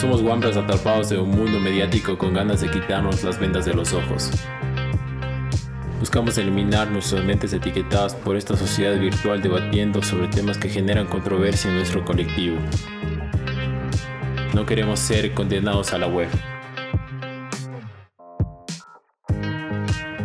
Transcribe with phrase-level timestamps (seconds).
[0.00, 3.92] Somos guambras atrapados de un mundo mediático con ganas de quitarnos las vendas de los
[3.92, 4.30] ojos.
[5.98, 11.70] Buscamos eliminar nuestras mentes etiquetadas por esta sociedad virtual debatiendo sobre temas que generan controversia
[11.70, 12.56] en nuestro colectivo.
[14.54, 16.30] No queremos ser condenados a la web.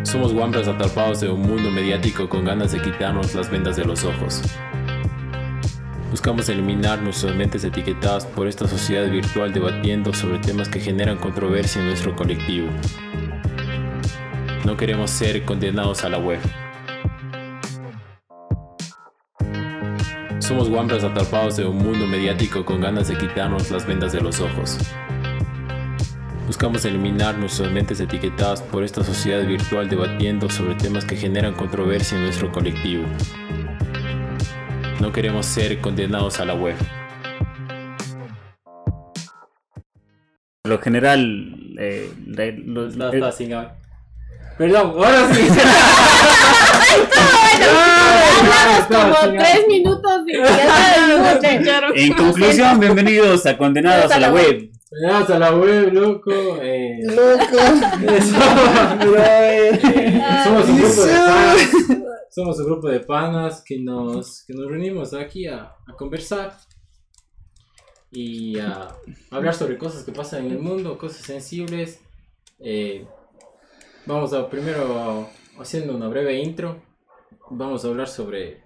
[0.03, 4.05] Somos guambras atrapados de un mundo mediático con ganas de quitarnos las vendas de los
[4.05, 4.41] ojos.
[6.11, 11.81] Buscamos eliminar nuestras mentes etiquetadas por esta sociedad virtual debatiendo sobre temas que generan controversia
[11.81, 12.67] en nuestro colectivo.
[14.65, 16.39] No queremos ser condenados a la web.
[20.39, 24.39] Somos guambras atrapados de un mundo mediático con ganas de quitarnos las vendas de los
[24.39, 24.77] ojos.
[26.45, 32.17] Buscamos eliminar nuestras mentes etiquetadas por esta sociedad virtual debatiendo sobre temas que generan controversia
[32.17, 33.05] en nuestro colectivo.
[34.99, 36.75] No queremos ser condenados a la web.
[40.63, 43.75] Por lo general, eh, No, eh, está sin grabar.
[44.57, 45.41] Perdón, ahora sí.
[48.45, 51.91] Hablamos como tres minutos y ya se escucharon.
[51.95, 54.69] en conclusión, bienvenidos a Condenados a la Web.
[54.91, 56.31] Veníamos a la web, loco.
[56.61, 57.57] Eh, Loco.
[60.43, 62.04] somos un grupo de panas.
[62.35, 66.57] Somos un grupo de panas que nos, que nos reunimos aquí a, conversar
[68.11, 68.93] y a
[69.31, 72.01] hablar sobre cosas que pasan en el mundo, cosas sensibles.
[72.59, 73.07] Eh,
[74.05, 76.83] vamos a primero haciendo una breve intro.
[77.51, 78.61] Vamos a hablar sobre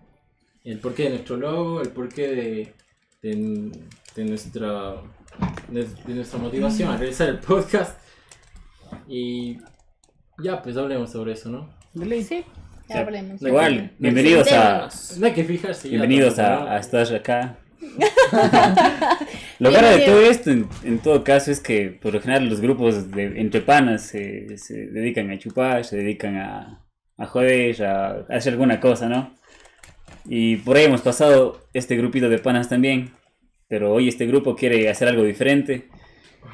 [0.64, 2.74] el porqué de nuestro logo, el porqué de,
[3.22, 4.96] de, nuestra
[5.68, 8.02] de, de nuestra motivación a realizar el podcast.
[9.08, 9.60] Y
[10.42, 11.70] ya, pues hablemos sobre eso, ¿no?
[11.94, 12.44] Sí,
[12.90, 13.42] ya hablemos.
[13.42, 15.90] Igual, bienvenidos a, No hay que fijarse.
[15.90, 17.58] bienvenidos a, a estar acá.
[19.60, 22.62] Lo raro de todo esto, en, en todo caso, es que por lo general los
[22.62, 26.86] grupos de, entre panas se, se dedican a chupar, se dedican a,
[27.18, 29.36] a joder, a, a hacer alguna cosa, ¿no?
[30.26, 33.12] Y por ahí hemos pasado este grupito de panas también,
[33.68, 35.90] pero hoy este grupo quiere hacer algo diferente,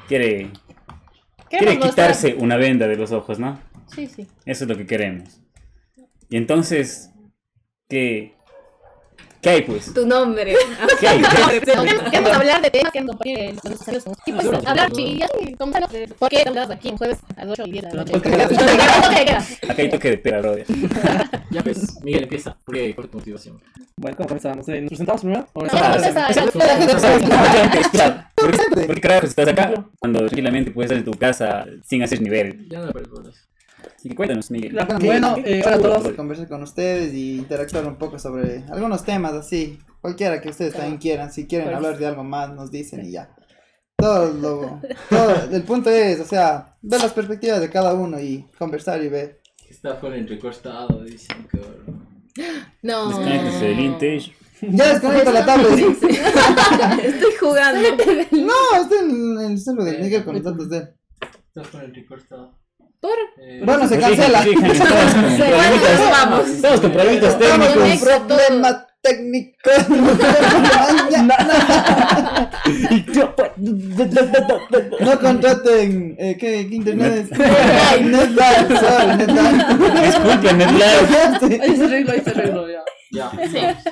[0.07, 0.49] quiere,
[1.49, 3.59] quiere quitarse una venda de los ojos, ¿no?
[3.87, 4.27] Sí, sí.
[4.45, 5.41] Eso es lo que queremos.
[6.29, 7.11] Y entonces,
[7.87, 8.33] ¿qué,
[9.41, 9.93] qué hay pues?
[9.93, 10.55] Tu nombre.
[10.99, 11.21] ¿Qué hay?
[12.11, 14.05] Queremos hablar de temas que han compartido con los amigos.
[14.25, 17.59] Y pues hablar y así, conversarnos de por qué estamos aquí en jueves a las
[17.59, 18.17] 8 y 10 de la noche.
[19.69, 20.65] Acá hay toque de pera, brother.
[21.51, 22.57] Ya pues, Miguel empieza.
[22.65, 22.95] ¿Por qué?
[22.95, 23.61] ¿Cuál es tu motivación?
[23.97, 24.67] Bueno, ¿cómo comenzamos?
[24.67, 25.47] ¿Nos presentamos primero?
[25.53, 26.35] ¿O No, empezamos?
[26.35, 27.29] empieza.
[27.79, 31.65] Espera, ¿Por qué, por qué carajos estás acá cuando tranquilamente puedes estar en tu casa
[31.83, 32.67] sin hacer nivel?
[32.69, 33.39] Ya no me parece por eso.
[33.95, 34.71] Así que cuéntanos, Miguel.
[34.71, 36.13] Claro, Bueno, eh, hola a todos.
[36.13, 39.79] Conversar con ustedes y interactuar un poco sobre algunos temas así.
[40.01, 41.31] Cualquiera que ustedes también quieran.
[41.31, 43.35] Si quieren hablar de algo más, nos dicen y ya.
[43.97, 44.81] Todo lo.
[45.09, 49.09] Todo, el punto es, o sea, ver las perspectivas de cada uno y conversar y
[49.09, 49.41] ver.
[49.69, 51.59] Está fuera entrecortado, dicen que.
[52.81, 53.07] No.
[53.07, 54.33] Desconéctese del Intage.
[54.61, 55.79] Ya desconecta la tablet.
[57.03, 57.89] Estoy jugando.
[58.31, 60.89] No, está en el celular de Miguel con los datos de él.
[61.47, 62.57] Está fuera entrecortado.
[62.99, 63.11] ¿Por?
[63.39, 64.39] Eh, Bueno, se cancela.
[64.43, 65.97] con Sí, problemitas.
[65.97, 66.47] bueno, vamos.
[66.49, 68.19] Estamos con problemitas técnicos.
[68.25, 69.69] Problema técnico.
[74.99, 76.15] No contraten.
[76.17, 77.37] Eh, ¿qué, ¿Qué internet es?
[78.01, 79.57] Netline, sorry, Netline.
[80.05, 81.55] Disculpen, Netlife.
[81.63, 82.83] Ahí se arregló, ahí se arregló, ya.
[83.11, 83.31] Ya.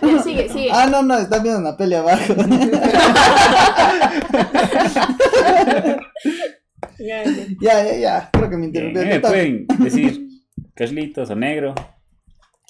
[0.02, 0.70] Sí, sigue, sigue.
[0.74, 2.34] Ah, no, no, están viendo una pelea abajo.
[7.62, 7.96] Ya, ya.
[7.98, 8.30] ya.
[8.32, 9.06] Creo que me Bien, interrumpió.
[9.14, 10.28] Me pueden decir
[10.74, 11.74] Carlitos o Negro.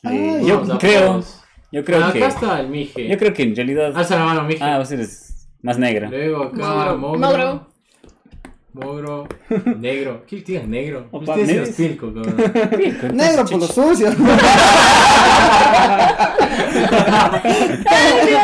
[0.03, 0.45] Eh, Ay.
[0.47, 1.23] yo creo,
[1.71, 3.07] yo creo acá que, está el Mije.
[3.07, 4.63] yo creo que en realidad, Alza la mano, Mije.
[4.63, 6.09] ah, vos eres más negra.
[6.09, 7.19] Luego acá, Mogro.
[7.19, 7.72] Mogro.
[8.73, 9.27] Mogro.
[9.27, 9.27] Mogro.
[9.79, 10.23] Negro.
[10.27, 11.07] ¿Qué digas negro?
[11.11, 11.65] Opa, Ustedes negro.
[11.65, 13.15] los pilco, cabrón.
[13.15, 14.09] Negro por lo sucio.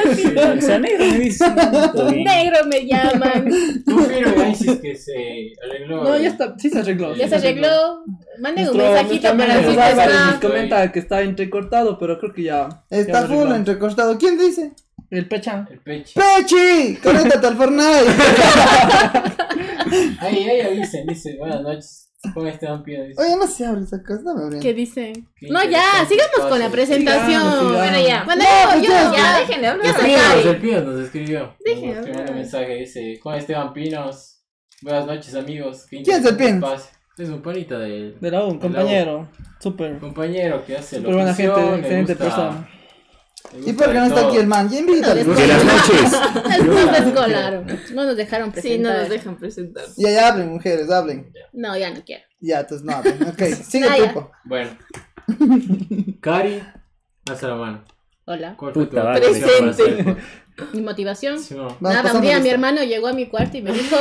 [0.10, 2.24] O sea, negro me.
[2.24, 3.50] Negro llaman.
[3.86, 6.04] Confirmo, Isis, que se arregló.
[6.04, 7.16] No, ya está, sí se arregló.
[7.16, 8.04] Ya se arregló.
[8.40, 10.48] Manden un mensajito para decir que Álvarez nos está.
[10.48, 12.70] comenta que está entrecortado, pero creo que ya.
[12.90, 13.56] Está full arregló.
[13.56, 14.18] entrecostado.
[14.18, 14.72] ¿Quién dice?
[15.10, 15.68] El pecha.
[15.72, 16.20] El pecho.
[16.20, 16.98] ¡Pechi!
[17.02, 18.06] ¡Conéctate al Fortnite!
[20.20, 22.06] Ahí, ahí avisen, dice, buenas noches.
[22.34, 23.06] Con este vampiro.
[23.06, 23.22] Dice.
[23.22, 24.62] Oye, no se abre esa cosa, dame abriendo.
[24.62, 25.30] ¿Qué dicen?
[25.38, 27.28] Qué No, ya, sigamos con la presentación.
[27.28, 27.78] Sigamos, sigamos.
[27.78, 28.24] Bueno, ya.
[28.26, 29.86] Bueno, No, yo, ya, ya, déjenle hablar.
[29.86, 30.50] Ya se cae.
[30.50, 31.56] el Pinos nos escribió.
[31.64, 34.42] Deje Nos escribió un mensaje, dice, Juan Esteban Pinos,
[34.82, 35.86] buenas noches amigos.
[35.90, 36.92] Qué ¿Quién es el espacio".
[37.18, 39.30] Es un panita del De la U, un compañero.
[39.60, 39.98] Súper.
[40.00, 42.70] compañero que hace Súper buena gente, excelente gusta persona.
[43.66, 44.70] ¿Y por qué no está aquí el man?
[44.70, 45.24] Ya invítalo.
[45.24, 46.66] No, De las noches.
[46.66, 47.66] Nos descolaron.
[47.94, 48.78] No nos dejaron presentar.
[48.78, 49.86] Sí, no nos dejan presentar.
[49.98, 51.32] Ya, ya hablen, mujeres, hablen.
[51.54, 52.24] No, ya no quiero.
[52.42, 53.24] Ya, entonces no hablen.
[53.28, 54.14] Ok, sigue Ah, tú, ya.
[54.14, 54.32] po.
[54.46, 54.70] Bueno.
[56.22, 56.62] Cari,
[57.30, 57.84] alza la mano.
[58.30, 58.54] Hola.
[58.58, 59.82] ¿Cuál fue tu Puta el podcast?
[60.74, 61.40] Mi motivación.
[61.40, 61.76] Sí, no.
[61.80, 63.96] Nada, un día mi hermano llegó a mi cuarto y me dijo,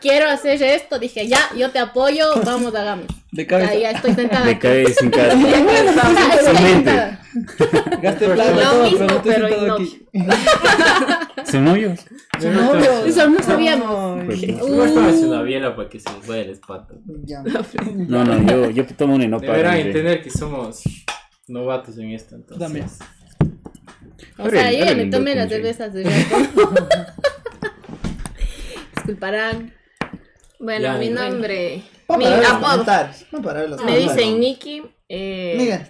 [0.00, 1.00] quiero hacer esto.
[1.00, 3.06] Dije, ya, yo te apoyo, vamos, hagamos.
[3.32, 3.74] De cabeza.
[3.74, 4.44] ya estoy sentada.
[4.44, 5.34] Me cae sin sentada.
[8.00, 9.74] Gaste plata, Lo mismo, pero no estoy pero sentado no.
[9.74, 10.06] aquí.
[11.50, 12.00] ¿Son novios?
[13.04, 14.24] Eso no sabíamos.
[14.26, 16.94] Pues, estaba haciendo una biela para que se nos vaya el espanto.
[17.24, 17.42] Ya.
[17.96, 19.52] No, no, yo, yo tomo no paro.
[19.52, 20.84] Deberán entender que somos
[21.48, 22.64] novatos en esto, entonces.
[22.64, 22.86] También.
[24.38, 26.74] O sea, yo ya me tomé las cervezas de rato.
[28.96, 29.74] Disculparán.
[30.58, 31.28] Bueno, Ya, mi bueno.
[31.28, 31.82] nombre,
[32.16, 32.84] mi apodo,
[33.84, 34.82] me dicen Nikki.
[35.08, 35.84] Eh.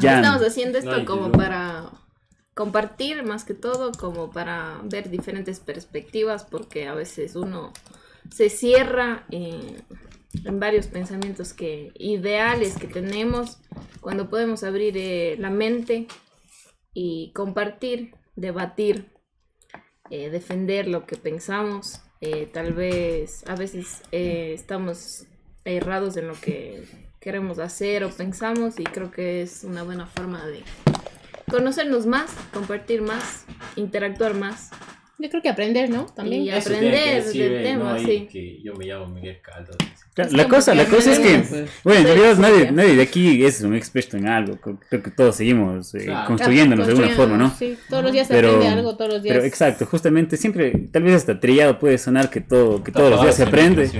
[0.00, 0.24] Jan.
[0.24, 1.32] Estamos haciendo esto como no.
[1.32, 1.90] para
[2.54, 7.72] compartir más que todo, como para ver diferentes perspectivas, porque a veces uno
[8.30, 9.84] se cierra en,
[10.44, 13.58] en varios pensamientos que ideales que tenemos
[14.00, 16.06] cuando podemos abrir eh, la mente
[16.94, 19.06] y compartir, debatir,
[20.10, 22.02] eh, defender lo que pensamos.
[22.20, 25.26] Eh, tal vez a veces eh, estamos
[25.64, 26.84] errados en lo que
[27.20, 30.62] queremos hacer o pensamos y creo que es una buena forma de
[31.50, 33.46] conocernos más, compartir más,
[33.76, 34.70] interactuar más.
[35.18, 36.06] Yo creo que aprender, ¿no?
[36.06, 36.42] También.
[36.42, 38.26] Y aprender del tema, no sí.
[38.30, 39.76] que yo me llamo Miguel Caldas.
[40.14, 43.02] La cosa, la cosa es que, Pues, bueno, en Sí, realidad sí, nadie, nadie de
[43.02, 44.58] aquí es un experto en algo.
[44.90, 46.26] Creo que todos seguimos eh, Claro.
[46.26, 47.50] construyéndonos de alguna forma, ¿no?
[47.58, 49.34] Sí, todos los días se Pero- aprende algo, todos los días.
[49.36, 53.22] Pero exacto, justamente siempre, tal vez hasta trillado puede sonar que todo, que todos los
[53.22, 53.90] días se aprende,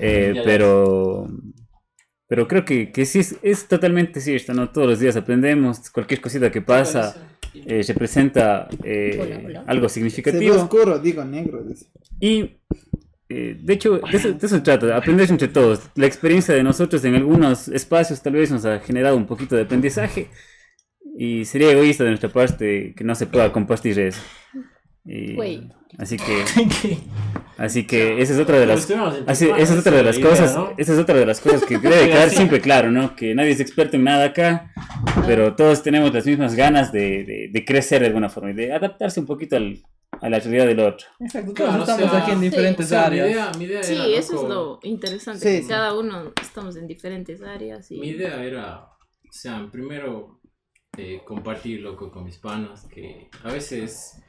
[0.00, 1.26] eh, pero,
[2.26, 4.70] pero creo que, que sí es, es totalmente cierto, ¿no?
[4.70, 7.14] Todos los días aprendemos, cualquier cosita que pasa
[7.54, 10.56] eh, representa eh, algo Se significativo.
[10.56, 11.62] oscuro, digo negro.
[11.62, 11.86] dice.
[12.20, 12.56] Y
[13.30, 15.80] eh, de hecho, de eso, de eso trata, aprender entre todos.
[15.94, 19.62] La experiencia de nosotros en algunos espacios tal vez nos ha generado un poquito de
[19.62, 20.28] aprendizaje
[21.16, 24.20] y sería egoísta de nuestra parte que no se pueda compartir eso.
[25.04, 25.68] Y- Güey.
[25.98, 26.44] así que,
[27.56, 28.88] así que esa es otra de las,
[29.26, 32.06] así, esa es otra de las cosas, esa es otra de las cosas que debe
[32.10, 33.16] quedar siempre claro, ¿no?
[33.16, 34.72] Que nadie es experto en nada acá,
[35.26, 38.72] pero todos tenemos las mismas ganas de, de, de crecer de alguna forma y de
[38.72, 39.78] adaptarse un poquito al,
[40.20, 41.06] a la realidad del otro.
[41.20, 43.30] Exacto, Claro, todos o estamos sea, aquí en sí, diferentes O sea, mi áreas.
[43.30, 45.40] idea, mi idea Sí, era, eso es lo interesante.
[45.40, 45.68] Sí, que sí.
[45.68, 47.90] Cada uno estamos en diferentes áreas.
[47.90, 48.00] Y...
[48.00, 50.40] Mi idea era, o sea, primero
[50.96, 54.20] eh, compartir loco con mis panas, que a veces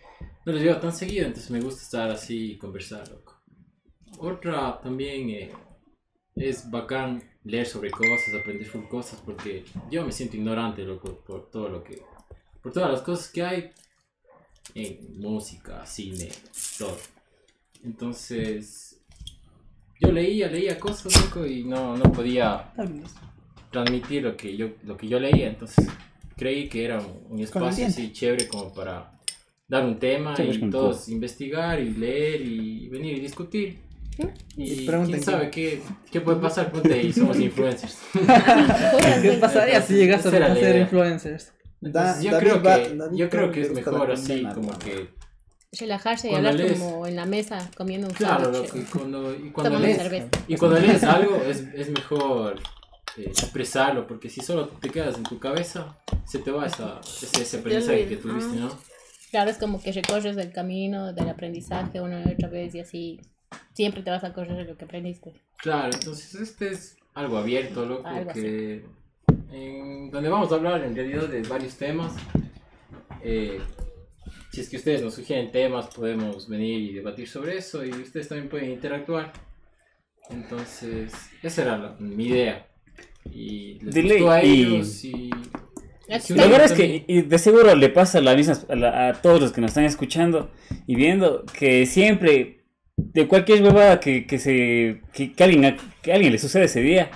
[0.46, 3.42] no los veo tan seguido, entonces me gusta estar así y conversar, loco.
[4.20, 5.52] Otra también eh,
[6.36, 11.50] es bacán leer sobre cosas, aprender sobre cosas, porque yo me siento ignorante, loco, por
[11.50, 12.02] todo lo que,
[12.62, 13.72] por todas las cosas que hay
[14.76, 16.30] en música, cine,
[16.78, 16.98] todo.
[17.84, 19.00] Entonces,
[20.00, 22.74] yo leía, leía cosas, loco, y no, no podía
[23.72, 25.48] transmitir lo que yo lo que yo leía.
[25.48, 25.88] Entonces
[26.36, 29.12] creí que era un, espacio así chévere como para
[29.68, 33.80] dar un tema Sí, es y todos investigar y leer y venir y discutir.
[34.58, 35.82] Y pregunten quién sabe qué,
[36.12, 37.98] qué puede pasar ponte y somos influencers.
[39.22, 41.54] ¿Qué pasaría si llegas a ser influencers?
[41.82, 45.10] Entonces, yo David creo va- que David yo creo que es mejor así como que
[45.80, 48.76] Relajarse y Cuando hablar lees- como en la mesa comiendo un claro sándwich.
[48.76, 50.28] y cuando y cuando lees cerveza.
[50.48, 52.60] y cuando lees algo es, es mejor
[53.18, 57.42] eh, expresarlo porque si solo te quedas en tu cabeza se te va esa, ese,
[57.42, 58.78] ese aprendizaje que tuviste ¿no?
[59.32, 63.22] Claro, es como que recorres el camino del aprendizaje una y otra vez y así
[63.74, 65.34] siempre te vas a correr lo que aprendiste.
[65.58, 68.86] Claro, entonces este es algo abierto, loco, Algo que
[69.52, 72.14] en donde vamos a hablar en realidad de varios temas.
[73.24, 73.60] Eh,
[74.52, 78.28] si es que ustedes nos sugieren temas, podemos venir y debatir sobre eso y ustedes
[78.28, 79.32] también pueden interactuar.
[80.30, 81.12] Entonces,
[81.42, 82.68] esa era la- mi idea.
[83.32, 85.30] Y les De gustó a y- ellos y...
[86.28, 89.14] Y La verdad es que y de seguro le pasa la misma a, la- a
[89.22, 90.52] todos los que nos están escuchando
[90.86, 92.66] y viendo que siempre
[92.98, 96.82] de cualquier huevada que, que se que, que alguien que a alguien le sucede ese
[96.82, 97.12] día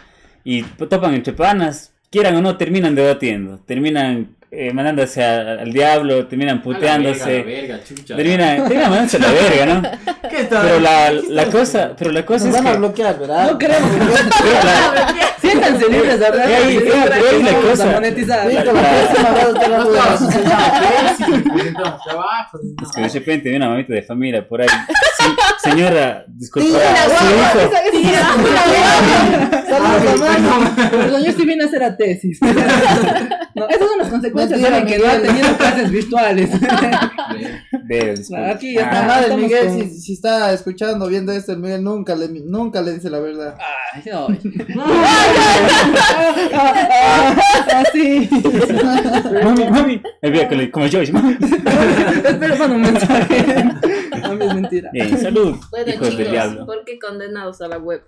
[0.46, 6.28] y topan entre panas, quieran o no terminan debatiendo, terminan eh, mandándose a- al diablo,
[6.28, 8.16] terminan A la puteándose, verga, a la verga, chucha.
[8.16, 9.82] terminan, terminan mandándose a la verga, ¿no?
[10.30, 13.20] ¿Qué está- Pero la, la cosa, pero la cosa Nos es van a que bloquear,
[13.20, 13.52] ¿verdad?
[13.52, 13.92] No queremos.
[15.42, 16.50] Siéntanse libres de hablar.
[16.50, 16.80] Y ahí-
[17.44, 17.84] la a cosa.
[17.84, 18.02] a- no.
[22.96, 24.68] que de repente viene una mamita de familia por ahí
[25.64, 26.70] señora, disculpa,
[29.70, 30.76] mamá.
[30.92, 32.40] Pero yo sí vine a hacer a tesis.
[33.56, 36.50] No, esas son las consecuencias de alguien que no ha tenido clases virtuales.
[38.54, 39.04] Aquí ya La está.
[39.08, 42.82] madre, estamos Miguel, con- si, si está escuchando, viendo esto, el Miguel nunca le, nunca
[42.82, 43.56] le dice la verdad.
[43.94, 44.40] Ay, ay.
[47.74, 48.30] Así.
[49.42, 50.02] Mami, mami.
[50.22, 51.38] Me veo como, mami.
[51.40, 53.46] Espera, un mensaje.
[54.62, 54.90] Mentira.
[54.94, 56.66] Bien, salud, Bueno, hijos del chicos, diablo.
[56.66, 58.04] ¿por qué condenados a la web?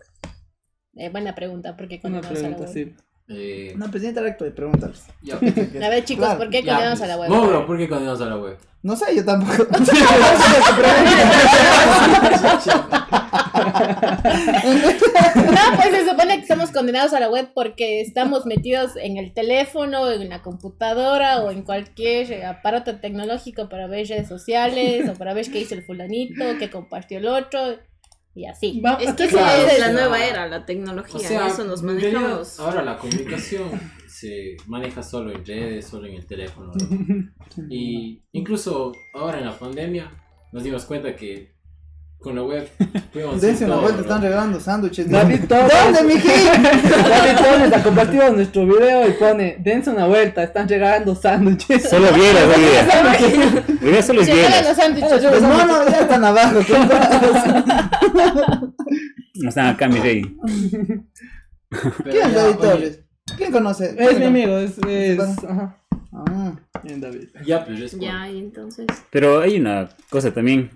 [0.95, 2.73] Eh, buena pregunta, ¿por qué Una condenamos a la pregunta, web?
[2.73, 2.95] sí.
[3.29, 5.03] Eh, No, pues interacto y pregúntales.
[5.21, 5.35] ya.
[5.35, 6.39] A ver, chicos, Claro.
[6.39, 7.09] ¿por qué Ya, condenamos pues.
[7.11, 7.29] a la web?
[7.29, 8.57] Mogro, ¿por qué condenamos a la web?
[8.83, 9.67] No sé, yo tampoco.
[15.35, 19.33] No, pues se supone que estamos condenados a la web porque estamos metidos en el
[19.33, 25.13] teléfono, en la computadora o en cualquier eh, aparato tecnológico para ver redes sociales o
[25.15, 27.59] para ver qué hizo el fulanito, qué compartió el otro
[28.35, 28.81] y así.
[28.81, 31.47] Va- Es que esa Claro, es la o sea, nueva era, la tecnología, O sea,
[31.47, 32.59] eso nos manejamos.
[32.59, 33.69] ahora la comunicación
[34.07, 36.71] se maneja solo en redes, solo en el teléfono.
[36.75, 37.31] ¿no?
[37.69, 40.11] Y incluso ahora en la pandemia
[40.51, 41.56] nos dimos cuenta que
[42.19, 42.67] con la web
[43.39, 45.09] Dense una vuelta, están regalando sándwiches.
[45.09, 45.71] David Torres.
[45.71, 46.31] ¿Dónde, mijín?
[46.61, 51.89] David Torres ha compartido nuestro video y pone, dense una vuelta, están llegando sándwiches.
[51.89, 52.43] Solo vieras.
[53.81, 54.67] Hoy día solo es vieras.
[54.67, 55.23] los sándwiches.
[55.23, 56.59] Los monos ya están abajo.
[59.35, 60.37] No están acá, mi rey.
[61.69, 62.99] Pero ¿Quién es David Torres?
[63.37, 63.95] ¿Quién conoce?
[63.97, 64.77] Es mi amigo, es...
[64.87, 65.77] es ajá.
[66.13, 67.27] Ah, Bien, David.
[67.45, 68.87] Ya, pues es Ya, y entonces.
[69.11, 70.71] Pero hay una cosa también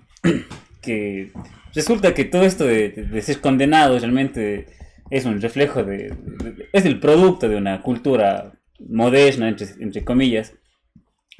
[0.82, 1.30] que
[1.74, 4.66] resulta que todo esto de, de- de ser condenado realmente
[5.10, 8.52] es un reflejo de, de- es el producto de una cultura
[8.88, 10.52] moderna entre, entre comillas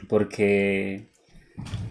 [0.08, 1.06] porque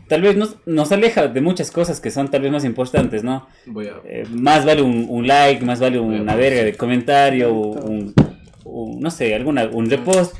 [0.07, 3.47] tal vez nos, nos aleja de muchas cosas que son tal vez más importantes, ¿no?
[3.65, 3.95] Voy a...
[4.05, 8.13] Eh, más vale un, un like, más vale una verga de comentario, un,
[8.65, 10.35] un- no sé, alguna, un repost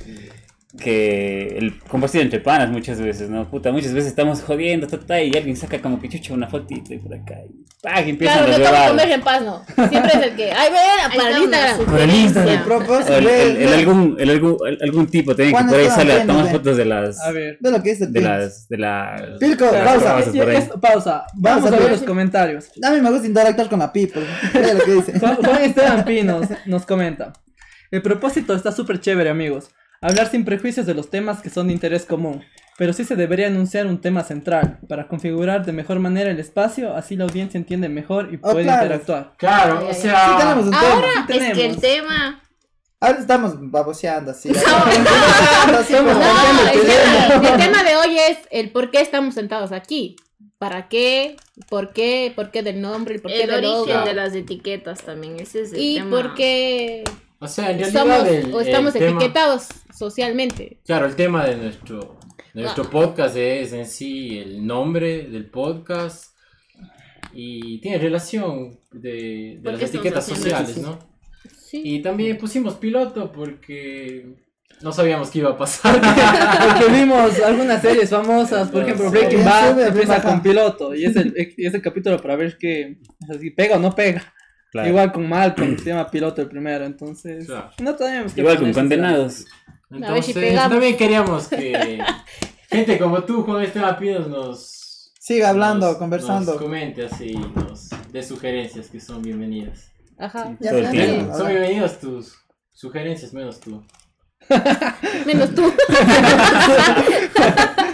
[0.80, 3.50] que el compartir entre panas muchas veces, ¿no?
[3.50, 6.94] Puta, muchas veces estamos jodiendo, ta, ta, y alguien saca como que chucha una fotito
[6.94, 8.02] y por acá, y ¡pah!
[8.02, 9.64] y empiezan Claro, los no comer en paz, no.
[9.90, 11.98] Siempre es el que, ay, ven, para el Instagram.
[12.00, 13.04] El Instagram.
[13.10, 16.16] el, el- el algún, el algún, el- algún tipo también que por ahí sale a
[16.16, 16.52] Peña, tomar ve.
[16.52, 17.58] fotos de las, A ver.
[17.60, 18.30] Ve lo que dice el de Pins.
[18.32, 19.36] las, de la...
[19.40, 20.16] Pilco, de las pausa.
[20.16, 20.56] cosas por ahí.
[20.58, 21.24] Es- pausa.
[21.36, 22.66] Vamos Pausa, a ver los comentarios.
[22.82, 24.24] A mí me gusta interactuar con la people.
[24.54, 25.20] Ve lo que dice.
[25.20, 27.34] Juan Juan Esteban Pinos nos comenta.
[27.92, 29.70] El propósito está súper chévere, amigos.
[30.02, 32.44] Hablar sin prejuicios de los temas que son de interés común.
[32.78, 36.96] Pero sí se debería anunciar un tema central, para configurar de mejor manera el espacio,
[36.96, 38.84] así la audiencia entiende mejor y Oh, puede claro.
[38.84, 39.34] interactuar.
[39.38, 40.38] Claro, o ay, Sí sea...
[40.40, 41.28] tenemos un Ahora tema.
[41.28, 41.82] sí es que el tenemos.
[41.82, 42.44] tema.
[43.00, 44.50] Ahora estamos baboseando así.
[44.52, 44.88] Estamos
[45.80, 49.34] Así como- No, cambiando el tema, el tema de hoy es el por qué estamos
[49.36, 50.16] sentados aquí.
[50.58, 51.36] ¿Para qué?
[51.70, 52.32] ¿Por qué?
[52.36, 53.18] ¿Por qué del nombre?
[53.20, 54.06] ¿Por qué El del origen logo?
[54.06, 55.40] de las etiquetas también.
[55.40, 56.10] Ese es el Y tema.
[56.10, 57.04] por qué
[57.44, 59.68] O sea, en realidad somos el, o estamos el tema- etiquetados
[59.98, 60.80] socialmente.
[60.86, 62.18] Claro, el tema de nuestro,
[62.54, 66.36] de nuestro podcast es en sí el nombre del podcast
[67.34, 70.78] y tiene relación de, de ¿Por las etiquetas sociales?
[70.78, 71.00] ¿no?
[71.58, 71.82] Sí.
[71.84, 74.36] Y también pusimos piloto porque
[74.82, 76.00] no sabíamos qué iba a pasar.
[76.80, 79.10] Porque vimos algunas series famosas, por ejemplo.
[79.12, 82.98] Breaking Bad empieza con piloto y es el, y es el capítulo para ver que
[83.24, 84.34] o sea, si pega o no pega.
[84.72, 84.88] Claro.
[84.90, 87.70] Igual con Malcolm, se llama piloto el primero, entonces Claro.
[87.80, 89.46] no tenemos que Igual con condenados.
[89.92, 92.02] A ver si Entonces, también queríamos que
[92.70, 96.54] gente como tú, Juan Esteban Pinos, nos Siga hablando, nos- conversando.
[96.54, 99.92] Nos comente así, nos dé sugerencias que son bienvenidas.
[100.18, 100.56] Ajá.
[100.60, 101.50] Ya, Todo el ya, Son ahora.
[101.50, 102.36] bienvenidas tus
[102.72, 103.84] sugerencias, menos tú.
[105.26, 105.62] Menos tú.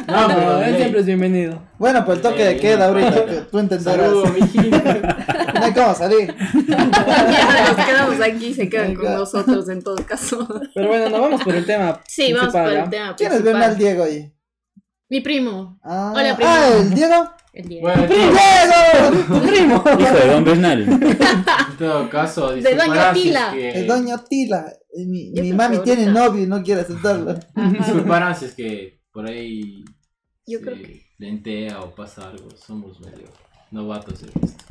[0.08, 1.62] No, No, pero él siempre es bienvenido.
[1.78, 4.06] Bueno, pues el toque de queda ahorita, que tú entenderás.
[4.08, 4.72] Saludos, mijín.
[5.58, 6.36] No hay cómo salir.
[6.68, 10.48] Ya nos quedamos aquí, se quedan con nosotros en todo caso.
[10.76, 12.00] Pero bueno, nos vamos por el tema.
[12.08, 13.42] Sí, vamos por el tema ¿Quién es.
[13.44, 14.32] Bernal Diego ahí?
[15.10, 15.80] Mi primo.
[15.84, 16.52] Ah, Hola, primo.
[16.52, 17.30] ah, el Diego.
[17.54, 17.82] El día.
[17.82, 19.84] Bueno, ¡Diego!
[20.00, 20.82] Hijo de Don Bernal.
[20.84, 23.52] en todo caso, De Doña Tila.
[23.52, 24.66] que- El Doña Tila.
[25.06, 27.36] Mi, mami tiene ahorita- novio y no quiere aceptarlo.
[27.78, 29.84] Disculparán si es que por ahí
[30.46, 32.50] Yo se creo que- lentea o pasa algo.
[32.56, 33.28] Somos medio
[33.72, 34.64] novatos en esto.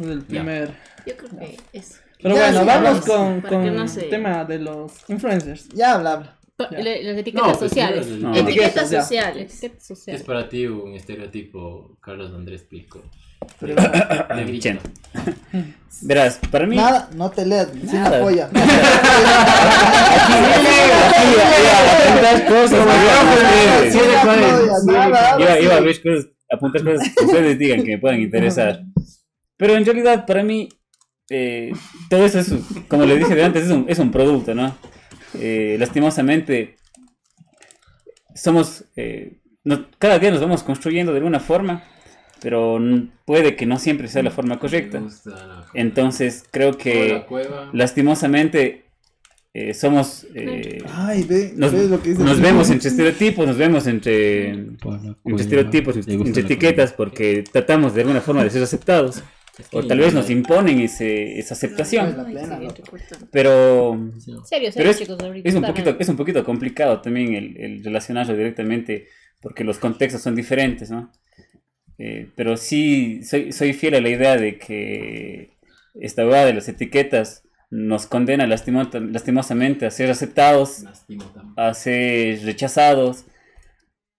[0.00, 0.74] Es el primer.
[1.06, 1.96] Yo creo que eso.
[2.22, 5.68] Pero Ya, bueno, sí, vamos con, con no el se- tema de los influencers.
[5.70, 6.38] Ya habla, habla.
[6.58, 8.06] Las etiquetas No, pues, sociales.
[8.08, 8.30] no.
[8.34, 9.36] Etiquetas, Etiquetas sociales.
[9.42, 10.22] Etiquetas ¿Qué es sociales.
[10.22, 13.02] para ti un estereotipo Carlos Andrés Pico?
[13.60, 13.74] Pero.
[16.02, 16.76] Verás, para mí.
[16.76, 18.18] nada, no te leas, sin Nada.
[18.18, 18.50] apoya.
[22.04, 22.78] apuntar cosas,
[23.94, 28.82] Como iba a ver cosas, apuntar cosas que ustedes digan que me puedan interesar.
[29.56, 30.68] Pero en realidad, para mí,
[31.30, 31.72] eh,
[32.10, 32.52] todo eso es,
[32.88, 34.76] como le dije de antes, es un, es un producto, ¿no?
[35.34, 36.76] Eh, lastimosamente,
[38.34, 41.84] somos, eh, no- cada día nos vamos construyendo de alguna forma,
[42.40, 45.02] pero n- puede que no siempre sea la forma correcta.
[45.74, 47.24] Entonces, creo que
[47.72, 48.84] lastimosamente
[49.54, 50.26] eh, somos...
[50.34, 52.22] eh, Ay, ve, nos, ves lo que dice.
[52.22, 54.76] nos vemos entre estereotipos, nos vemos entre, entre
[55.38, 59.22] estereotipos, entre etiquetas, porque tratamos de alguna forma de ser aceptados.
[59.72, 62.14] O tal vez nos imponen ese, esa aceptación.
[63.32, 67.34] Pero Serio, Pero serio, es, chicos, ahorita es un poquito, es un poquito complicado también
[67.34, 69.06] el, el relacionarlo directamente
[69.40, 71.10] porque los contextos son diferentes, ¿no?
[71.98, 75.50] Eh, pero sí soy, soy fiel a la idea de que
[75.94, 80.84] esta hueá de las etiquetas nos condena lastimo- lastimosamente a ser aceptados,
[81.56, 83.24] a ser rechazados,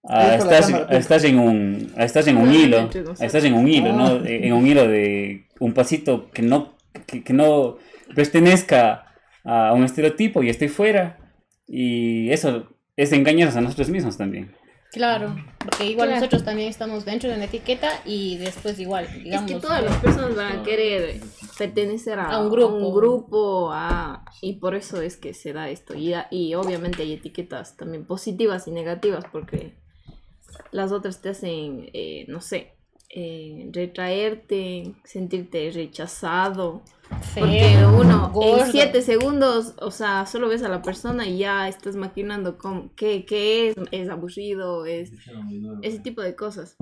[0.04, 3.54] a estar, cámara, a estar en un, a estar en un hilo, a estar en
[3.54, 4.06] un hilo, ¿no?
[4.06, 4.22] Ah.
[4.24, 7.78] En un hilo de un pasito que no, que, que no
[8.14, 9.06] pertenezca
[9.44, 11.18] a un estereotipo y estoy fuera.
[11.66, 14.52] Y eso es engañarnos a nosotros mismos también.
[14.90, 16.20] Claro, porque igual Claro.
[16.22, 19.50] nosotros también estamos dentro de una etiqueta y después igual, digamos...
[19.50, 21.20] es que todas las personas van a querer
[21.58, 22.74] pertenecer a, A un grupo.
[22.76, 25.94] un grupo, a- y por eso es que se da esto.
[25.94, 29.74] Y, y obviamente hay etiquetas también positivas y negativas porque
[30.72, 32.74] las otras te hacen, eh, no sé,
[33.10, 36.82] eh, retraerte, sentirte rechazado.
[37.08, 38.64] Porque feo, uno gordo.
[38.64, 42.90] en siete segundos, o sea, solo ves a la persona y ya estás maquinando con
[42.90, 45.12] qué, qué es, es aburrido, es
[45.82, 46.76] ese tipo de cosas.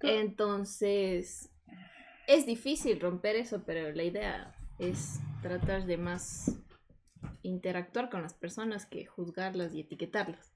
[0.00, 1.50] Entonces,
[2.26, 6.58] es difícil romper eso, pero la idea es tratar de más
[7.42, 10.52] interactuar con las personas que juzgarlas y etiquetarlas.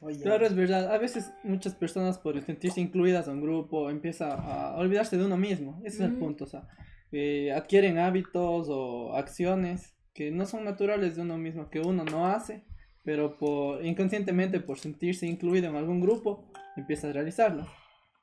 [0.00, 0.92] Oye, Claro, es verdad.
[0.92, 5.36] A veces muchas personas por sentirse incluidas en un grupo empieza a olvidarse de uno
[5.36, 5.80] mismo.
[5.84, 6.44] Ese es el punto.
[6.44, 6.68] O sea,
[7.12, 12.26] eh, adquieren hábitos o acciones que no son naturales de uno mismo, que uno no
[12.26, 12.64] hace,
[13.04, 17.66] pero por inconscientemente por sentirse incluido en algún grupo empieza a realizarlo.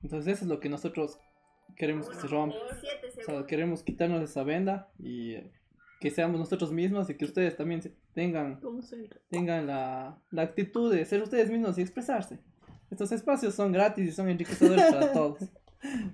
[0.02, 1.20] Entonces eso es lo que nosotros
[1.76, 2.56] queremos que se rompa.
[2.56, 5.36] O sea, queremos quitarnos esa venda y
[6.00, 7.82] que seamos nosotros mismos y que ustedes también
[8.14, 8.60] tengan
[9.30, 12.40] tengan la, la actitud de ser ustedes mismos y expresarse.
[12.90, 15.40] Estos espacios son gratis y son enriquecedores para todos.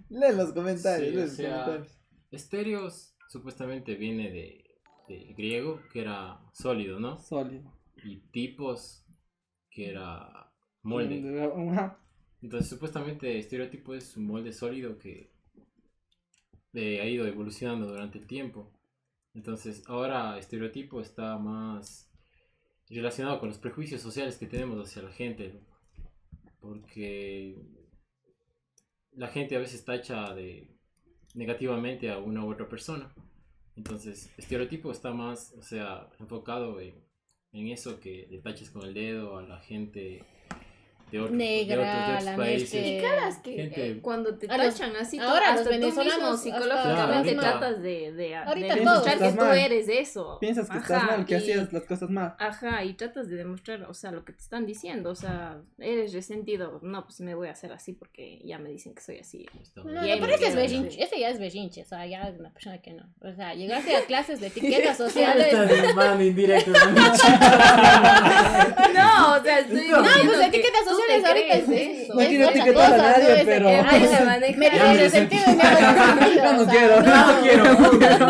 [0.09, 1.99] lee los comentarios, Sí, lee o los sea, comentarios.
[2.31, 4.65] Estéreos supuestamente viene de,
[5.07, 7.17] del griego, que era sólido, ¿no?
[7.19, 7.71] Sólido.
[8.03, 9.05] Y tipos,
[9.69, 10.51] que era
[10.83, 11.15] molde.
[12.41, 15.31] Entonces, supuestamente, estereotipo es un molde sólido que
[16.73, 18.71] eh, ha ido evolucionando durante el tiempo.
[19.33, 22.11] Entonces, ahora estereotipo está más
[22.89, 25.59] relacionado con los prejuicios sociales que tenemos hacia la gente.
[26.59, 27.57] Porque
[29.11, 30.74] la gente a veces tacha de
[31.36, 33.13] negativamente a una u otra persona.
[33.76, 36.95] Entonces, estereotipo está más, o sea, enfocado en,
[37.52, 40.24] en eso que le taches con el dedo a la gente
[41.11, 42.73] de, otro- de Negra, otros, de otros la países.
[42.73, 46.01] este- Y caras que Gente- eh, cuando te tachan así, ahora hasta los tú mismo
[46.03, 50.37] venezolanos, psicológicamente tratas de, de, de ahorita demostrar que tú eres eso.
[50.39, 52.35] Piensas que estás mal, que y- hacías las cosas mal.
[52.39, 56.11] Ajá, y tratas de demostrar, o sea, lo que te están diciendo, o sea, eres
[56.13, 59.45] resentido, no, pues me voy a hacer así porque ya me dicen que soy así.
[59.75, 60.87] No, no, Y ahí pero ese es sí.
[60.99, 63.03] ese ya es berrinche, o sea, ya es una persona que no.
[63.21, 65.53] O sea, llegarse a clases de etiquetas sociales.
[68.93, 72.03] No, o sea, estoy No, pues que etiquetas tú sociales te ahorita es, crees es,
[72.03, 72.13] eso.
[72.15, 74.58] No es quiero etiquetar a nadie, no pero- se es- maneja.
[74.60, 75.43] Me en el sentí- sentido
[76.36, 77.01] Ya no o sea, quiero.
[77.01, 78.25] No, quiero.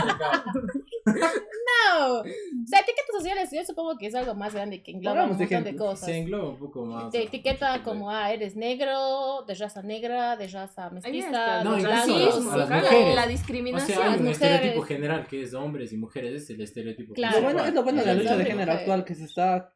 [1.08, 2.20] No.
[2.20, 2.24] O
[2.66, 5.76] sea, etiquetas sociales yo supongo que es algo más grande que engloba un montón de
[5.76, 6.06] cosas.
[6.06, 7.10] Se engloba un poco más.
[7.10, 7.24] Te ¿no?
[7.24, 13.14] etiqueta como, ah, eres negro, de raza negra, de raza mestiza, No, de mujeres.
[13.14, 13.98] la O discriminación.
[13.98, 17.14] sea, hay un estereotipo general que es hombres y mujeres, es el estereotipo.
[17.14, 17.36] Claro.
[17.38, 19.72] Lo bueno, es lo bueno de la lucha de género actual que se está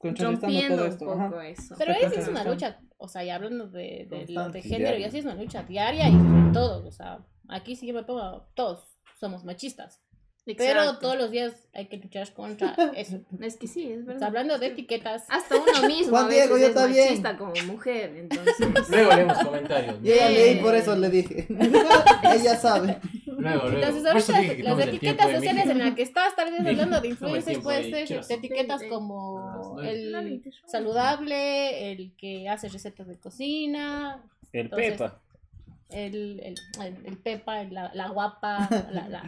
[0.00, 1.04] rompiendo todo un esto.
[1.06, 1.48] poco ajá.
[1.48, 1.74] eso.
[1.78, 4.80] Pero Está esa es una lucha, o sea, y hablando de, de, lo de género,
[4.96, 5.06] y diaria.
[5.08, 8.48] así es una lucha diaria y de todo, o sea, aquí sí que me pongo,
[8.54, 8.84] todos
[9.18, 10.00] somos machistas,
[10.44, 10.98] pero Exacto.
[11.00, 13.18] todos los días hay que luchar contra eso.
[13.40, 14.18] Es que sí, es O verdad.
[14.20, 17.04] sea, hablando de etiquetas, Hasta uno mismo Juan Diego, yo es también.
[17.06, 18.88] machista como mujer, entonces...
[18.88, 19.96] Luego leemos comentarios.
[20.02, 20.32] Yo ya Eh.
[20.54, 21.46] leí, por eso le dije.
[22.34, 22.98] Ella sabe.
[23.38, 23.76] Luego, luego.
[23.86, 28.06] entonces ahorita las etiquetas sociales en las que estás, tal vez hablando de influencers, puede
[28.06, 34.22] ser de etiquetas como Ah, el saludable, el que hace recetas de cocina,
[34.52, 35.20] El Entonces, Pepa.
[35.90, 39.22] El, el, el, el Pepa, la, la guapa, la, la,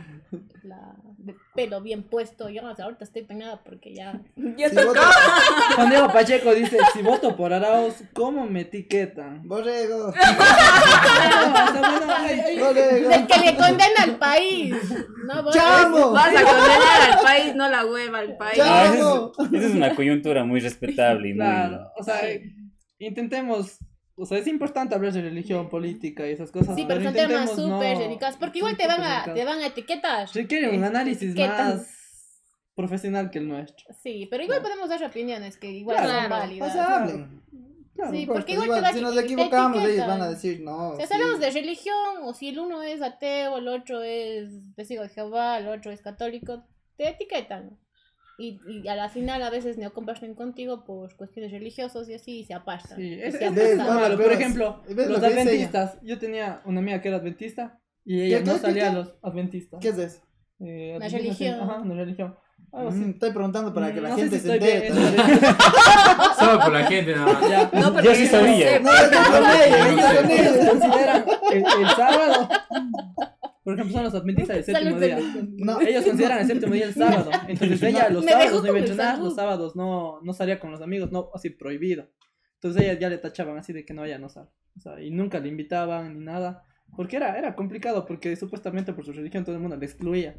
[0.62, 2.48] la de pelo bien puesto.
[2.48, 4.20] Yo hasta ahorita estoy peinada porque ya.
[4.56, 4.94] Ya Si tocó.
[5.76, 9.46] Juan Diego Pacheco dice, si voto por Arauz, ¿cómo me etiquetan?
[9.46, 10.12] Borrego.
[13.10, 14.74] Del que le condena al país.
[15.26, 16.12] No, vos- ¡Chamo!
[16.12, 18.60] Vas a condenar al país, no la hueva al país.
[18.62, 18.96] Ah, esa
[19.46, 21.44] es, esa es una coyuntura muy respetable y muy...
[21.44, 22.20] Claro, o sea,
[22.98, 23.78] intentemos,
[24.20, 26.76] o sea, es importante hablar de religión, política y esas cosas.
[26.76, 28.36] Sí, pero son temas súper no- delicados.
[28.36, 30.28] Porque igual te van a, te van a etiquetar.
[30.34, 32.42] Requiere un análisis ¿Qué tan- más
[32.74, 33.86] profesional que el nuestro.
[34.02, 36.12] Sí, pero igual podemos dar opiniones que igual Claro.
[36.22, 36.72] son O válidas.
[36.72, 37.42] sea, hablen.
[37.94, 40.96] Claro, Sí, porque igual si nos equivocamos, ellos van a decir no.
[40.96, 41.12] Si sí.
[41.12, 45.58] hablamos de religión, o si el uno es ateo, el otro es testigo de Jehová,
[45.58, 46.64] el otro es católico,
[46.96, 47.78] te etiquetan.
[48.40, 52.38] Y, y a la final a veces no comparten contigo por cuestiones religiosas y así
[52.40, 52.96] y se apartan.
[52.96, 54.16] Sí, es, se es, es malo.
[54.16, 55.98] Por ejemplo, ¿ves los lo adventistas.
[56.02, 58.92] Yo tenía una amiga que era adventista y ella ¿Qué, no qué, salía qué, a
[58.94, 59.80] los adventistas.
[59.80, 60.22] ¿Qué es eso?
[60.60, 61.60] Eh, Una religión.
[61.60, 62.34] Ajá, una religión.
[62.72, 62.90] Algo.
[62.92, 64.90] Mm, Estoy preguntando para que la No gente si se entere.
[66.38, 67.50] Solo por la gente nada más.
[67.50, 67.70] Ya.
[67.72, 68.68] No, porque Yo sí no sabía.
[68.68, 68.80] sé.
[68.80, 70.80] No, yo estoy con ella, yo estoy con
[73.60, 73.64] Ella.
[73.64, 75.18] Por ejemplo, son los adventistas del séptimo día.
[75.58, 75.80] No.
[75.80, 77.30] Ellos consideran el séptimo día el sábado.
[77.48, 79.24] Entonces ella los Me sábados no iba a salud.
[79.24, 82.08] los sábados no, no salía con los amigos, no, así prohibido.
[82.54, 84.48] Entonces ella ya le tachaban así de que no, ya no sale.
[84.76, 86.64] O sea, y nunca le invitaban ni nada.
[86.96, 90.36] Porque era, era complicado, porque supuestamente por su religión todo el mundo le excluía.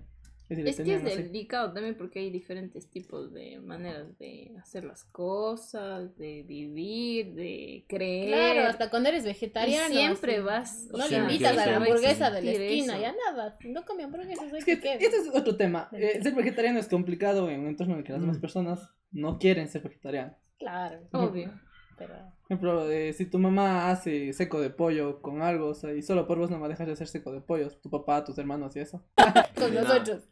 [0.51, 5.05] Es, Es que es delicado también porque hay diferentes tipos de maneras de hacer las
[5.05, 8.27] cosas, de vivir, de creer.
[8.53, 9.93] Claro, hasta cuando eres Y vegetariano.
[9.95, 10.87] siempre así, vas.
[10.91, 13.01] No le invitas a la hamburguesa de la esquina, eso.
[13.01, 13.57] ya nada.
[13.63, 15.87] No come hamburguesas, Es que ¿qué este es otro tema.
[15.93, 18.41] Eh, ser vegetariano es complicado en un entorno en el que las demás Mm.
[18.41, 20.35] personas no quieren ser vegetarianos.
[20.59, 21.51] Claro, Obvio.
[21.97, 22.13] pero...
[22.41, 26.01] Por ejemplo, eh, si tu mamá hace seco de pollo con algo, o sea, y
[26.01, 28.75] solo por vos no me dejas de hacer seco de pollo, tu papá, tus hermanos
[28.75, 29.05] y eso.
[29.55, 30.23] Con nosotros,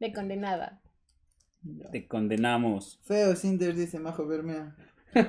[0.00, 0.80] de condenada.
[1.92, 3.00] Te condenamos.
[3.04, 4.76] Feo Cinder dice Majo Bermea.
[5.12, 5.26] Feo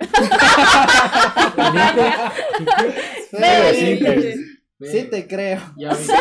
[3.31, 4.35] Feo Cinder.
[4.81, 5.59] Sí te creo.
[5.77, 6.03] Ya vi.
[6.05, 6.11] Sí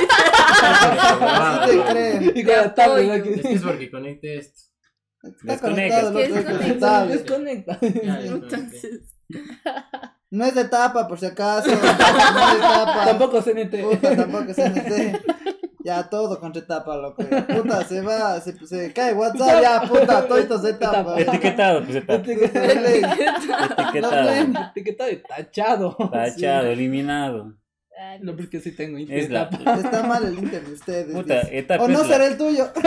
[1.66, 2.32] te creo.
[2.34, 2.54] Y con
[3.06, 3.16] la.
[3.16, 4.60] Es que es porque conecté esto.
[5.22, 6.10] Está Desconecta.
[6.10, 7.06] desconecta.
[7.06, 7.78] Desconecta.
[7.82, 9.00] Entonces,
[10.30, 11.68] No es de tapa, por si acaso.
[11.70, 11.88] No es de
[12.60, 13.04] tapa.
[13.04, 13.80] Tampoco CNT.
[13.82, 14.80] Puta, tampoco se me
[15.88, 17.24] Ya todo contra tapa, loco.
[17.24, 21.18] Puta, se va, se, se cae WhatsApp, ya, puta, todo se tapa.
[21.18, 22.14] Etiquetado, pues está.
[22.16, 22.68] Etiquetado.
[24.70, 25.96] Etiquetado y tachado.
[26.12, 27.54] Tachado, eliminado.
[27.98, 29.84] Ay, No, porque sí tengo Es la internet.
[29.86, 31.16] Está mal el inter de ustedes.
[31.16, 31.84] puta, etapa.
[31.84, 32.68] O no será el tuyo.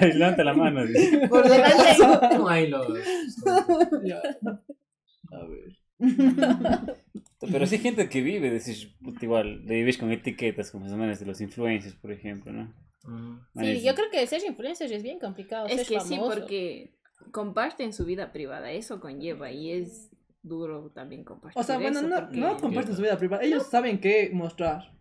[0.00, 0.84] Ay, levanta la mano.
[0.86, 1.26] dice.
[1.28, 1.58] Por los.
[4.04, 4.20] Ya.
[5.32, 5.83] A ver.
[7.40, 8.60] Pero sí hay gente que vive,
[9.02, 12.74] puta, igual, de vivir con etiquetas, como las de los influencers, por ejemplo, ¿no?
[13.04, 13.38] Mm.
[13.60, 15.66] Sí, yo creo que ser influencer es bien complicado.
[15.66, 16.94] es ser que sí, porque
[17.32, 20.10] comparten su vida privada, eso conlleva y es
[20.42, 21.60] duro también compartir.
[21.60, 23.42] O sea, bueno, eso no, porque- no comparten su vida privada.
[23.42, 24.92] Ellos saben qué mostrar.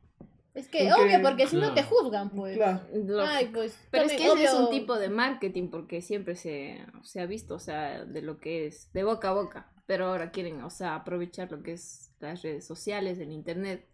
[0.53, 1.75] Es que Porque- obvio, porque si no claro.
[1.75, 2.55] te juzgan, pues.
[2.57, 2.81] Claro.
[3.25, 3.75] Ay, pues.
[3.89, 7.55] Pero es que ese es un tipo de marketing porque siempre se, se ha visto,
[7.55, 10.95] o sea, de lo que es de boca a boca, pero ahora quieren, o sea,
[10.95, 13.87] aprovechar lo que es las redes sociales, el internet,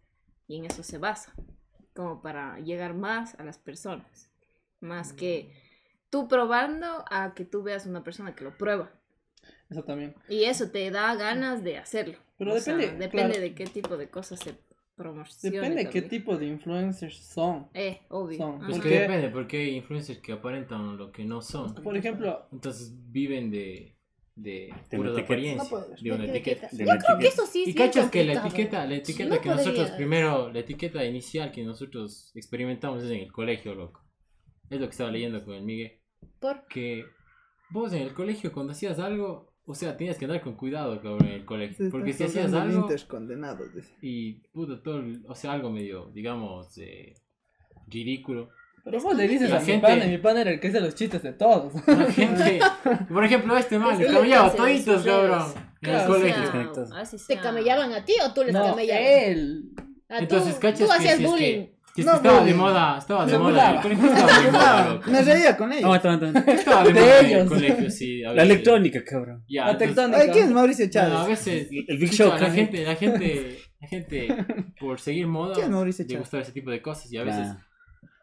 [0.48, 1.34] y en eso se basa,
[1.94, 4.32] como para llegar más a las personas,
[4.80, 5.52] más que
[6.10, 8.92] tú probando a que tú veas una persona que lo prueba.
[9.70, 10.16] Eso también.
[10.28, 12.18] Y eso te da ganas de hacerlo.
[12.38, 13.42] Pero O sea, depende, depende claro.
[13.42, 14.56] de qué tipo de cosas se
[14.96, 15.56] promociona.
[15.62, 17.70] Depende de qué tipo de influencers son.
[17.74, 18.38] Eh, obvio.
[18.38, 18.60] son.
[18.60, 21.74] Pues Porque- que depende, porque hay influencers que aparentan lo que no son.
[21.76, 23.96] Por ejemplo, Entonces viven de,
[24.42, 26.02] de De apariencia, No puedes.
[26.02, 26.70] de una ¿Qué etiqueta.
[26.72, 29.42] de Yo creo que eso sí es Y cachas que la etiqueta, la etiqueta No
[29.42, 29.98] que nosotros podría.
[29.98, 34.04] primero, la etiqueta inicial que nosotros experimentamos es en el colegio, loco.
[34.70, 36.00] Es lo que estaba leyendo con el Miguel.
[36.40, 36.66] Por...
[36.68, 37.04] Que
[37.72, 41.28] vos en el colegio cuando hacías algo, o sea, tenías que andar con cuidado, cabrón,
[41.28, 41.90] en el colegio.
[41.92, 43.68] Porque si hacías algo condenados,
[44.02, 47.14] y puta todo, el- o sea, algo medio, digamos, eh,
[47.88, 48.50] ridículo.
[48.84, 50.68] Pero vos le dices La a mi gente- pana y mi pana era el que
[50.70, 51.74] hace los chistes de todos.
[51.88, 52.60] La gente,
[53.12, 55.56] por ejemplo, este man, le que camellaba toditos, cabrón, redes.
[55.56, 56.74] en el Claro, colegio.
[57.28, 59.04] ¿Te camellaban a ti o tú les No, camellabas?
[59.06, 59.64] él.
[60.10, 61.38] Ah, Entonces, tú, cachas tú hacías bullying.
[61.66, 65.02] que, que No estaba de moda, estaba de Se moda, el estaba de moda.
[65.06, 65.86] Me reía con ellos.
[65.86, 66.52] Aguanta.
[66.52, 67.48] Estaba de De moda en el ellos.
[67.50, 68.24] colegio, sí.
[68.24, 69.44] a La electrónica, cabrón.
[69.48, 70.32] Ya, La tectónica.
[70.32, 71.28] ¿quién es Mauricio Bueno, a Chávez?
[71.46, 74.28] veces El Big Show, la gente, la gente, la gente
[74.80, 76.20] por seguir moda ¿Quién es Mauricio Chávez?
[76.22, 77.58] gustar ese tipo de cosas y a veces Nah.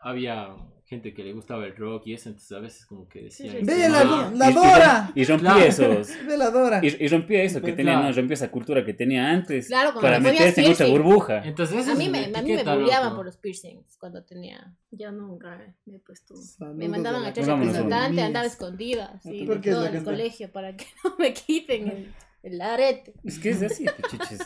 [0.01, 0.49] Había
[0.85, 3.51] gente que le gustaba el rock y eso, entonces a veces como que decían...
[3.51, 5.13] Sí, sí, Ve la, "Ah, la Dora.
[5.17, 5.65] Y rompía Claro.
[5.69, 6.09] esos.
[6.29, 6.81] Ve la Dora.
[6.81, 8.09] Y, y rompía eso que Pues, tenía, claro.
[8.11, 8.13] ¿no?
[8.15, 9.67] Rompía esa cultura que tenía antes.
[9.67, 11.43] Claro, como para meterse en otra burbuja.
[11.45, 14.73] Entonces A mí me, a mí me bulleaban por los piercings cuando tenía.
[14.93, 16.35] Yo nunca me he puesto.
[16.75, 20.05] Me mandaban a echar representante, andaba escondida, sí, ¿Por de qué es todo la el
[20.05, 23.13] colegio para que no me quiten el, el arete.
[23.25, 24.39] Es que es así, pichiches.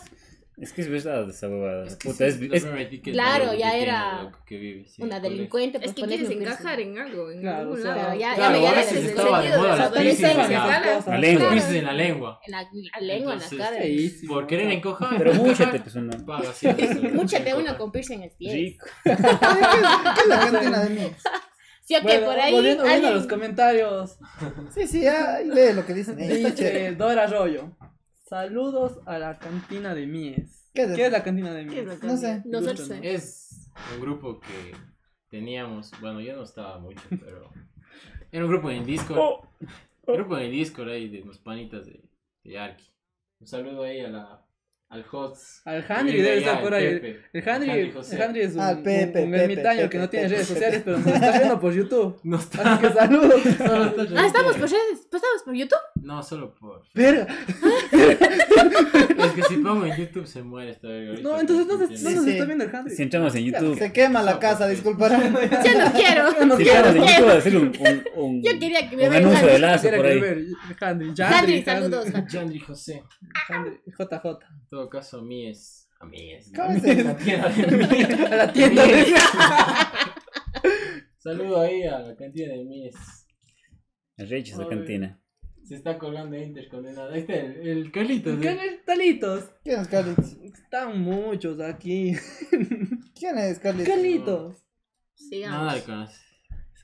[0.60, 1.86] Es que es verdad esa huevada.
[1.86, 5.18] Es que Puta, sí, es, es- Claro, que ya era loco, que vive, sí, Una
[5.18, 7.30] delincuente, Es pues que ponerme quieres encajar en algo.
[7.30, 8.12] En Claro, algún o sea, lado.
[8.12, 8.66] ya- ya Claro, me
[8.98, 11.54] el estaba de moda en la, lengua.
[11.78, 12.40] en la lengua.
[12.44, 13.76] En la, la lengua, en la cara.
[14.28, 15.16] Por querer encojar.
[15.18, 15.94] Pero múchate, pues
[17.14, 18.52] Múchate con piercing en el pie.
[18.54, 18.86] Rico.
[19.04, 19.20] ¿Qué es
[20.28, 21.10] la cantina de mí?
[21.82, 22.52] Sí, ok, Bueno, por ahí.
[22.52, 24.18] volviendo, volviendo a alguien- los comentarios.
[24.74, 26.16] Sí, sí, ya lee lo que dicen.
[26.16, 27.76] Dice Dora Arroyo.
[28.30, 30.70] Saludos a la cantina de Mies.
[30.72, 32.02] ¿Qué es ¿Qué es la cantina de ¿Qué es Mies?
[32.04, 32.42] No sé.
[32.44, 33.04] Nosotros Ilústranos.
[33.04, 34.72] Es un grupo que
[35.28, 37.50] teníamos, bueno, yo no estaba mucho, pero
[38.30, 39.18] era un grupo en el Discord.
[40.06, 42.04] Un grupo en el Discord ahí de los panitas de,
[42.44, 42.84] de Arki.
[43.40, 44.46] Un saludo ahí a la,
[44.90, 45.66] al host.
[45.66, 47.00] Al vive debe estar por el ahí.
[47.00, 47.20] Pepe.
[47.32, 48.14] El Handry, José.
[48.14, 50.28] el Handry es un, Ah, el Pepe, un- un Pepe, ermitaño Pepe, que no tiene
[50.28, 50.60] Pepe, redes Pepe.
[50.60, 52.20] sociales, pero nos está viendo por YouTube.
[52.22, 52.74] No está.
[52.74, 53.42] Así que saludos.
[54.16, 55.06] Ah, estamos por redes.
[55.10, 55.78] Pues estamos por YouTube.
[56.02, 56.82] No, solo por.
[56.94, 57.26] Verga.
[57.92, 62.02] Es que si pongo en YouTube se muere esta verga No, entonces no, ¿me se-
[62.04, 62.30] no nos Sí.
[62.30, 62.94] está viendo el Handry.
[62.96, 63.78] Si entramos en YouTube.
[63.78, 65.32] Se quema la casa, disculparán.
[65.34, 65.38] Yo
[65.84, 66.44] no quiero.
[66.46, 66.88] No Si quiero.
[66.88, 69.24] entramos en YouTube va a hacer un, un, un, Yo quería que me un vean
[69.24, 70.20] anuncio de lazo Quisiera por que ahí.
[70.20, 71.08] ver el Handry.
[71.08, 72.06] Handry, Handry, saludos.
[72.14, 72.32] Handry.
[72.32, 73.02] Yandri José.
[73.48, 74.26] Handry, JJ.
[74.26, 75.88] En todo caso, a mí es.
[76.00, 76.50] A mí es.
[76.56, 78.24] ¿Cómo es el- La tienda de mí.
[78.24, 79.06] A la tienda de
[81.18, 82.94] Saludo ahí a la cantina de Mies.
[84.16, 84.68] Recha esa Ay.
[84.68, 85.20] cantina.
[85.70, 87.12] Se está colando Inter condenado.
[87.12, 88.38] Ahí está el, el Carlitos.
[88.38, 88.40] ¿eh?
[88.40, 89.50] ¿Qué Talitos?
[89.62, 90.32] ¿Quién es Carlitos?
[90.42, 92.12] Están muchos aquí.
[93.14, 93.94] ¿Quién es Carlitos?
[93.94, 94.56] Carlitos.
[95.14, 95.58] Sigamos.
[95.60, 96.20] Nada le conoce.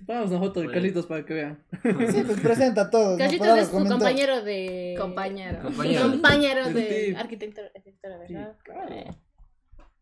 [0.07, 0.81] Pongamos una foto de Bueno.
[0.81, 1.65] Carlitos para que vean.
[1.83, 3.19] Sí, pues presenta a todos.
[3.19, 3.99] Carlitos es su comentar.
[3.99, 4.95] compañero de.
[4.97, 5.63] Compañero.
[5.63, 6.73] Compañero.
[6.73, 8.53] De arquitectura, arquitectura, ¿verdad?
[8.57, 8.95] Sí, claro.
[8.95, 9.17] Eh.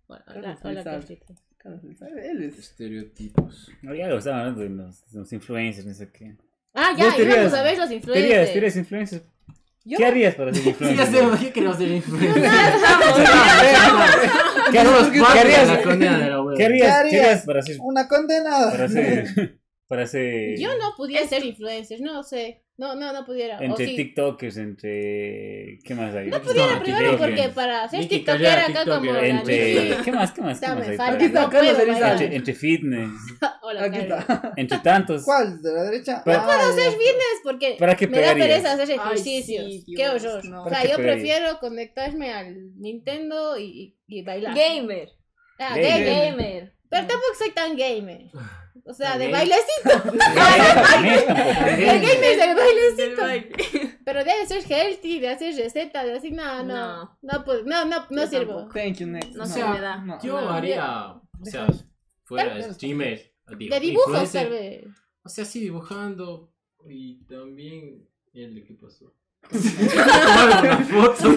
[0.07, 0.85] Bueno, hola, hola.
[0.85, 1.39] Carlitos.
[1.57, 1.81] Carlos,
[2.23, 2.59] Él es.
[2.59, 3.71] Estereotipos.
[3.81, 6.37] No, ya lo estaban hablando de los, de los influencers, no sé qué.
[6.75, 8.53] Ah, ya, íbamos a ver los ¿Te harías, influencers.
[8.53, 9.23] te harías influencer?
[9.87, 11.07] Yo- ¿Qué harías para ser Sí, influencer?
[11.13, 12.43] ya sé, ¿qué queremos ser influencer?
[14.73, 16.57] ¿Qué harías, ¿qué harías, La condena de la web.
[16.57, 18.71] ¿qué harías, para ser, Una condenada.
[18.73, 22.64] para ser, para ser Yo no pudiera ser influencer, no sé.
[22.77, 23.59] No, no, no pudiera.
[23.59, 23.95] O entre sí.
[23.95, 26.27] TikTokers, entre ¿qué más hay?
[26.29, 30.13] No Aquí pudiera aquí primero porque para ser Callera, acá como tiktoker, la entre ¿qué
[30.13, 30.33] más?
[30.33, 30.61] ¿Qué más?
[30.61, 30.97] ¿Qué más hay?
[30.97, 33.11] para- está No Carlos entre, entre fitness,
[33.63, 34.53] Hola, Aquí está.
[34.57, 35.23] entre tantos.
[35.25, 35.63] ¿Cuál?
[35.63, 36.23] ¿De la derecha?
[36.25, 39.65] Pero- Ah, Puedo hacer fitness porque ¿Para qué me da pereza hacer Ay, ejercicios.
[39.67, 40.45] sí, Qué horror.
[40.45, 40.63] no.
[40.63, 44.53] O ¿Para sea, qué yo prefiero conectarme al Nintendo y, y bailar.
[44.53, 45.11] Gamer.
[45.61, 46.05] Ah, Gamer.
[46.05, 46.33] gamer.
[46.33, 46.73] Gamer.
[46.91, 48.23] Pero tampoco soy tan gamer.
[48.85, 49.91] O sea, de bailecito.
[50.13, 53.23] El gamer de Del bailecito.
[53.23, 53.99] baile.
[54.05, 56.75] Pero de hacer healthy, de hacer recetas, de así, no, no.
[57.05, 57.19] No.
[57.23, 58.69] No, pues, no, no, no sirvo.
[58.75, 59.31] Thank you, next.
[59.35, 59.97] No sea, me da.
[59.99, 60.21] No.
[60.23, 61.67] Yo No, haría, o sea,
[62.25, 63.33] fuera streamer.
[63.57, 64.85] digo, De dibujos, tal vez.
[65.23, 66.51] O sea, sí, dibujando.
[66.89, 68.07] Y también.
[68.35, 69.15] ¿El de qué pasó?
[69.53, 71.37] una foto.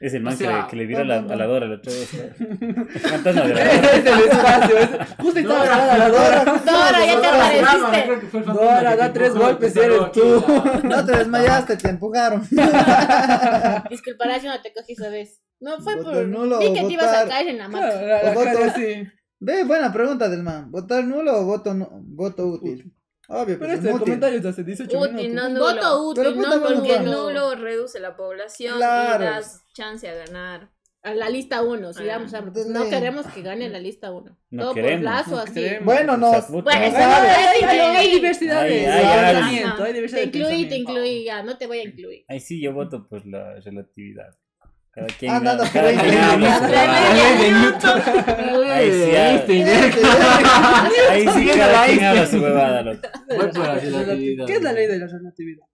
[0.00, 1.32] Es el man O sea, que, le, que le viró a no, la, no, no.
[1.34, 2.08] a la Dora la otra vez.
[3.02, 3.72] Fantasma de la Dora.
[3.72, 4.78] Es el espacio.
[4.78, 6.44] es- Justo estaba grabada la Dora.
[6.44, 8.38] Dora, ya te apareciste.
[8.38, 10.44] el Dora, da tres golpes y eres tú.
[10.84, 12.40] No te desmayaste, te empujaron.
[13.90, 15.40] Disculparás, yo no te cogí esa vez.
[15.60, 16.26] No fue Votar por.
[16.28, 18.02] nulo Vi que te ibas a votar- caer en la Claro, mata.
[18.02, 19.08] la, la O voto- cara sí.
[19.42, 20.70] Ve, buena pregunta del man.
[20.70, 22.92] ¿Votar nulo o voto, voto útil?
[23.32, 24.04] Obvio, Pero pues este es útil.
[24.04, 25.50] comentario es de hace 18 Útil, minutos.
[25.52, 25.60] no.
[25.60, 27.22] Voto útil, Pero no bueno, porque bueno.
[27.30, 29.22] nulo reduce la población Claro.
[29.22, 30.70] y das chance a ganar.
[31.02, 32.38] A la lista 1, si Ah, vamos a.
[32.38, 34.36] entonces No queremos que gane la lista 1.
[34.50, 34.96] No Todo queremos.
[34.96, 35.54] por lazo, No así.
[35.54, 35.84] queremos.
[35.86, 36.28] Bueno, no.
[36.28, 37.30] O sea, puta, Bueno, no no, sabes.
[37.38, 39.34] Hay, hay- Ay, hay diversidad ay, de ay, ay.
[39.34, 39.82] pensamiento.
[39.84, 42.24] Hay Te diversidad de incluí, te incluí, ya, no te voy a incluir.
[42.28, 44.36] Ahí sí yo voto por la relatividad.
[44.92, 45.96] Cada quien, ahí.
[48.70, 49.14] Ahí sí,
[51.10, 53.08] ahí sí cada quien habla su huevada, loco.
[53.28, 54.46] Voy por la relatividad.
[54.46, 55.66] ¿Qué es la ley de la relatividad?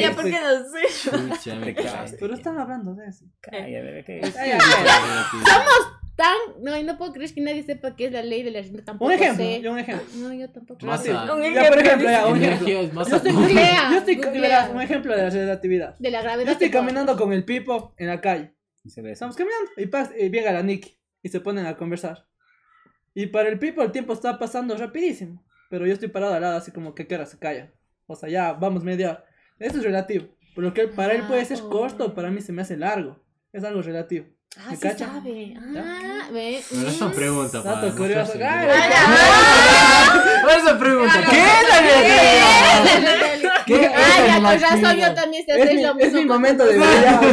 [0.00, 2.16] Ya, ¿por qué no sé?
[2.20, 3.24] Pero están hablando de eso.
[3.40, 4.34] Calla, bebé, ¿qué es?
[6.20, 6.62] Tan.
[6.62, 8.82] No, y no puedo creer que nadie sepa qué es la ley de la gente.
[8.82, 9.60] Tampoco Un ejemplo, sé.
[9.62, 10.06] yo un ejemplo.
[10.16, 10.84] No, yo tampoco.
[10.86, 11.04] Masa.
[11.26, 12.68] Ya, por ejemplo, ya, un ejemplo.
[12.68, 15.98] Es más Yo estoy, Googlea, yo estoy verás, un ejemplo de la relatividad.
[15.98, 16.46] De la gravedad.
[16.46, 18.54] Yo estoy caminando con el Pipo en la calle.
[18.84, 19.12] Y se besa.
[19.26, 22.26] Estamos caminando y, pas- y llega la Nicky y se ponen a conversar.
[23.14, 25.44] Y para el Pipo el tiempo está pasando rapidísimo.
[25.68, 27.72] Pero yo estoy parado al lado así como que qué hora se calla.
[28.06, 29.24] O sea, ya vamos media hora.
[29.58, 30.26] Eso es relativo.
[30.54, 33.22] Por lo que para él puede ser Ah, corto, para mí se me hace largo.
[33.52, 34.26] Es algo relativo.
[34.56, 35.06] Ah, ¿Me sí cacha?
[35.06, 35.54] sabe.
[35.76, 36.58] Ah, ve.
[36.58, 37.12] Esa mm.
[37.12, 38.32] pregunta para Dato curioso.
[38.34, 38.92] Ay, ay,
[40.44, 41.42] Pero esa pregunta, ¿qué?
[43.66, 43.80] ¿Qué?
[43.82, 46.10] Ya, Esa con es razón la yo también sé Es hacer mi, lo es mismo.
[46.20, 47.24] mi con- momento de brillar.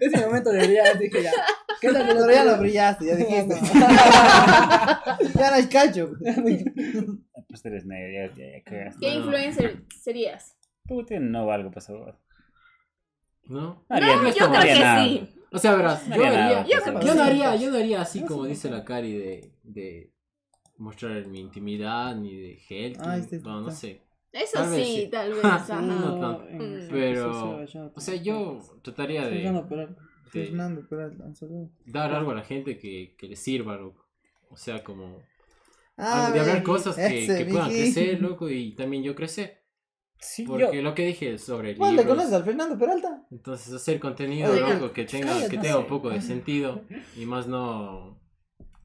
[0.00, 1.32] es mi momento de brillar, dije ya.
[1.80, 3.54] ¿Qué tal Pero ya no brillaste, ya dijiste.
[5.38, 6.10] ya no hay cacho.
[7.48, 8.90] Pues eres negro, ya.
[9.00, 10.56] ¿Qué influencer serías?
[10.86, 12.14] Puta, no valgo para saber.
[13.44, 13.84] ¿No?
[13.88, 15.30] No, yo creo que sí.
[15.54, 17.78] O sea, verás, No yo haría haría, nada, yo, pues, yo no haría, yo no
[17.78, 20.12] haría así como dice la Cari de, de
[20.78, 22.96] mostrar mi intimidad ni de gel,
[23.42, 24.02] no, no sé.
[24.32, 25.08] Eso Tal sí, sí.
[25.12, 25.44] tal vez.
[25.44, 25.80] Ajá.
[25.80, 26.44] no tanto.
[26.50, 26.88] Mm.
[26.90, 27.64] Pero,
[27.94, 29.42] o sea, yo trataría de,
[30.28, 31.24] Fernando Peralta.
[31.40, 34.04] de dar algo a la gente que, que le sirva, loco.
[34.50, 35.22] O sea, como
[35.96, 39.63] Ah, de hablar cosas que, que puedan crecer, loco, y también yo crecer.
[40.24, 40.82] Sí, Porque yo.
[40.82, 43.22] lo que dije sobre ¿Cuál le libros, conoces al Fernando Peralta?
[43.30, 46.82] entonces hacer contenido, Oiga, loco, que tenga, cállate, que no tenga un poco de sentido
[47.16, 48.20] y más no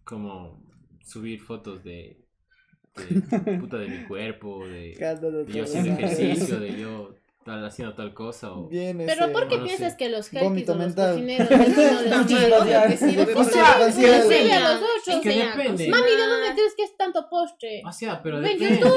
[0.03, 0.61] como
[1.05, 2.25] subir fotos de,
[2.95, 7.15] de puta de mi cuerpo, de, de yo haciendo ejercicio, de yo
[7.49, 9.97] tal haciendo tal cosa o Bien Pero ese- ¿por qué no piensas sé.
[9.97, 11.55] que los healthies o los cocineros sí,
[14.51, 15.89] a los Es que depende.
[15.89, 17.81] Mami, ¿de dónde crees que es tanto postre?
[17.85, 18.89] o sea, pero Ve en depende.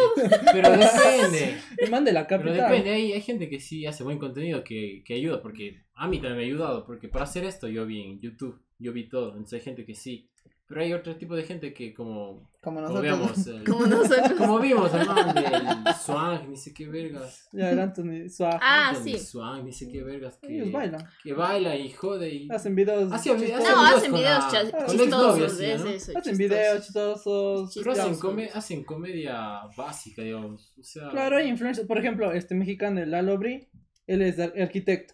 [0.52, 1.56] Pero depende.
[1.78, 2.70] El man de la Pero capital.
[2.70, 6.16] depende, hay, hay gente que sí hace buen contenido que, que ayuda, porque a mí
[6.18, 9.30] también me ha ayudado, porque para hacer esto yo vi en YouTube, yo vi todo,
[9.32, 10.28] entonces hay gente que sí.
[10.72, 13.02] Pero hay otro tipo de gente que como, Como como nosotros.
[13.02, 14.32] veamos, el- Como nosotros.
[14.38, 17.46] como vimos el man del Swang, ni sé qué vergas.
[17.52, 18.60] Ya era Anthony Suárez.
[18.62, 19.18] Ah, Anthony sí.
[19.18, 20.38] Swang, ni sé qué vergas.
[20.38, 21.06] Que, Ellos bailan.
[21.22, 22.48] Que baila y jode y...
[22.50, 23.12] Hacen videos.
[23.12, 23.42] Chistosos.
[23.42, 25.90] hacía No, hacen videos con chistosos, exnovia, es sí, ¿no?
[25.90, 26.18] eso.
[26.18, 27.74] Hacen videos chistosos.
[27.74, 30.72] Pero hacen, come- hacen comedia básica, digamos.
[30.78, 31.86] O sea, Claro, hay influencers.
[31.86, 33.68] Por ejemplo, este mexicano, el Lalo Bri,
[34.06, 35.12] él es ar- arquitecto.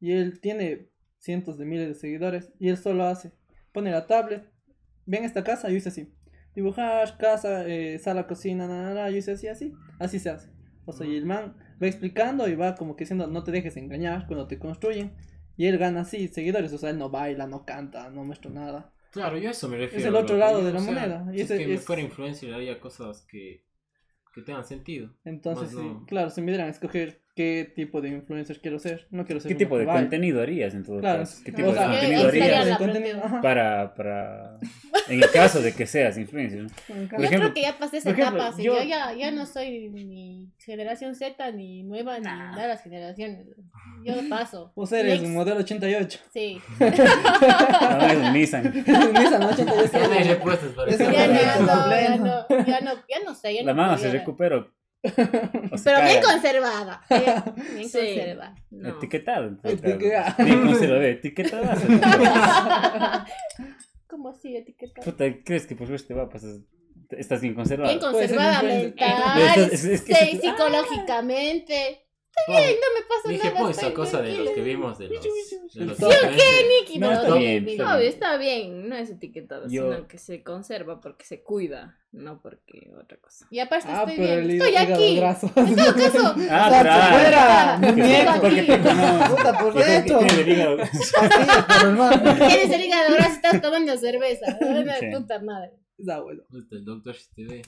[0.00, 2.50] Y él tiene cientos de miles de seguidores.
[2.58, 3.32] Y él solo hace.
[3.72, 4.48] Pone la tablet.
[5.06, 6.12] Ven esta casa, yo hice así.
[6.54, 9.72] Dibujar, casa, eh, sala, cocina, nada, nada, yo hice así, así.
[9.98, 10.50] Así se hace.
[10.84, 13.76] O sea, y el man va explicando y va como que diciendo, no te dejes
[13.76, 15.14] engañar cuando te construyen.
[15.56, 16.72] Y él gana así seguidores.
[16.72, 18.92] O sea, él no baila, no canta, no muestra nada.
[19.10, 20.08] Claro, yo a eso me refiero.
[20.08, 21.84] el otro lado de la O sea, moneda, y Si es ese que me es-
[21.84, 23.64] fuera influencer haría cosas que,
[24.34, 25.14] que tengan sentido.
[25.24, 26.04] Entonces, sí, no.
[26.06, 29.50] claro, si me dieran a escoger qué tipo de influencer quiero ser, no quiero ser
[29.50, 30.02] ¿Qué tipo que de baile.
[30.02, 31.42] contenido harías en todo Claro, caso?
[31.44, 33.24] ¿Qué o tipo de sea, contenido ¿qué sería harías la contenido?
[33.24, 33.40] Ajá.
[33.40, 34.58] para, para...
[35.08, 36.62] En el caso de que seas influencer.
[36.62, 36.68] ¿no?
[36.88, 38.54] Por yo ejemplo- creo que ya pasé esa ejemplo, etapa.
[38.54, 42.68] así, yo- Yo, ya, ya no soy ni generación Z, ni nueva, ni nada de
[42.68, 43.46] las generaciones.
[44.04, 44.72] Yo paso.
[44.76, 45.24] Vos eres Next.
[45.26, 46.18] un modelo 88.
[46.32, 46.60] Sí.
[46.80, 48.72] No, es un Nissan.
[48.74, 49.98] Nissan 88.
[50.28, 51.12] Respuestas para Ese eso.
[51.12, 53.54] Ya momento, no, ya no, ya no, ya no sé.
[53.54, 54.18] Ya La no mano se pudiera.
[54.18, 54.72] recuperó.
[55.72, 57.00] O se Pero bien conservada.
[57.08, 57.42] Bien,
[57.74, 57.98] bien Sí.
[57.98, 58.54] conservada.
[58.70, 58.88] No.
[58.98, 60.44] Caso.
[60.44, 61.70] Bien conservado, etiquetado.
[64.08, 65.04] ¿Cómo así etiquetada?
[65.04, 66.50] Puta, ¿crees que por eso te va a pasar?
[67.10, 67.88] Estás bien conservado.
[67.90, 72.02] Bien Puede ser conservada mental, Es- es- es que- sí, psicológicamente.
[72.46, 73.60] Pon- No me pasa Dije, nada.
[73.60, 75.22] pon esa estoy cosa de los que vimos de los.
[75.74, 76.64] De los ¿Sí o influencers.
[76.80, 78.08] Niki, No, pero está bien, está bien.
[78.12, 82.90] está bien, no es etiquetado, Yo- sino que se conserva porque se cuida, no porque
[83.00, 83.46] otra cosa.
[83.50, 84.38] Y aparte Ah, estoy pero bien.
[84.50, 85.16] el Estoy aquí.
[85.16, 85.50] graso.
[85.56, 87.18] En todo caso, Ah, claro.
[87.18, 88.32] fuera, Porque- muñeco.
[88.40, 89.36] Porque te conozco.
[89.36, 90.18] Puta, por dentro.
[90.18, 90.76] tienes el hígado.
[93.14, 94.46] Graso y estás tomando cerveza.
[95.12, 95.70] Puta madre.
[95.98, 96.42] Está bueno.
[96.50, 97.62] Puta, El doctor te ve.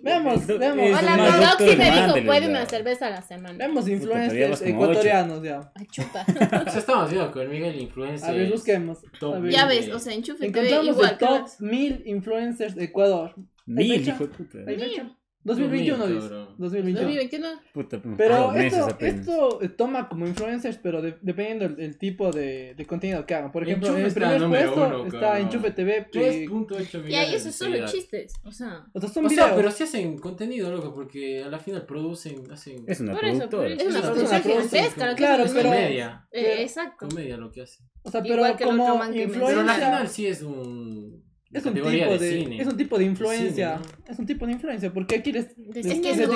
[0.00, 0.86] Veamos, veamos.
[0.98, 3.68] Hola, doc sí me dijo, puede una cerveza a la semana.
[3.68, 5.72] Todavía influencers ecuatorianos ya.
[5.76, 6.26] Ay, chupa.
[6.66, 8.28] O sea, estamos viendo con Miguel influencer.
[8.28, 8.98] A ver, busquemos.
[9.20, 9.52] Top A ver.
[9.52, 11.10] Ya ves, o sea, enchufe Encontramos igual.
[11.12, 11.60] el top caras.
[11.60, 13.34] 1000 influencers de Ecuador.
[13.66, 14.58] Mil, hijo de puta.
[14.66, 15.16] ¿Hay fecha?
[15.46, 16.28] 2021 Mil, dice.
[16.30, 16.54] cabrón.
[16.56, 17.00] 2021.
[17.02, 17.48] 2021.
[17.74, 22.86] Puta, Pero esto, esto toma como influencers, pero de- dependiendo del el tipo de, de
[22.86, 23.52] contenido que hagan.
[23.52, 25.42] Por ejemplo, Enchufe en el primer puesto uno, está cabrón.
[25.42, 26.08] Enchufe TV.
[26.10, 27.10] que- 3.8 millones.
[27.10, 28.86] Ya, y eso de es solo chistes, o sea.
[28.94, 29.46] O sea, son O videos.
[29.48, 33.24] sea, pero si hacen contenido, loco, porque a la final producen, hacen Es una Por
[33.26, 33.62] eso, productora.
[33.62, 35.04] por Es una Es una producción producción, gigantesca.
[35.06, 36.26] lo que claro, es pero- comedia.
[36.32, 37.06] Eh, exacto.
[37.06, 37.86] Comedia lo que hacen.
[38.02, 41.22] O sea, Igual pero que como que Pero la final sí es un.
[41.54, 42.60] Es un, tipo de, de, cine.
[42.60, 43.78] es un tipo de influencia.
[43.78, 44.92] cine, Es un tipo de influencia.
[44.92, 45.56] Porque aquí les.
[45.56, 46.28] Les- Es que les es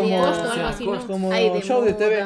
[0.00, 0.18] como.
[0.26, 1.06] costo, algo así, ¿no?
[1.06, 2.24] como Hay de show de TV.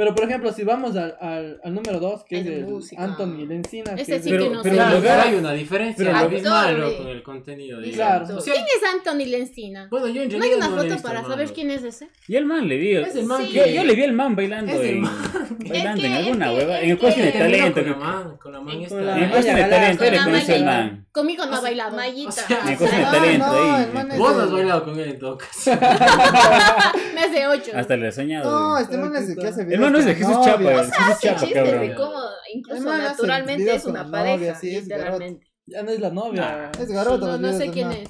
[0.00, 2.66] Pero por ejemplo, si vamos al, al, al número 2, que es de el.
[2.96, 3.94] Anthony Lencina.
[3.94, 4.74] que Ese es sí el- que Pero- no pero.
[4.76, 7.80] Claro, pero veo- hay una diferencia pero lo- abismal Actor, con el contenido.
[7.92, 8.24] Claro.
[8.24, 9.88] O ¿Quién sea, es Anthony Lencina?
[9.90, 12.08] Bueno, yo en No hay una no foto para saber quién es ese.
[12.28, 12.92] Y el man le vi.
[12.96, 13.48] Es el man Sí.
[13.52, 15.12] que- yo, yo le vi al man bailando Es el en, man.
[15.68, 16.76] bailando Es en alguna es hueva.
[16.78, 17.74] es En el cuestión de talento.
[17.74, 18.66] Con la que- man, con la man
[19.04, 21.06] la- En el cuestión de talento le al Maya man.
[21.12, 21.96] Conmigo no ha bailado.
[21.98, 24.98] Sea, En el cuestión de talento el man es Vos no has el- bailado con
[24.98, 25.70] él en todo caso.
[27.14, 27.72] Me hace ocho.
[27.74, 28.50] Hasta le he soñado.
[28.50, 29.74] No, este man es el que hace videos.
[29.74, 30.52] El no es de Jesús novia.
[30.52, 31.94] Chapa, el Jesús Hace Chapa, chistes de cabrón.
[31.96, 32.20] cómo
[32.54, 35.46] incluso Además, naturalmente es una pareja, novia, sí, es literalmente.
[35.66, 36.70] Ya no es la novia.
[36.78, 37.26] Es garota.
[37.26, 37.94] No, los no videos sé de quién no.
[37.94, 38.08] es.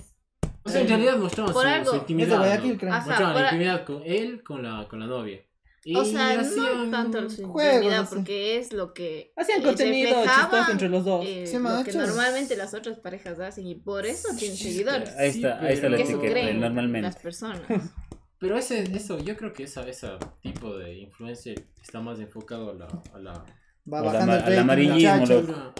[0.63, 1.91] O sea, en realidad mostraban Por su, algo.
[1.91, 2.39] su Es de Es de intimidad.
[2.39, 2.95] Guayaquil, ¿no?
[2.95, 3.07] Ajá.
[3.07, 5.41] Mostraban por- la intimidad con él, con la, con la novia.
[5.83, 8.15] Y O sea, hacían- no tanto su juegos, intimidad, así.
[8.15, 11.25] porque es lo que Hacían eh, contenido reflejaba, chistoso entre los dos.
[11.27, 15.09] eh, Sí, lo que normalmente las otras parejas hacen y por eso tienen seguidores.
[15.17, 17.09] Ahí está, ahí está la etiqueta, creen normalmente.
[17.09, 17.63] las personas.
[18.41, 20.09] Pero ese, eso, yo creo que esa, ese
[20.41, 22.87] tipo de influencer está más enfocado a la...
[23.15, 23.45] A la
[23.93, 25.25] Va bajando el amarillismo.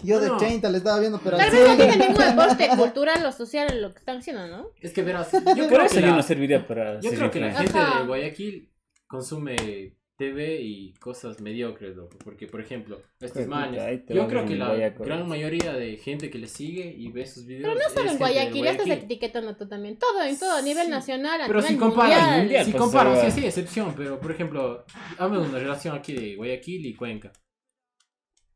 [0.03, 1.89] Yo de No, 30 le estaba viendo, pero Tal al vez no 100.
[1.91, 4.69] tiene ningún aporte cultural o social en lo que están haciendo, ¿no?
[4.81, 7.53] Es que verás, yo creo que eso yo no serviría para Yo creo que la
[7.53, 8.01] gente Ajá.
[8.01, 8.73] de Guayaquil
[9.07, 12.19] consume TV y cosas mediocres, loco.
[12.23, 16.39] Porque, por ejemplo, estos Puta, manes, yo creo que la gran mayoría de gente que
[16.39, 17.73] le sigue y ve sus videos.
[17.73, 19.97] Pero no solo es en Guayaquil, ya estás etiquetando tú también.
[19.99, 20.91] Todo, en todo, a nivel Sí.
[20.91, 22.65] nacional, a Pero nivel si comparas, mundial.
[22.67, 24.85] si pues, comparas, sí, sí, excepción, pero por ejemplo,
[25.17, 27.33] hablo de una relación aquí de Guayaquil y Cuenca.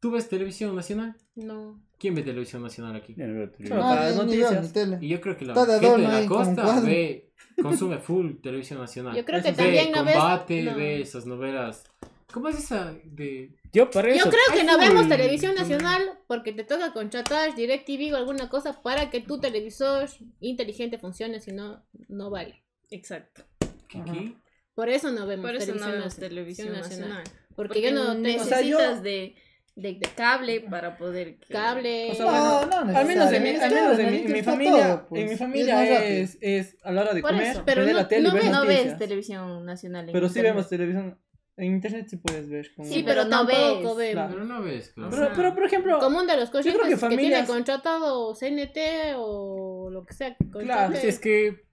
[0.01, 1.17] ¿Tú ves televisión nacional?
[1.35, 1.81] No.
[2.05, 3.15] ¿Quién ve televisión nacional aquí?
[3.17, 4.99] Yo no No, para No, tele.
[5.01, 7.33] Y yo creo que la gente de la costa ve,
[7.63, 9.17] consume full televisión nacional.
[9.17, 10.15] Yo creo que ve también no ves.
[10.15, 10.77] combate, no.
[10.77, 11.83] ve esas novelas.
[12.31, 14.29] ¿Cómo es esa de Yo para Yo eso.
[14.29, 18.83] creo que no full- vemos televisión nacional porque te toca contratar DirecTV o alguna cosa
[18.83, 20.07] para que tu televisor
[20.41, 22.63] inteligente funcione, si no, no vale.
[22.91, 23.45] Exacto.
[23.89, 24.37] que aquí?
[24.75, 27.25] Por eso no vemos Por eso no televisión, vemos nacional, televisión nacional.
[27.25, 29.37] Porque, Porque yo no necesitas O sea, yo- de,
[29.77, 31.37] de, de cable para poder...
[31.39, 32.11] que- cable.
[32.12, 34.43] O sea, No, bueno, no al menos en mi, al menos en mi, en mi
[34.43, 35.20] familia, todo, pues.
[35.22, 35.99] en mi es familia rápido.
[36.01, 38.51] es, es a la hora de Por comer, eso, pero no- la tele no ves-
[38.51, 40.09] no ves televisión nacional.
[40.09, 40.53] en Pero sí internet.
[40.55, 41.18] vemos televisión.
[41.57, 42.68] En internet sí puedes ver.
[42.75, 44.12] como- Sí, Sí, pero, pero no ves.
[44.12, 44.33] Claro.
[44.33, 45.11] Pero no ves, claro.
[45.11, 49.14] Pero, pero, por ejemplo, Común de los creo que conscientes que, tiene familias- contratado CNT
[49.16, 50.37] o lo que sea.
[50.37, 50.93] que Claro.
[50.93, 51.64] Pues es que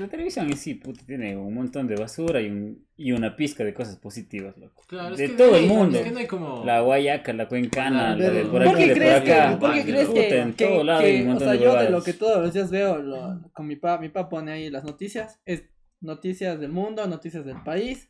[0.00, 3.64] la televisión en sí, puta, tiene un montón de basura y, un, y una pizca
[3.64, 4.82] de cosas positivas, loco.
[4.86, 5.98] Claro, es de que todo no el hay- mundo.
[5.98, 6.64] Es que no hay como...
[6.64, 9.58] La guayaca, la cuencana, la de por ¿Por aquí, de por acá.
[9.58, 11.64] ¿por qué crees que, en que- todo lado hay que- un o montón sea, de
[11.64, 14.52] yo de lo que todos los días veo, lo- con mi papá, mi papá pone
[14.52, 15.64] ahí las noticias, es
[16.00, 18.08] noticias del mundo, noticias del país,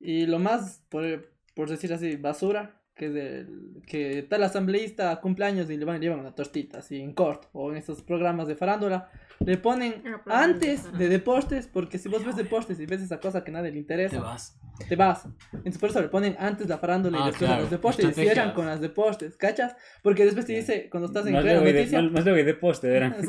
[0.00, 5.70] y lo más, por, por decir así, basura, que es del, que tal asambleísta cumpleaños
[5.70, 8.56] y le van y llevan una tortita, así en corto, o en estos programas de
[8.56, 9.08] farándula,
[9.40, 13.20] le ponen Ah, de antes de deportes, porque si vos ves deportes y ves esa
[13.20, 14.58] cosa que nadie le interesa, Te vas.
[14.88, 15.26] te vas.
[15.52, 18.12] Entonces por eso le ponen antes la farándula y Ah, después claro, los deportes y
[18.20, 19.76] cierran con las deportes, ¿cachas?
[20.02, 22.02] Porque después te dice, cuando estás en Más luego, y noticia...
[22.02, 23.14] más, luego y de poste, verán.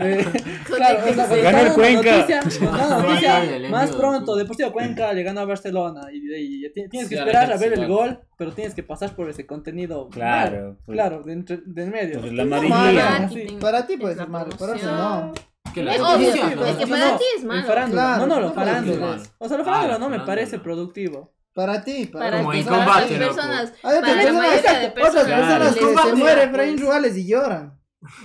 [0.00, 0.24] Eh,
[0.66, 2.16] claro, o sea, cuando Ganó el Cuenca.
[2.16, 2.40] Noticia,
[3.00, 7.08] noticia el más pronto, Deportivo Cuenca le ganó a Barcelona y, y- y ti- tienes
[7.08, 10.08] que esperar a ver se el gol, pero tienes que pasar por ese contenido.
[10.10, 10.94] Claro, pues.
[10.96, 12.20] claro, de entre, del medio.
[12.20, 13.28] Pues la amarilla.
[13.28, 13.56] sí.
[13.60, 15.32] Para ti puede ser malo, para otros no.
[15.74, 16.40] Que la Es obvio, es
[16.76, 17.66] que No, para no, ti es malo.
[17.66, 19.18] Claro, no, no, lo farándula.
[19.38, 21.32] O sea, lo Ah, farándula la no me parece productivo.
[21.52, 25.74] Para ti, para, ti, combate, personas, Hay otras para la mayoría de otras personas.
[25.74, 26.48] que se mueren, pues.
[26.50, 27.75] Efraín Ruales y lloran.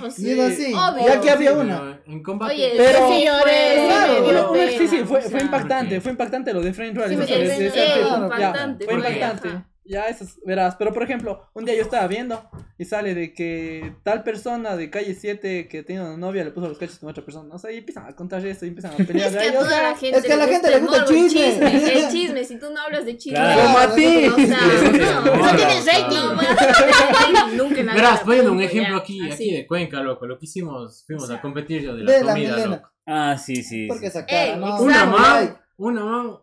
[0.01, 0.73] O Y sea, es así.
[0.73, 1.07] obvio.
[1.07, 1.79] Y aquí había Sí, una.
[1.79, 2.53] pero En combate.
[2.53, 6.53] Oye, Pero- sí lloré, Claro, Uno- uno- sí, sí, fue, o fue impactante, fue impactante
[6.53, 6.61] lo
[7.07, 7.15] de.
[7.17, 8.23] Sí, o sea, tiempo.
[8.25, 9.49] impactante, fue impactante.
[9.91, 10.75] Ya, eso es- verás.
[10.77, 12.41] Pero por ejemplo, un día yo estaba viendo
[12.77, 16.69] y sale de que tal persona de calle 7 que tenía una novia le puso
[16.69, 17.53] los cachos con otra persona.
[17.53, 19.27] O sea, y empiezan a contar eso y empiezan a pelear.
[19.27, 20.97] Es que a o toda sea, la gente es que a la gente le gusta
[20.97, 21.93] el chisme.
[21.93, 23.37] El chisme, si tú no hablas de chisme.
[23.37, 23.61] Claro.
[23.63, 24.25] Como a ti.
[24.27, 26.15] O sea, no, No tienes rating.
[26.15, 26.39] No,
[27.39, 29.31] a nunca la Verás, poniendo un ejemplo ya, aquí, así.
[29.49, 30.25] aquí de Cuenca, loco.
[30.25, 32.89] Lo que hicimos, fuimos a competir yo de la De comida, loco.
[33.05, 33.87] Ah, sí, sí.
[33.87, 34.17] Porque sí.
[34.17, 34.65] esa cara, Ey, no.
[34.67, 34.83] exacto.
[34.83, 36.37] Una man, una man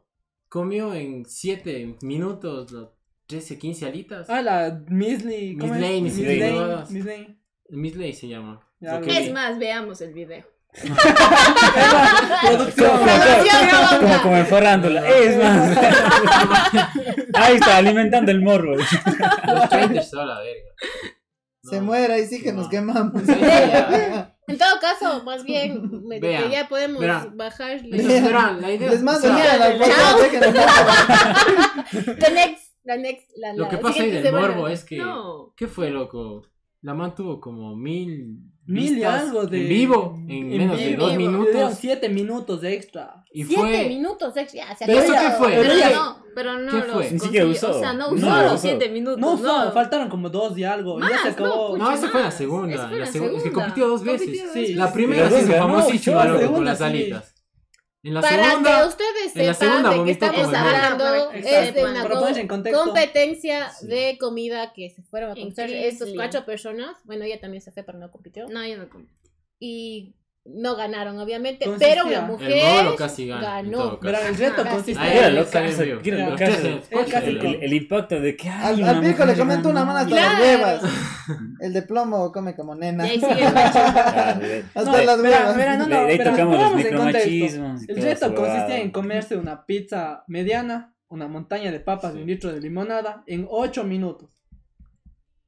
[0.48, 2.88] comió en 7 minutos los
[3.28, 4.28] 13, 15 alitas.
[4.30, 5.56] Ah, la Misley.
[5.56, 5.82] ¿cómo Miss?
[5.82, 6.84] Lane, Miss Lane.
[6.90, 7.38] Miss Lane.
[7.70, 8.60] Miss Lay se llama.
[8.80, 8.98] Ya.
[9.00, 9.32] Es vi.
[9.32, 10.44] más, veamos el video.
[12.42, 12.90] Producción.
[12.98, 15.06] Como, como, como en farándula.
[15.08, 15.76] Es más.
[17.34, 18.74] Ahí está, alimentando el morbo.
[18.76, 20.70] Los a la verga.
[21.64, 21.82] Se No.
[21.82, 22.58] muere y sí que No.
[22.62, 23.22] nos quemamos.
[23.26, 23.32] Sí.
[23.32, 27.36] En todo caso, más bien, me- Vean, que ya podemos verán.
[27.36, 28.02] bajarle.
[28.22, 28.90] Verán, la idea.
[28.90, 30.18] Les mando la Chao.
[30.18, 30.30] foto,
[32.18, 34.48] The next, la next, la, Lo la que pasa ahí del semana.
[34.48, 34.96] morbo es que.
[34.98, 35.52] No.
[35.56, 36.42] ¿Qué fue, loco?
[36.82, 38.38] La man tuvo como mil.
[38.66, 39.62] Mil y algo de.
[39.62, 41.00] En vivo, en, menos de vivo.
[41.00, 41.74] dos Le Le dieron minutos.
[41.80, 43.24] siete minutos de extra.
[43.32, 43.88] Y Siete fue.
[43.88, 45.48] minutos, ex, ya, se Pero eso qué fue?
[45.56, 47.10] Pero ella- no, pero no ¿Qué fue?
[47.10, 47.70] Ni siquiera usó.
[47.70, 48.58] O sea, no No, usó no los usó.
[48.62, 49.18] siete minutos.
[49.18, 50.98] No, No, no, faltaron como dos y algo.
[50.98, 51.70] Más, ya se no, acabó.
[51.72, 51.82] pucha.
[51.84, 52.88] No, esa fue la segunda.
[52.88, 53.52] Fue la la segu- Es que segunda.
[53.54, 54.42] compitió dos Compitió veces.
[54.44, 54.60] dos Sí.
[54.60, 54.76] veces.
[54.76, 56.84] La primera Pero se hizo famosísima, la loco, con segunda las sí.
[56.84, 57.34] alitas.
[58.04, 58.82] En la Para segunda.
[58.82, 62.08] que ustedes en la sepan segunda de qué vomitó estamos hablando, es de una
[62.78, 63.86] competencia Sí.
[63.88, 65.84] de comida que se fueron a Crisley.
[65.84, 66.96] estos cuatro personas.
[67.04, 68.46] Bueno, ella también se fue, pero no compitió.
[68.48, 69.14] No, yo no competí.
[69.58, 70.14] Y
[70.54, 73.78] no ganaron, obviamente, Consistía- pero una El mujer Moro casi ganó.
[73.78, 73.98] caso.
[74.02, 75.34] Verán, el reto Era era en...
[75.34, 76.34] lo en el
[77.28, 78.48] El, el- el impacto de que.
[78.48, 79.92] Al, una al viejo le comento una ganó.
[79.92, 80.44] mano hasta las Claro.
[80.44, 80.82] huevas.
[81.60, 83.06] El de plomo come como nena.
[83.06, 83.78] Y ahí sigue el macho.
[83.78, 84.40] Ah,
[84.74, 85.56] Hasta No, las huevas.
[85.56, 87.92] verá, no, no, tocamos los pongamos en contexto.
[87.92, 92.52] El reto consistía en comerse una pizza mediana, una montaña de papas y un litro
[92.52, 94.30] de limonada en 8 minutos.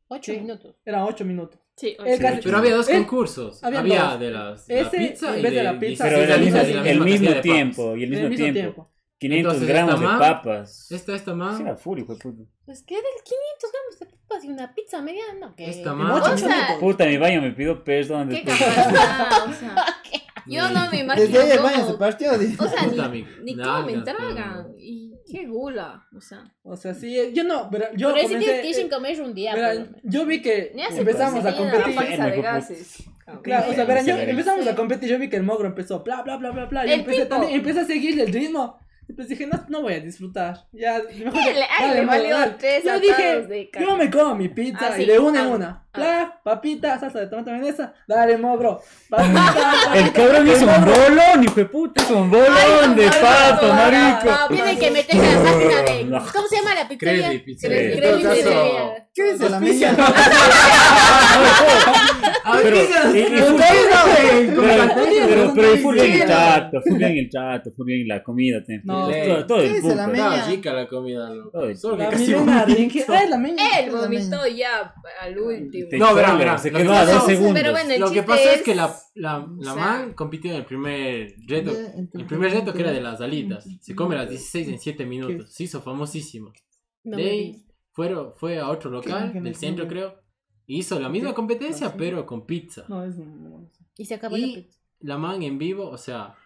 [0.08, 0.40] Ocho Sí.
[0.40, 0.76] minutos.
[0.84, 1.60] Era 8 minutos.
[1.80, 3.64] Sí, El Pero había dos Eh, concursos.
[3.64, 4.20] había Había dos.
[4.20, 6.34] de las, Ese, la pizza en y vez de la pizza, 16 Pero Sí, era
[6.34, 7.96] el sí, mismo, sí, sí, el de tiempo.
[7.96, 8.60] Y el mismo, el mismo tiempo.
[8.60, 8.90] tiempo.
[9.18, 10.90] 500 Entonces, gramos esta de man- papas.
[10.92, 11.60] Esta, esta Sí, man.
[11.62, 12.42] Era full, hijo de puta.
[12.66, 15.54] Pues que del 500 gramos de papas y una pizza mediana.
[15.56, 15.94] que Esta.
[15.94, 16.76] 8 O sea.
[16.80, 19.74] Puta, mi baño me pidió perdón Qué capacidad, o sea.
[20.46, 22.32] Yo no me imagino Desde ahí el baño se partió.
[22.32, 24.68] O sea, Puta, ni, ni cómo me tragan.
[24.78, 26.52] Y qué gula, o sea.
[26.62, 29.20] O sea, sí, eh, yo no, verá, yo Pero si comencé, ir sin eh, comer
[29.20, 29.54] un día.
[29.54, 30.00] verá, por lo menos.
[30.04, 31.86] yo vi que empezamos a competir.
[31.86, 33.04] una panza de gases.
[33.42, 36.22] Claro, o sea, verán, yo empezamos a competir, yo vi que el mogro empezó, bla,
[36.22, 37.28] bla, bla, bla, bla, y empecé tipo.
[37.28, 38.78] también, empecé a seguirle el ritmo.
[39.16, 40.58] Pues dije, no, no voy a disfrutar.
[40.72, 42.54] Ya, mejor Ay, le- ay, le mogro, valió dale.
[42.58, 45.06] tres Yo dije, de yo me como mi pizza Ah, y sí.
[45.10, 45.66] de una en Ah, una.
[45.68, 45.86] ah.
[45.92, 48.80] Bla, papita, salsa de tomate mayonesa, dale, mogro.
[49.08, 49.32] Papita,
[49.94, 52.02] El papita, cabrón hizo un bolón, hijo de puta.
[52.02, 54.30] Hizo un bolón de papa, marico.
[54.30, 56.30] Ah, Tienen que meter en la página de.
[56.32, 57.32] ¿Cómo se llama la pizzería?
[57.32, 59.08] En caso, Pizzería.
[59.12, 59.96] ¿Qué dice la mía?
[62.62, 62.76] Pero,
[65.16, 68.62] pero, pero, fue bien el trato, fue bien el trato, fue bien la comida.
[68.84, 69.08] No.
[69.08, 69.94] todo, todo ¿Qué el puto.
[69.94, 71.74] Estaba rica la comida, loco.
[71.76, 72.32] Solo que La casi.
[72.32, 75.88] Él vomitó ya al último.
[75.92, 77.62] No, verá, chole, verá, Se quedó a dos segundos.
[77.88, 81.72] El Lo que pasa es es que la, man compitió en el primer reto.
[82.14, 83.66] El primer reto que era de las alitas.
[83.80, 85.52] Se come las 16 en 7 minutos.
[85.52, 86.52] Se hizo famosísimo.
[87.02, 87.69] De.
[87.92, 90.14] Fueron, fue a otro local del centro, creo.
[90.66, 92.84] Hizo la misma competencia, Ah, pero con pizza.
[92.88, 93.68] No, es un...
[93.96, 94.78] Y se acabó la pizza.
[95.00, 96.36] la man en vivo, o sea,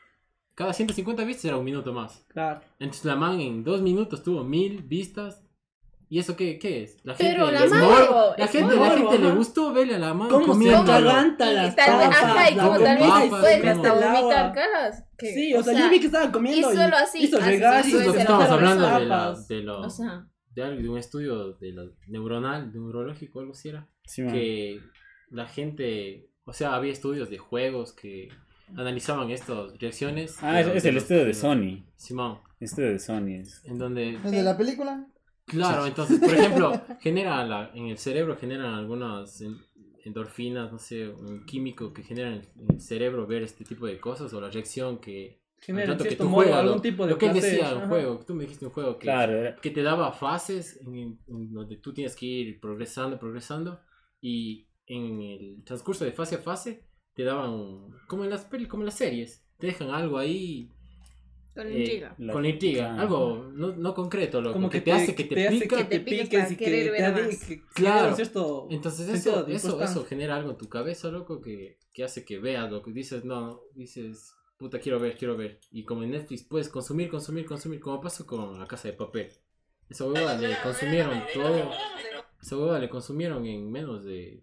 [0.54, 2.24] cada 150 vistas era un minuto más.
[2.28, 2.60] Claro.
[2.78, 5.42] Entonces la man en dos minutos tuvo mil vistas.
[6.08, 6.98] ¿Y eso qué, qué es?
[7.04, 8.34] La Pero la es man- morbo.
[8.38, 10.92] La es gente, la morbo, gente le gustó verle a la man ¿Cómo se comiéndolo.
[11.10, 12.08] atraganta Y las papas?
[12.08, 15.04] ajá, y la como tal vez pueden hasta vomitar caras.
[15.18, 17.82] que, Sí, o sea, yo vi que estaba comiendo y y, solo así hizo regar
[17.84, 20.26] sus y Eso es lo que estamos hablando las de, la, de, lo, O sea,
[20.54, 23.88] de, algo- de un estudio de lo neuronal, neurológico, algo así era.
[24.04, 24.80] Sí, que
[25.30, 28.28] la gente, o sea, había estudios de juegos que
[28.76, 30.36] analizaban estas reacciones.
[30.42, 31.84] Ah, es, el los- estudio de Sony.
[31.96, 33.40] Simón, Estudio de Sony.
[33.40, 35.06] es- en donde, ¿Es de la película?
[35.46, 39.58] claro, entonces, por ejemplo, genera la, en el cerebro generan algunas en-
[40.04, 44.32] endorfinas, no sé, un químico que genera en el cerebro ver este tipo de cosas
[44.34, 47.18] o la reacción que genera que cierto tú modo juegas, algún lo- tipo de lo
[47.18, 47.88] que placer, decía, un ajá.
[47.88, 51.76] juego, tú me dijiste un juego que, Claro, que te daba fases en, en donde
[51.76, 53.80] tú tienes que ir progresando, progresando
[54.20, 56.84] y en el transcurso de fase a fase
[57.14, 60.70] te daban un- como en las como en las series, te dejan algo ahí
[61.54, 62.14] con eh, intriga.
[62.18, 63.00] La- con intriga, Ah.
[63.02, 65.76] algo no, no concreto, loco, como que, te, hace que te, hace pica.
[65.76, 67.44] que te te piques y que te ver ade- más.
[67.44, 68.16] que Claro.
[68.16, 72.40] cierto Entonces eso, eso, eso genera algo en tu cabeza, loco, que, que hace que
[72.40, 75.60] veas lo que dices, no, dices, puta, quiero ver, quiero ver.
[75.70, 79.30] Y como en Netflix puedes consumir, consumir, consumir, como pasó con La Casa de Papel.
[79.88, 81.70] Esa hueva le consumieron todo,
[82.42, 84.42] esa hueva le consumieron en menos de,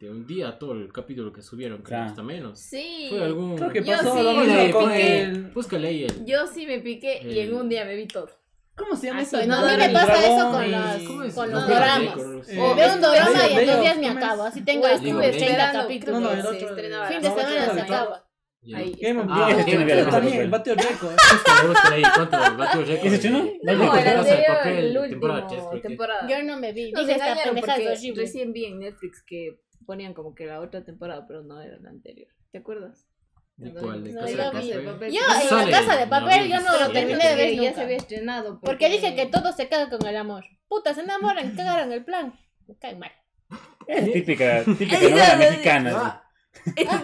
[0.00, 2.58] de un día todo el capítulo que subieron, creo, hasta menos.
[2.58, 3.06] Sí.
[3.10, 3.56] Fue algún...
[3.56, 5.22] Creo que Yo pasó sí, lo yo mismo me con piqué.
[5.22, 6.24] el Búscale ahí el...
[6.26, 8.28] Yo sí me piqué y en un día me vi todo.
[8.74, 9.46] ¿Cómo se llama Así, esa?
[9.46, 11.34] no, a mí no, me pasa eso con, y- las, ¿Cómo es?
[11.34, 12.48] con los doramas.
[12.48, 14.42] Eh, O veo un dorama y en dos días me acabo.
[14.44, 15.18] Así tengo Bello.
[15.20, 16.22] 30 esperando, capítulos.
[17.08, 18.24] Fin de semana se acaba.
[18.74, 18.94] Ahí.
[19.00, 21.14] Game of Ah, Thrones, también, el el récord.
[23.04, 23.38] ¿Ese chino?
[23.62, 26.28] No, No, de el anterior, Papel, el temporada último temporada.
[26.28, 26.92] Yo no me vi.
[26.92, 31.26] Dije esta engañaron porque recién vi en Netflix que ponían como que la otra temporada,
[31.26, 32.28] pero no era la anterior.
[32.52, 33.08] ¿Te acuerdas?
[33.56, 34.04] ¿De cuál?
[34.04, 34.84] ¿De No, Casa yo de.
[34.84, 35.12] Papel?
[35.12, 36.66] Yo en la casa de papel yo abril.
[36.70, 38.60] no lo terminé de ver Ya se había estrenado.
[38.60, 40.44] Porque dije que todo se caga con el amor.
[40.68, 42.32] Puta, se enamoran, cagaron el plan.
[42.68, 43.10] Me cae mal.
[43.88, 46.21] es típica, típica novela no, no, mexicana.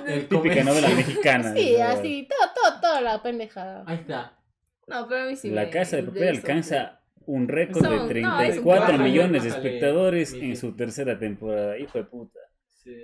[0.06, 1.52] El Típica novela mexicana.
[1.54, 3.82] Sí, así, todo, todo, toda la pendejada.
[3.86, 4.38] Ahí está.
[4.86, 7.90] No, pero a mí sí La me- Casa de Papel eso, alcanza un récord Son-
[8.08, 8.98] de no, es un 34 cuadro.
[9.04, 11.78] millones de Bájale, espectadores en su tercera temporada.
[11.78, 12.38] Hijo de puta.
[12.72, 12.94] Sí.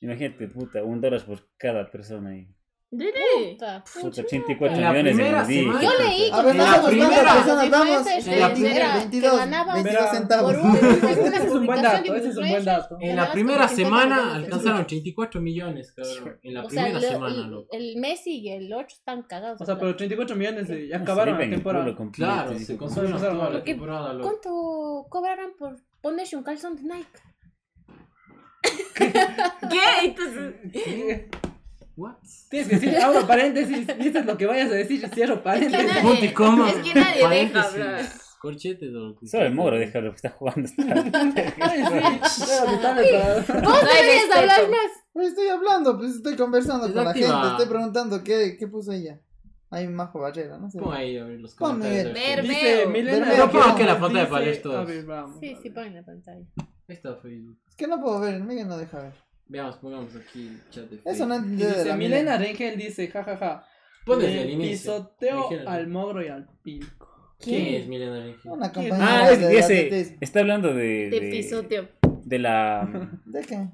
[0.00, 2.48] Imagínate, puta, un dólar por cada persona ahí.
[2.88, 3.10] Dile.
[3.52, 4.80] Puta, Puta, 84 En
[5.16, 5.82] millones semana.
[5.82, 9.74] Yo leí ver, En la primera- influencers En la que primera- era- que 22, ganaban
[9.74, 10.54] 22 por centavos.
[10.54, 12.96] Ese es un buen dato, de ese es un buen dato.
[13.00, 16.38] En la primera como 50 semana alcanzaron 34 millones, cabrón.
[16.44, 17.68] En la O primera semana, el, loco.
[17.72, 19.60] el Messi y el 8 están cagados.
[19.60, 19.96] O sea, de pero plata.
[19.98, 21.96] 34 millones de, ya acabaron la temporada.
[22.12, 24.28] Claro, se de consumieron toda la temporada, loco.
[24.28, 27.18] ¿Cuánto cobrarán por ponerse un calzón de Nike?
[28.96, 30.04] ¿Qué?
[30.04, 30.54] Entonces,
[31.96, 32.16] What?
[32.50, 35.86] Tienes que decir, abro paréntesis, dices lo que vayas a decir, cierro Es que paréntesis.
[35.86, 38.04] nadie, es que nadie deja paréntesis, hablar.
[38.38, 40.68] Corchetes o lo que Solo el moro deja lo que está jugando.
[40.78, 41.82] Ay,
[42.28, 44.90] sí, claro, que sale para- Vos No deberías hablar más.
[45.12, 49.18] Pues estoy hablando, pues estoy conversando con la gente, estoy preguntando qué, qué puso ella.
[49.70, 50.78] Hay Majo Barrera, no sé.
[50.78, 52.14] Pon ahí los comentarios.
[52.42, 52.86] Dice.
[52.86, 53.34] Milena.
[53.36, 54.44] Roque, pongo aquí la pantalla para
[55.06, 55.40] vamos.
[55.40, 56.44] Sí, sí, pon en la pantalla.
[56.86, 57.58] está Facebook.
[57.68, 59.25] Es que no puedo ver, Miguel no deja ver.
[59.48, 63.64] Veamos, pongamos aquí el chat de Eso no de la Milena Rengel dice, jajaja.
[64.04, 64.92] Pon desde le el inicio.
[64.98, 67.34] pisoteo al mogro y al pilco.
[67.40, 68.50] ¿Quién es Milena Rengel?
[68.50, 70.16] Una compañera Ah, es, de atletismo.
[70.20, 71.10] está hablando de.
[71.10, 71.88] De de- pisoteo.
[72.24, 73.10] De la.
[73.24, 73.68] ¿De qué?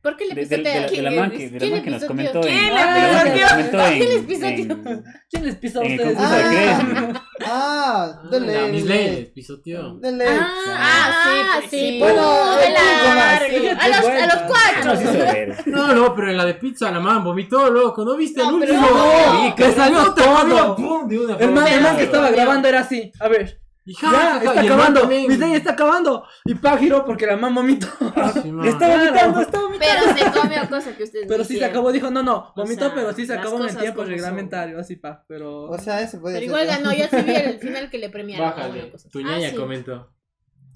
[0.00, 0.80] ¿Por qué le De, de- de pisotea?
[0.80, 2.08] la, de la ¿Quién man le que, de la ¿Quién man le que nos pisoteó?
[2.08, 2.64] comentó ¿Quién en.
[2.64, 3.88] le de la man que nos pisoteó?
[3.98, 5.02] ¿Quién les pisoteó?
[5.30, 7.22] ¿Quién les a En el concurso de Ah.
[7.44, 8.72] Ah, Ah, de la ley.
[8.72, 9.32] Miss de Lane, ley.
[9.34, 9.94] pisoteó.
[9.98, 10.28] De ley.
[10.30, 13.40] Ah, sí, sí, pues, Bueno, de más.
[13.40, 13.80] largo.
[13.80, 15.62] A los, a los Ah, cuatro.
[15.66, 18.04] No, no, pero en la de pizza la man vomitó, loco.
[18.04, 18.80] ¿No viste el último?
[18.80, 19.54] no.
[19.56, 21.04] Que salió todo.
[21.08, 23.10] de una El man, que estaba grabando era así.
[23.20, 23.60] A ver.
[23.88, 25.00] Y Ya, ja, ja, está y acabando.
[25.00, 25.40] también.
[25.40, 26.26] Lane está acabando.
[26.44, 27.86] Y pa giró porque la man vomitó.
[28.42, 28.68] Sí, man.
[28.68, 32.22] Está vomitando, está Pero se comió cosa que ustedes Pero sí se acabó, dijo, no,
[32.22, 34.10] no, vomitó, sea, pero sí se acabó en el cosas tiempo son.
[34.10, 35.62] reglamentario, así pa, pero...
[35.70, 36.62] O sea, eso puede Pero ser.
[36.62, 38.46] igual ganó, yo sí vi el final que le premiaron.
[38.50, 38.92] Bájale.
[39.10, 39.56] Tu ñaña Ah, sí.
[39.56, 40.12] comentó.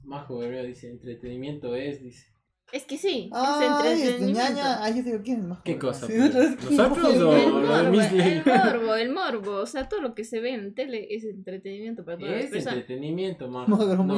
[0.04, 2.31] Majo Guerrero dice, entretenimiento es, dice.
[2.72, 3.30] Es que sí.
[3.30, 3.66] es Ay, este
[4.06, 4.40] entretenimiento.
[4.54, 4.82] ñaña.
[4.82, 5.60] Ay, yo digo, ¿quién es Majo?
[5.62, 6.06] ¿Qué cosa?
[6.06, 6.70] Sí, pues?
[6.70, 10.24] ¿Nosotros El o morbo, de Miss el morbo, el morbo, o sea, todo lo que
[10.24, 12.78] se ve en tele es entretenimiento para todas las Es personas.
[12.78, 13.68] entretenimiento, Majo.
[13.70, 14.16] Mogro No,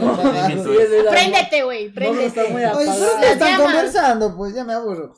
[0.48, 0.66] es.
[0.66, 2.76] es la- Préndete, güey, Mogro está muy préndete.
[2.76, 3.14] Oye, apagado.
[3.14, 5.14] ustedes están conversando, pues ya me aburro.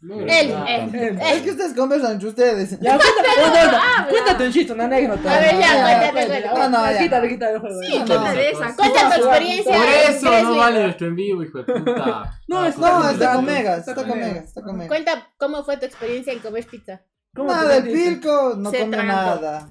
[0.00, 1.18] Él, ah, él.
[1.20, 2.78] Es que ustedes conversan entre ustedes.
[2.80, 5.36] Ya, cuéntate, cuéntate, cuéntate un chiste, una anécdota.
[5.36, 6.98] A ver, ya, Ya, cuéntate, no, no, ya.
[6.98, 7.80] Quítale, quítale el juego.
[7.82, 8.32] Sí, no, no.
[8.32, 9.76] de esa tu experiencia.
[9.76, 12.38] Por eso no vale nuestro en vivo, hijo de puta.
[12.46, 14.44] No, es- No, está con Está megas, está con megas.
[14.44, 14.88] está con megas.
[14.88, 17.00] Cuenta cómo fue tu experiencia en comer pizza.
[17.34, 18.96] ¿Cómo Nada, el pilco no trancó.
[19.02, 19.68] nada.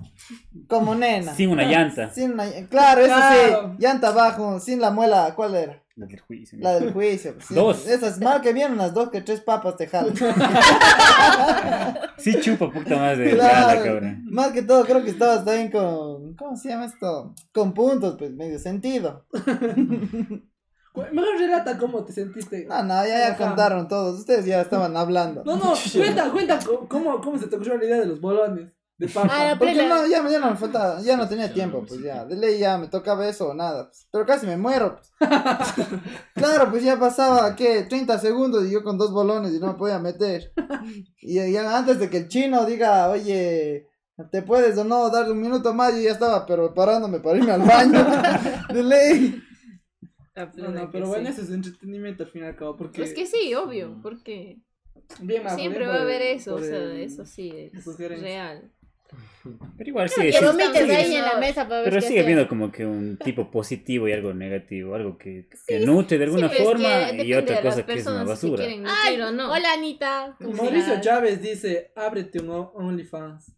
[0.68, 1.34] Como nena.
[1.36, 2.14] Sin una llanta.
[2.14, 3.72] Sin una- Claro, eso Claro.
[3.72, 3.76] sí.
[3.84, 5.34] Llanta abajo, sin la muela.
[5.36, 5.84] ¿Cuál era?
[5.98, 6.60] La del juicio.
[6.62, 7.36] La del juicio.
[7.40, 7.56] sí.
[7.56, 7.88] Dos.
[7.88, 10.14] Esas mal que vienen unas dos que tres papas te jalan.
[12.18, 13.54] Sí chupa puta más de Claro.
[13.68, 14.24] nada, cabrón.
[14.30, 16.36] Más que todo, creo que estabas también con.
[16.36, 17.34] ¿Cómo se llama esto?
[17.52, 19.26] Con puntos, pues medio sentido.
[21.12, 22.66] Mejor relata cómo te sentiste.
[22.66, 24.20] No, no, ya, ya contaron todos.
[24.20, 25.44] Ustedes ya estaban hablando.
[25.46, 29.08] No, no, cuenta, cuenta cómo, cómo se te ocurrió la idea de los bolones de
[29.08, 29.30] papa.
[29.32, 32.36] Ah, Porque no, ya, ya no me faltaba, ya no tenía tiempo, pues ya, de
[32.36, 34.08] ley ya me tocaba eso o nada, pues.
[34.12, 34.96] pero casi me muero.
[34.96, 35.30] pues.
[36.34, 37.84] claro, pues ya pasaba, ¿qué?
[37.84, 40.52] 30 segundos y yo con dos bolones y no me podía meter.
[41.22, 43.88] Y ya antes de que el chino diga, oye,
[44.32, 45.94] ¿te puedes o no dar un minuto más?
[45.94, 48.04] Yo ya estaba pero parándome para irme al baño.
[48.74, 49.44] de ley.
[50.56, 53.02] No, no, pero bueno, ese es entretenimiento al fin y al cabo, porque...
[53.04, 54.60] Es que sí, obvio, porque
[55.20, 58.72] Bien, siempre va a haber eso, o sea, el- eso sí es real.
[59.78, 62.08] Pero igual sigue, Que sigue- vomites sigue- ahí en la mesa para ver pero qué
[62.08, 62.24] sigue hacer.
[62.34, 66.50] habiendo como que un tipo positivo y algo negativo, algo que, que nutre de alguna
[66.50, 68.66] Sí, es forma que y otra cosa que es una basura.
[68.66, 69.52] quieren Ay, nutrir o no.
[69.52, 70.36] hola Anita.
[70.38, 71.00] ¿cómo Mauricio?
[71.02, 73.54] Chávez dice, ábrete un OnlyFans.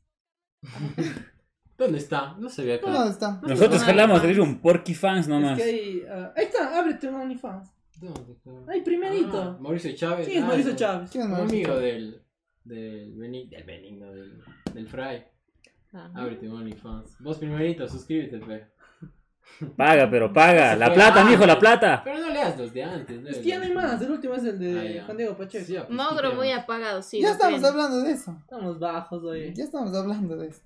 [1.77, 2.35] ¿Dónde está?
[2.37, 2.91] No se ve acá.
[2.91, 3.39] ¿Dónde está?
[3.41, 4.35] Nosotros jalamos fans.
[4.35, 5.57] de un porky fans Es nomás.
[5.57, 6.03] que hay...
[6.09, 7.71] ah, ahí está, ábrete un OnlyFans.
[8.01, 8.51] ¿Dónde está?
[8.71, 9.41] Ahí, primerito.
[9.41, 10.25] Ah, Mauricio Chávez.
[10.27, 10.75] Sí, es ah, Mauricio.
[10.75, 11.09] Chávez.
[11.09, 11.57] ¿Quién es Un Mauricio?
[11.73, 12.21] amigo del.
[12.65, 13.49] Del Benigno.
[13.57, 14.43] Del Benigno, del,
[14.73, 15.23] del Fry.
[15.93, 16.11] Ajá.
[16.15, 17.17] Ábrete un OnlyFans.
[17.19, 18.67] Vos primerito, suscríbete, pe.
[19.75, 20.75] Paga, pero paga.
[20.75, 22.01] La plata, ah, mijo, la plata.
[22.03, 23.29] Pero no leas los de antes, ¿no?
[23.29, 25.05] Es que ya no hay más, el último es el Ah, de ya.
[25.05, 25.65] Juan Diego Pacheco.
[25.65, 27.19] Sí, ya, pues, Mogro muy apagado, sí.
[27.19, 27.73] Ya estamos creen.
[27.73, 28.37] hablando de eso.
[28.39, 29.51] Estamos bajos hoy.
[29.55, 30.61] Ya estamos hablando de eso.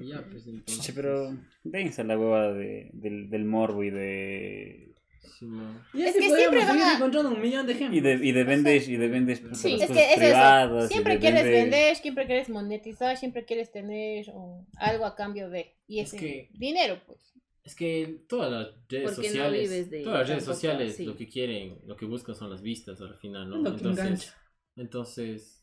[0.00, 0.80] Ya, pues entonces.
[0.80, 4.89] Che, pero dense la huevada de, del, del morbo y de.
[5.38, 5.46] Sí.
[5.94, 7.98] Y Es que siempre van a- encontrando un millón de ejemplos.
[7.98, 9.44] Y de, y de vendes, y de vendes Sí.
[9.46, 10.70] las Es cosas que es privadas.
[10.76, 10.84] eso.
[10.84, 15.48] y Siempre quieres vendes- vender, siempre quieres monetizar, siempre quieres tener um, algo a cambio
[15.50, 15.76] de.
[15.86, 17.34] Y Es ese que- dinero, pues.
[17.62, 21.14] Es que todas las redes Porque no sociales, vives de todas las redes sociales lo
[21.16, 23.62] que quieren, lo que buscan son las vistas al final, ¿no?
[23.76, 24.34] Que engancha.
[24.76, 25.62] entonces,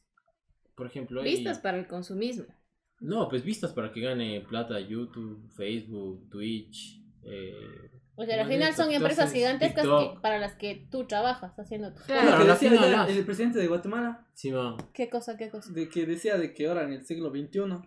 [0.75, 2.45] por ejemplo, hay- Vistas para el consumismo.
[2.99, 7.01] no, pues vistas para que gane plata YouTube, Facebook, Twitch.
[7.23, 7.89] Eh,
[8.19, 12.01] O sea, al final son empresas gigantescas que, para las que tú trabajas haciendo tu
[12.03, 12.31] Claro.
[12.31, 14.25] Lo que decía el presidente de Guatemala.
[14.93, 15.71] ¿Qué cosa, qué cosa?
[15.71, 17.79] de que decía de que ahora en el siglo XXI,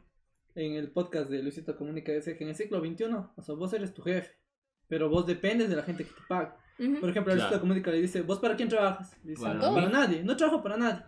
[0.55, 3.05] en el podcast de Luisito Comunica, decía que en el siglo XXI,
[3.37, 4.31] o sea, vos eres tu jefe,
[4.87, 6.57] pero vos dependes de la gente que te paga.
[6.78, 7.01] Ujú.
[7.01, 7.41] Por ejemplo, Claro.
[7.49, 9.16] Luisito Comunica le dice, ¿vos para quién trabajas?
[9.24, 9.93] Dice, Para "No, para mí".
[9.93, 11.03] nadie, no trabajo para nadie.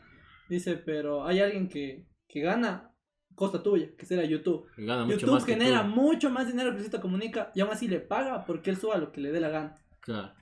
[0.49, 2.92] Dice, pero hay alguien que, que gana
[3.35, 4.67] costa tuya, que será YouTube.
[4.77, 7.89] que gana mucho YouTube más genera mucho más dinero que Luisito Comunica y aún así
[7.89, 9.79] le paga porque él suba lo que le dé la gana.
[10.01, 10.33] Claro.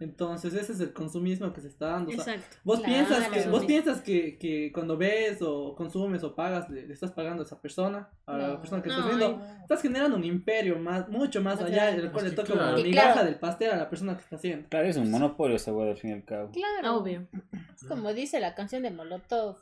[0.00, 2.10] Entonces ese es el consumismo que se está dando.
[2.10, 2.56] o sea, Exacto.
[2.62, 6.86] Vos Claro, piensas, que, vos piensas que, que cuando ves o consumes o pagas, le,
[6.86, 8.60] le estás pagando a esa persona, a la No.
[8.60, 9.56] persona que No, estás viendo, ay.
[9.62, 12.74] estás generando un imperio más, mucho más allá, del cual le toca claro.
[12.74, 13.26] una migaja claro.
[13.26, 14.68] del pastel a la persona que está haciendo.
[14.68, 16.52] Claro, es un monopolio esa al fin y al cabo.
[16.52, 16.98] Claro.
[16.98, 17.26] Obvio.
[17.88, 19.56] Como dice la canción de Molotov.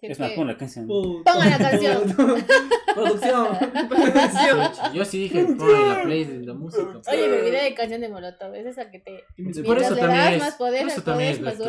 [0.00, 0.86] Que- Es más, que- pon la canción.
[0.86, 1.32] Puta.
[1.32, 2.02] Ponga la canción.
[2.94, 3.48] Producción.
[4.94, 7.00] Yo sí dije, ponle la play de la música.
[7.10, 8.54] Oye, me olvidé de canción de Molotov.
[8.54, 9.24] Es esa que te.
[9.36, 11.64] Por Mientras eso le también das es, más poder por eso también es nuestro,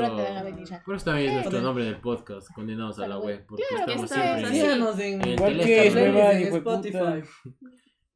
[0.85, 4.31] por eso también es nuestro nombre del podcast, condenados a la web, porque estamos siempre
[4.31, 4.55] es en- así.
[4.59, 6.31] Síganos en, En ¿Cuál teléfono.
[6.31, 7.23] en Spotify.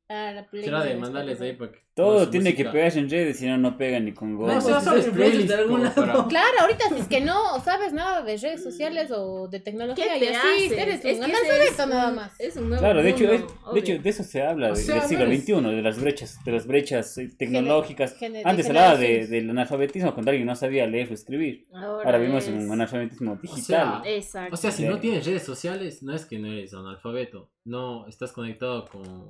[0.09, 1.51] Ah, la playlist Será de de mandarles Spotify.
[1.51, 4.33] ahí para que Todo tiene que pegarse en redes, si no, no pega ni con
[4.33, 4.49] No, gol.
[4.51, 5.95] o sea, si sabes son playlist de algún lado.
[5.95, 10.05] para- Claro, ahorita si es que no sabes nada de redes sociales o de tecnología
[10.19, 10.71] ¿Qué y así, haces?
[10.77, 12.39] eres Es un analfabeto nada más.
[12.39, 14.75] Es un nuevo Claro, de hecho, mundo, es- de hecho, de eso se habla O
[14.75, 18.15] sea, del siglo no XXI, de las brechas, de las brechas eh, tecnológicas.
[18.43, 21.63] Antes hablaba de, del analfabetismo cuando alguien no sabía leer o escribir.
[21.73, 24.01] Ahora, Ahora es- en un analfabetismo O sea, digital.
[24.05, 24.53] Exacto.
[24.53, 24.89] O sea, si Sí.
[24.89, 29.29] no tienes redes sociales, no es que no eres analfabeto, no estás conectado con,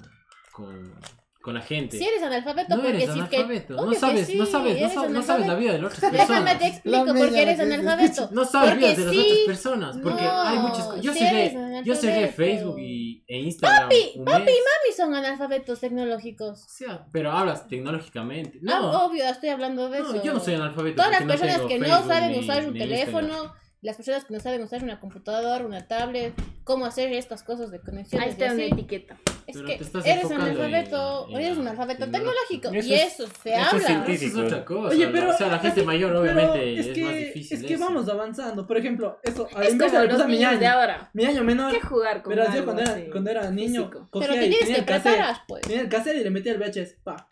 [0.53, 0.93] con,
[1.41, 1.97] con la gente.
[1.97, 3.35] Si eres analfabeto, no porque eres si es que.
[3.35, 5.73] analfabeto, obvio no que sabes, sí, no sabes, no eres sabes, no sabes la vida
[5.73, 6.73] de las otras Déjame te personas.
[6.73, 8.29] explico La por qué eres que analfabeto.
[8.31, 11.01] No sabes Porque vidas de las otras personas, porque no, hay muchas cosas.
[11.01, 11.53] Yo eres
[11.85, 12.27] yo cerré.
[12.29, 14.55] Facebook y, e Instagram Papi, un papi, mes.
[14.55, 16.63] Mami son analfabetos tecnológicos.
[16.63, 18.59] O sea, pero hablas tecnológicamente.
[18.61, 20.13] Ah, No, obvio, estoy hablando de eso.
[20.13, 20.95] no, yo no soy analfabeto.
[20.95, 22.89] Todas las personas que no Facebook saben ni- usar un ni Instagram.
[23.27, 26.33] teléfono, las personas que no saben usar una computadora, una tablet,
[26.63, 29.17] cómo hacer estas cosas de conexiones Ahí está una etiqueta.
[29.47, 29.73] es Pero que
[30.09, 32.59] eres analfabeto, en- en eres un la alfabeto tecnología.
[32.61, 33.67] tecnológico Eso y es- eso se eso es habla.
[33.67, 34.39] Eso es científico.
[34.41, 34.89] otra cosa.
[34.95, 35.29] Oye, pero.
[35.29, 37.57] o sea, la gente así- mayor pero obviamente es, es, que, más difícil.
[37.57, 37.83] Es que eso.
[37.85, 38.65] vamos avanzando.
[38.67, 40.75] Por ejemplo, eso, a la Es como los a mi niños de año.
[40.79, 41.09] ahora.
[41.13, 41.73] Mi año menor.
[41.73, 44.75] ¿Qué jugar con Verás, yo cuando era, cuando era niño, cogía Pero te y tienes
[44.77, 45.61] que preparar, pues.
[45.63, 46.97] Tenía el cassette y le metía el VHS.
[47.03, 47.27] Pa.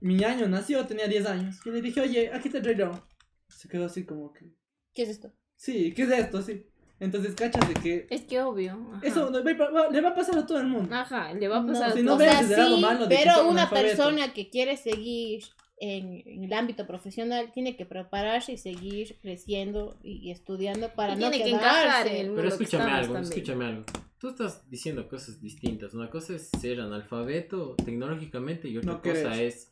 [0.00, 1.56] Mi año nació, tenía 10 años.
[1.64, 3.00] Y le dije, oye, aquí está el Rey León.
[3.48, 4.52] Se quedó así como que.
[4.94, 5.32] ¿Qué es esto?
[5.56, 6.42] Sí, ¿qué es esto?
[6.42, 6.66] Sí.
[6.98, 8.06] Entonces, cachas de que.
[8.10, 8.72] Es que obvio.
[8.94, 9.00] ajá.
[9.06, 10.94] Eso no- le va a pasar a todo el mundo.
[10.94, 12.22] Ajá, le va a pasar No, a si no todos.
[12.22, 15.44] O veas sea, el sí, malo de que pero una persona que quiere seguir
[15.78, 21.12] en, en el ámbito profesional tiene que prepararse y seguir creciendo y, y estudiando para
[21.12, 22.08] Y no tiene que encajar quedarse.
[22.12, 23.32] en el mundo Pero que escúchame algo, también.
[23.34, 23.84] escúchame algo.
[24.18, 25.92] Tú estás diciendo cosas distintas.
[25.92, 29.70] Una cosa es ser analfabeto tecnológicamente y otra No cosa es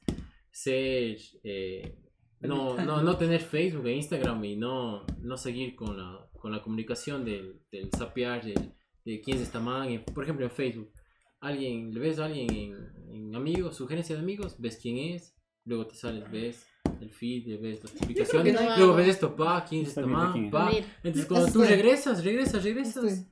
[0.50, 1.16] ser...
[1.42, 1.96] eh,
[2.40, 6.60] no, no, no tener Facebook e Instagram y no, no seguir con la, con la
[6.62, 8.74] comunicación del, del sapear, del-
[9.06, 9.88] de quién es esta man.
[9.88, 10.92] En- Por ejemplo, en Facebook,
[11.40, 12.74] alguien, le ves a alguien en,
[13.08, 15.34] en amigos, sugerencia de amigos, ves quién es,
[15.64, 16.66] luego te sales, ves
[17.00, 20.18] el feed, ves las notificaciones, no luego ves esto, pa, quién es Está esta bien,
[20.22, 20.50] man, ¿quién es?
[20.52, 20.70] pa.
[21.02, 23.26] Entonces cuando tú regresas, regresas, regresas,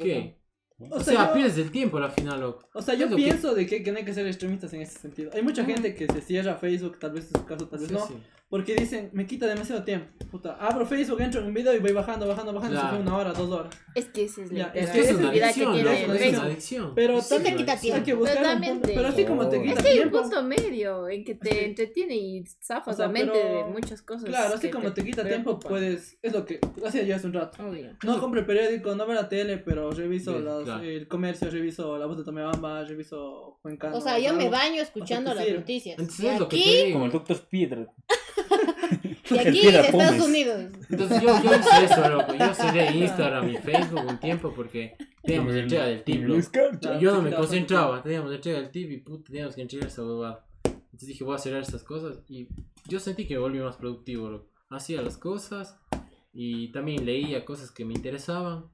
[0.00, 0.38] ¿qué?
[0.78, 2.68] O O sea, sea, yo- pierdes el tiempo al final, loco.
[2.74, 4.72] O sea, Es yo lo que- pienso de que, que no hay que ser extremistas
[4.74, 5.30] en ese sentido.
[5.34, 7.88] Hay mucha gente que se cierra a Facebook, tal vez en su caso, tal vez
[7.88, 8.06] Sí, no.
[8.06, 8.14] sí.
[8.54, 10.06] Porque dicen, me quita demasiado tiempo.
[10.30, 12.76] Puta, abro Facebook, entro en un video y voy bajando, bajando, bajando.
[12.78, 12.96] Claro.
[12.98, 13.74] Se fue una hora, dos horas.
[13.96, 16.06] Es que esa es la Ya, es Es que es una actividad adicción, que tiene
[16.06, 16.14] ¿no?
[16.14, 16.92] es una adicción.
[16.94, 17.96] Pero Sí, también es una quita adicción.
[17.98, 18.88] hay que buscar Pero un también punto.
[18.88, 20.20] te- Pero así como te quita Es que hay un tiempo.
[20.22, 21.58] punto medio en que te Sí.
[21.64, 24.24] entretiene y zafas O sea, la mente pero- de muchas cosas.
[24.28, 26.16] Claro, así como te quita tiempo, puedes.
[26.22, 27.60] Es lo que hacía yo hace un rato.
[27.60, 27.90] Obvio.
[28.04, 30.84] No compro el periódico, no veo la tele, pero reviso Sí, las- claro.
[30.84, 33.96] el comercio, reviso la voz de Tomebamba, reviso Cuencano.
[33.96, 35.98] O sea, yo me baño escuchando las noticias.
[35.98, 36.92] Entonces es lo que te.
[36.92, 37.88] Como el Doctor Piedra.
[39.30, 40.28] y aquí de Estados.
[40.28, 40.72] Unidos.
[40.90, 42.34] Entonces yo, yo hice eso, loco.
[42.34, 46.42] Yo cerré Instagram y Facebook un tiempo porque teníamos entrega del tip, loco.
[47.00, 50.46] Yo no me concentraba, teníamos entrega del tip y puta, teníamos que entregar esa huevada.
[50.64, 52.48] Entonces dije, voy a cerrar estas cosas y
[52.86, 54.50] yo sentí que me volví más productivo, loco.
[54.70, 55.78] Hacía las cosas
[56.32, 58.66] y también leía cosas que me interesaban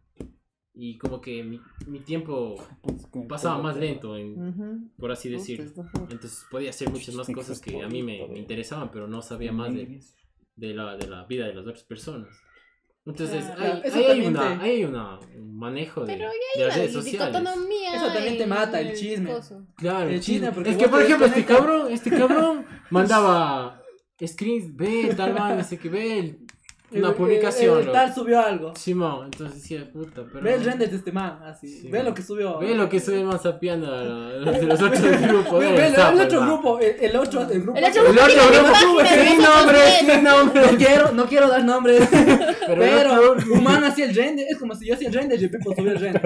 [0.74, 2.54] y como que mi, mi tiempo
[3.28, 5.72] pasaba más lento, en- por así fuerte.
[6.10, 9.52] Entonces podía hacer muchas más cosas que a mí me, me interesaban, pero no sabía
[9.52, 10.00] más de,
[10.56, 12.28] de, la, de la vida de las otras personas.
[13.06, 13.80] Entonces, Claro.
[13.82, 17.34] ahí, hay, una, te- hay una, un manejo de, Pero de las La redes sociales.
[17.94, 19.30] Eso también te mata, el chisme.
[19.32, 19.66] coso.
[19.76, 23.82] Claro, El chisme, porque Es que, por ejemplo, este cabrón, este cabrón mandaba
[24.26, 26.46] screens, ve tal man, ese que ve el-
[26.92, 27.72] una El- publicación.
[27.74, 27.98] el- el loco.
[27.98, 28.74] tal subió algo.
[28.76, 30.44] Simón, entonces decía, puta, pero...
[30.44, 31.68] Ve el render de este man, así.
[31.68, 31.88] Sí.
[31.88, 32.58] Ve lo que subió.
[32.58, 35.60] Ve lo que sube más sapiando a los de los otros grupos.
[35.60, 36.46] Ve, ve el el, el otro hermano.
[36.46, 37.78] grupo, el, el otro, el grupo.
[37.78, 40.14] El otro El grupo otro tiene grupo sube, sin nosotros nombre, tres.
[40.14, 40.60] sin nombre.
[40.70, 42.08] No quiero, no quiero dar nombres.
[42.66, 44.46] Pero, el Pero otro- humano hacía el render.
[44.48, 46.22] Es como si yo hacía el render y el Pipo subía el render.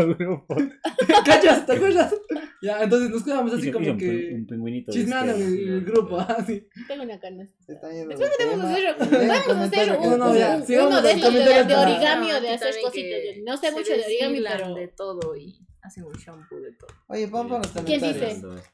[1.25, 1.67] ¿Cachas?
[1.67, 2.15] ¿Te acuerdas?
[2.63, 4.91] Ya, entonces nos quedamos así como que Un pingüinito.
[4.93, 6.19] de chismeando en el, el grupo.
[6.19, 6.67] Así.
[6.89, 7.55] Tengo una canasta.
[7.67, 7.93] Después
[8.39, 8.65] tema.
[8.65, 12.33] hacer, Y leen podemos hacer que uno, un- de los estos de, de para- origami
[12.33, 13.19] o de hacer cositas.
[13.45, 16.89] No sé mucho de origami, pero de todo y hacen un shampoo de todo.
[17.09, 18.43] Oye, vamos a los ¿Quién comentarios.
[18.43, 18.71] dice?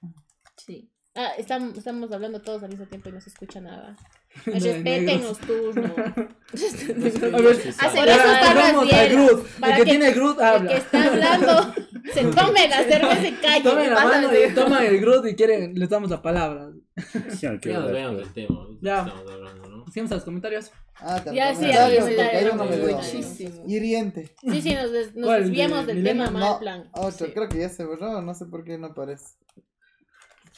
[0.57, 0.91] Sí.
[1.17, 3.97] Ah, estamos, estamos hablando todos al mismo tiempo y no se escucha nada.
[4.47, 5.91] Respeten los turnos.
[5.97, 9.13] A ver, Hace Por eso está vamos a Raziel.
[9.13, 9.45] Groot.
[9.47, 10.71] El Para que tiene Groot El habla.
[10.71, 11.75] que está hablando
[12.15, 13.63] se tome la cerveza y calle.
[13.65, 16.71] Tomen la mano y toman el Groot y quieren, les damos la palabra.
[17.31, 18.67] Sí, Ya nos veamos del tema.
[18.81, 19.13] Ya.
[19.93, 20.71] Sigamos a los comentarios.
[20.99, 21.67] Ah, te Ya, sí.
[22.95, 23.65] Muchísimo.
[23.67, 24.35] hiriente.
[24.43, 26.89] Sí, sí, nos, des- nos desviamos ¿De del tema mal No, plan.
[26.93, 27.33] otro, Sí.
[27.33, 29.35] creo que ya se borró, no sé por qué no aparece.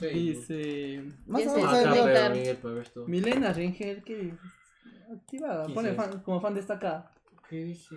[0.01, 3.09] Dice Más Ya o menos.
[3.09, 4.41] Milena Rengel, ¿qué dices?
[5.13, 7.13] Activada, ¿Qué pone fan, como fan destacada.
[7.49, 7.97] ¿Qué dice?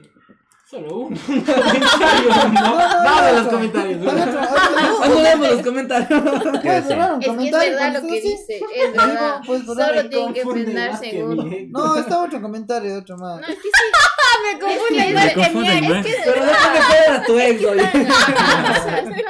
[0.76, 1.18] Solo uno.
[1.26, 2.78] Comentario, no.
[2.78, 3.98] Nada de los comentarios.
[4.98, 6.10] Cuando leemos los comentarios.
[6.62, 7.72] Puedes borrar un Es que es comentario.
[7.72, 9.42] verdad cuando lo que dice, es verdad.
[9.46, 9.88] Pues, ¿verdad?
[9.88, 10.44] Solo tienen que
[11.24, 11.44] uno.
[11.44, 11.72] Miguel.
[11.72, 13.40] No, está otro comentario de otro más.
[13.40, 13.70] No, es que sí.
[14.54, 16.14] Me confunde Me que.
[16.26, 17.90] Pero déjame cuál era tu ex, oye.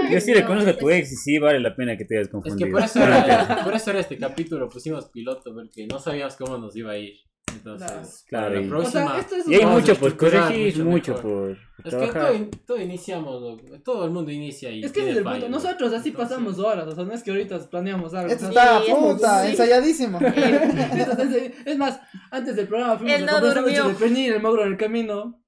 [0.11, 2.27] Yo sí le conozco a tu ex y sí vale la pena que te hayas
[2.27, 2.65] Es confundido.
[2.65, 6.57] que por eso, era, por eso era este capítulo, pusimos piloto, porque no sabíamos cómo
[6.57, 7.13] nos iba a ir.
[7.73, 9.05] Entonces, Claro, para y- la próxima.
[9.05, 11.23] O sea, esto es Y hay a mucho por corregir, mucho mejor.
[11.23, 12.21] por Es que trabajar.
[12.27, 15.25] todo, in- todo iniciamos, loco, todo el mundo inicia y Es que tiene desde el
[15.25, 18.31] punto, nosotros así Entonces, pasamos horas, o sea, no es que ahorita planeamos algo.
[18.31, 20.19] Esto está Sí, puta, muy- ensayadísimo.
[20.93, 21.99] entonces, es más,
[22.31, 23.75] antes del programa fuimos Él a no comprar durmió.
[23.83, 25.41] sándwiches de pernil, el mogro en el camino.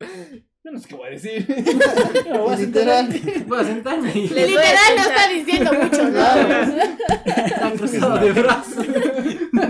[0.63, 1.47] Yo no sé qué voy a decir.
[2.37, 3.09] Voy a literal.
[3.09, 3.45] ahí.
[3.47, 6.11] Voy a sentarme y Le- Literal no está diciendo mucho, ¿no?
[6.11, 6.65] Claro.
[7.45, 8.85] están cruzados de brazos.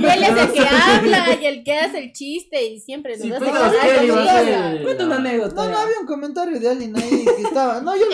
[0.07, 3.31] Y él es el que habla y el que hace el chiste y siempre nos
[3.41, 4.67] hace cagar es que con él iba a ella.
[4.69, 5.55] hacer- Cuenta una anécdota.
[5.55, 7.81] No, no, había un comentario de alguien ahí que estaba.
[7.81, 8.05] No, yo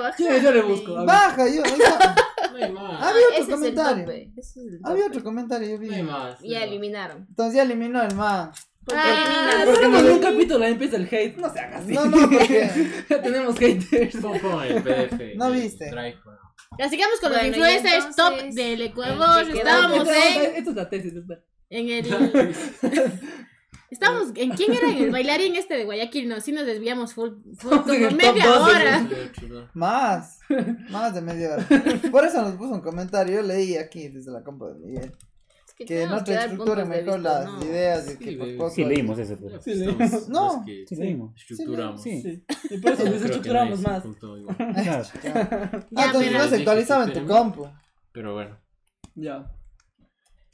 [0.00, 0.14] bajar.
[0.16, 0.94] Sí, yo le busco.
[1.04, 1.62] Baja, yo.
[1.62, 3.02] No más.
[3.02, 4.04] Había Ese otro es el comentario.
[4.04, 5.88] tope, ese es el Había otro comentario, yo vi.
[5.88, 6.40] No hay más.
[6.42, 6.64] Ya no.
[6.66, 7.26] eliminaron.
[7.28, 8.50] Entonces ya eliminó el man.
[8.84, 9.62] Porque Ah.
[9.64, 11.36] Porque en un capítulo ahí empieza el hate.
[11.38, 11.92] No se haga así.
[11.92, 12.68] No, no, porque.
[13.08, 14.14] Ya tenemos haters.
[14.14, 15.36] El PDF.
[15.36, 15.86] No viste.
[15.90, 16.38] Drive, bueno.
[16.78, 19.42] Ya sigamos con los Bueno, y influencers top del Ecuador.
[19.42, 21.12] ¿en qué Estábamos Esto, en, esto es la tesis.
[21.70, 22.54] en el.
[23.90, 24.90] Estábamos, ¿en quién era?
[24.90, 28.50] En el bailarín este de Guayaquil, no, sí nos desviamos full, full como media 12.
[28.62, 29.06] hora.
[29.74, 30.40] Más.
[30.88, 31.66] Más de media hora.
[32.10, 33.34] Por eso nos puso un comentario.
[33.34, 35.12] Yo leí aquí desde la compa de Miguel.
[35.86, 37.64] Que Que no te de mejor vista, las ¿no?
[37.64, 38.06] ideas.
[38.06, 38.70] Y Sí, que por poco.
[38.70, 39.38] Sí, leímos eso.
[39.40, 40.28] pero- Sí, leímos.
[40.28, 40.62] No.
[40.66, 41.34] que Sí, leímos.
[41.36, 42.02] estructuramos.
[42.02, 42.22] Sí.
[42.22, 42.44] Sí.
[42.70, 44.04] Y por eso desestructuramos más.
[44.58, 47.68] Ah, Ya, entonces pero- no se actualizaba en tu compu.
[48.12, 48.58] Pero bueno,
[49.14, 49.50] Ya.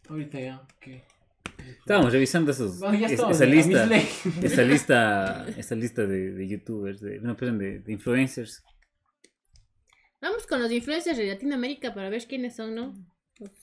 [0.08, 1.04] ahorita ya, ¿qué?
[1.80, 3.88] Estábamos revisando esos, es- esa lista,
[4.42, 8.62] esa lista, esa lista de, de youtubers, de, no, perdón, de, de influencers.
[10.20, 12.94] Vamos con los influencers de Latinoamérica para ver quiénes son, ¿no?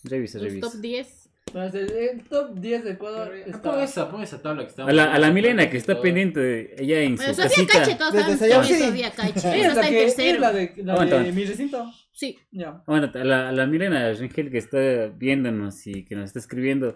[0.04, 0.70] Revisa, Los revisa.
[0.72, 1.25] top 10.
[1.54, 3.32] El, el top 10 de Ecuador
[3.64, 4.86] Pon esa, pon esa tabla que está.
[4.86, 7.80] A la, a la Milena que está pendiente de- ella en su Bueno, Sofía casita.
[7.80, 8.86] Cache, todos Desde quién es.
[8.86, 9.62] Sofía Cache.
[9.62, 10.40] Está en es tercero.
[10.40, 11.36] la de, la Aguanta, de aguanta.
[11.40, 11.94] mi recinto.
[12.12, 12.38] Sí.
[12.52, 12.84] Ya.
[12.88, 16.94] Bueno, a la, a la Milena Rengel que está viéndonos y que nos está escribiendo,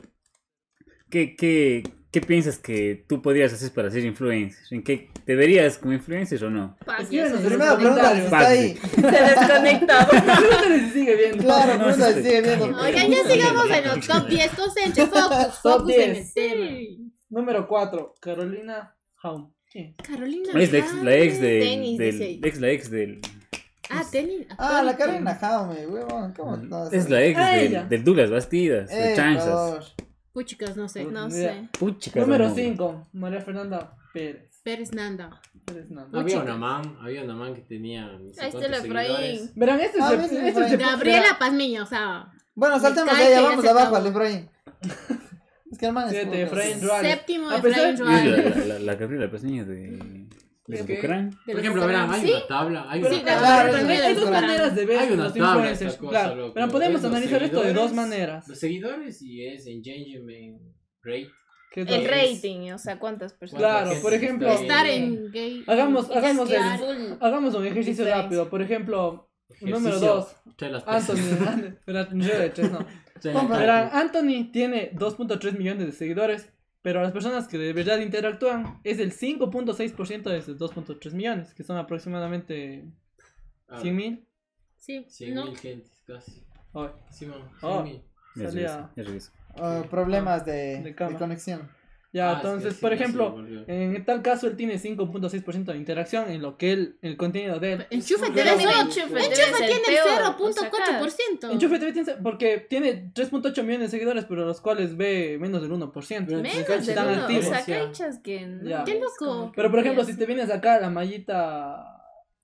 [1.09, 4.59] ¿qué, qué, qué piensas que tú podrías hacer para ser influencer?
[4.71, 6.77] ¿En qué te verías como influencer o no?
[6.99, 8.75] Escríbenos Primero pregunta si está ahí.
[8.77, 9.93] se desconectó.
[10.09, 11.43] Pregúntale si sigue viendo.
[11.43, 12.65] Claro, sí, si sigue viendo.
[12.81, 14.51] Oigan, ya sigamos en los top 10.
[14.51, 16.17] Concentre, focus, focus en 10.
[16.17, 17.09] el tema.
[17.29, 18.15] Número 4.
[18.19, 19.51] Carolina Haum.
[19.71, 19.93] ¿Quién?
[20.03, 20.49] Carolina.
[20.59, 23.21] Es la ex, la ex del, Tenis, del- ex, la ex del,
[23.91, 24.45] Ah, tenis.
[24.57, 24.95] Ah, la.
[24.97, 26.33] Karina Jaume, huevón.
[26.35, 26.89] ¿Cómo no?
[26.91, 29.95] es la ex Ah, del, del Douglas Bastidas, de Eh, Chanzas.
[30.33, 31.05] Puchicas, no sé.
[31.05, 31.69] No sé.
[31.79, 32.55] Puchica, Número no.
[32.55, 33.07] 5.
[33.13, 34.61] María Fernanda Pérez.
[34.63, 35.41] Pérez Nanda.
[35.65, 36.07] Pérez no.
[36.13, 38.05] Había una man, había una man que tenía.
[38.07, 39.51] no sé Ahí está cuántos el Efraín.
[39.55, 40.73] Verán, este es Ah, el- ves, este es Efraín.
[40.73, 42.31] el- Gabriela Pazmiño, o sea.
[42.55, 44.49] Bueno, saltemos de ya vamos abajo al Efraín.
[45.71, 46.41] Es que el man es Siete.
[46.41, 47.11] Efraín Ruales.
[47.11, 48.55] Séptimo, Efraín Es la, Ruales.
[48.57, 50.27] la, la, la Gabriela Pesniña de,
[50.69, 50.89] de Ok.
[50.89, 51.29] Bucaram.
[51.29, 52.31] De Por ejemplo, verán, hay ¿Sí?
[52.31, 52.85] una tabla.
[52.89, 53.47] Hay Pero una Sí, tabla.
[53.47, 55.91] claro, hay, dos maneras de ver Hay una los tabla influencers.
[55.93, 56.53] esta cosa, claro, loco.
[56.53, 58.47] pero podemos analizar esto de dos maneras.
[58.47, 60.61] Los seguidores y es engagement
[61.03, 61.29] rate.
[61.75, 63.61] El rating, o sea, cuántas personas.
[63.61, 64.49] Claro, por ejemplo-?
[64.49, 65.63] Estar en gay.
[65.67, 68.49] Hagamos, hagamos, el- hagamos un ejercicio rápido.
[68.49, 69.29] Por ejemplo,
[69.61, 70.15] número Ejercicio.
[70.15, 70.35] 2.
[70.57, 71.77] Trae las Anthony.
[73.93, 76.49] Anthony tiene 2.3 millones de seguidores,
[76.81, 81.63] pero las personas que de verdad interactúan es el 5.6% de esos 2.3 millones, que
[81.63, 82.85] son aproximadamente
[83.67, 84.25] Ah, 100 mil.
[84.77, 85.45] Sí, 100 no.
[85.45, 86.43] mil gentes casi.
[86.73, 87.27] Ay, Sí,
[87.61, 87.81] Oh.
[87.81, 88.01] 100 mil.
[88.35, 89.31] Es Salía- reviso, es reviso.
[89.55, 91.69] Ah, problemas de, De de conexión.
[92.11, 95.77] Ya, Ah, es que entonces, sí, por ejemplo, en tal caso él tiene 5.6% de
[95.77, 97.87] interacción en lo que él, el contenido de él.
[97.91, 98.49] Enchufe TV.
[98.49, 101.51] Enchufe TV Enchufe es el tiene el o sea, 0.4%.
[101.51, 105.71] Enchufe TV tiene, porque tiene 3.8 millones de seguidores, pero los cuales ve menos del
[105.71, 106.25] 1%.
[106.25, 107.21] Menos Menos Están de uno.
[107.21, 107.45] O activos.
[107.45, 108.37] sea, cachas que.
[108.85, 109.51] Qué es loco.
[109.55, 110.11] Pero por ejemplo, veas.
[110.11, 111.98] si te vienes acá, la mallita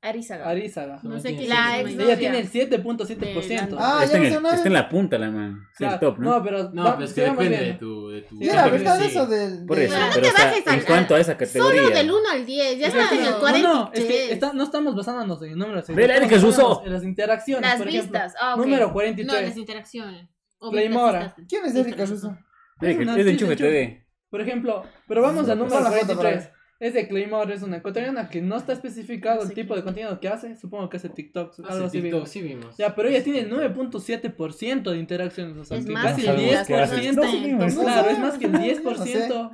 [0.08, 0.50] Arizaga.
[0.50, 1.00] Arizaga.
[1.04, 3.76] No sé quién La ex- Ella tiene el 7.7%.
[3.80, 5.62] Ah, está, ya en no el, está en la punta la man.
[5.72, 6.30] El Claro, top, ¿no?
[6.38, 6.70] No, pero.
[6.72, 8.10] No, va- pero es que depende de tu.
[8.10, 9.06] De tu Sí, la verdad sí.
[9.08, 9.66] eso del...
[9.66, 11.38] Por de- eso, Pero no pero te o sea, bajes en al- cuanto a esa
[11.38, 11.82] categoría.
[11.84, 13.64] Solo del 1 al 10, ya está en el No, 43.
[13.64, 15.86] no, es que está- no estamos basándonos en números.
[15.88, 16.48] Ve la Russo.
[16.48, 17.70] basándonos En las interacciones.
[17.70, 18.12] Las por ejemplo.
[18.14, 18.34] vistas.
[18.42, 18.62] Ah, ok.
[18.62, 19.48] Número No, 43.
[19.50, 20.30] las interacciones.
[20.72, 21.36] Playmora.
[21.48, 22.38] ¿Quién es Erika Russo?
[22.82, 24.06] Es, de enchufe TV.
[24.30, 26.52] Por ejemplo, pero vamos al número Pon la foto por 43.
[26.78, 30.28] Es de Claymore, es una ecuatoriana que no está especificado el tipo de contenido que
[30.28, 30.58] hace.
[30.58, 32.02] Supongo que hace TikTok, Ah, algo sí, así.
[32.02, 32.30] TikTok, vimos.
[32.30, 32.76] sí vimos.
[32.78, 35.56] Ya, pero ella tiene el 9.7% de interacciones.
[35.58, 36.76] O sea, Es más casi que el las 10%.
[36.76, 37.76] personas que ven.
[37.86, 39.52] Claro, es más que el No 10%.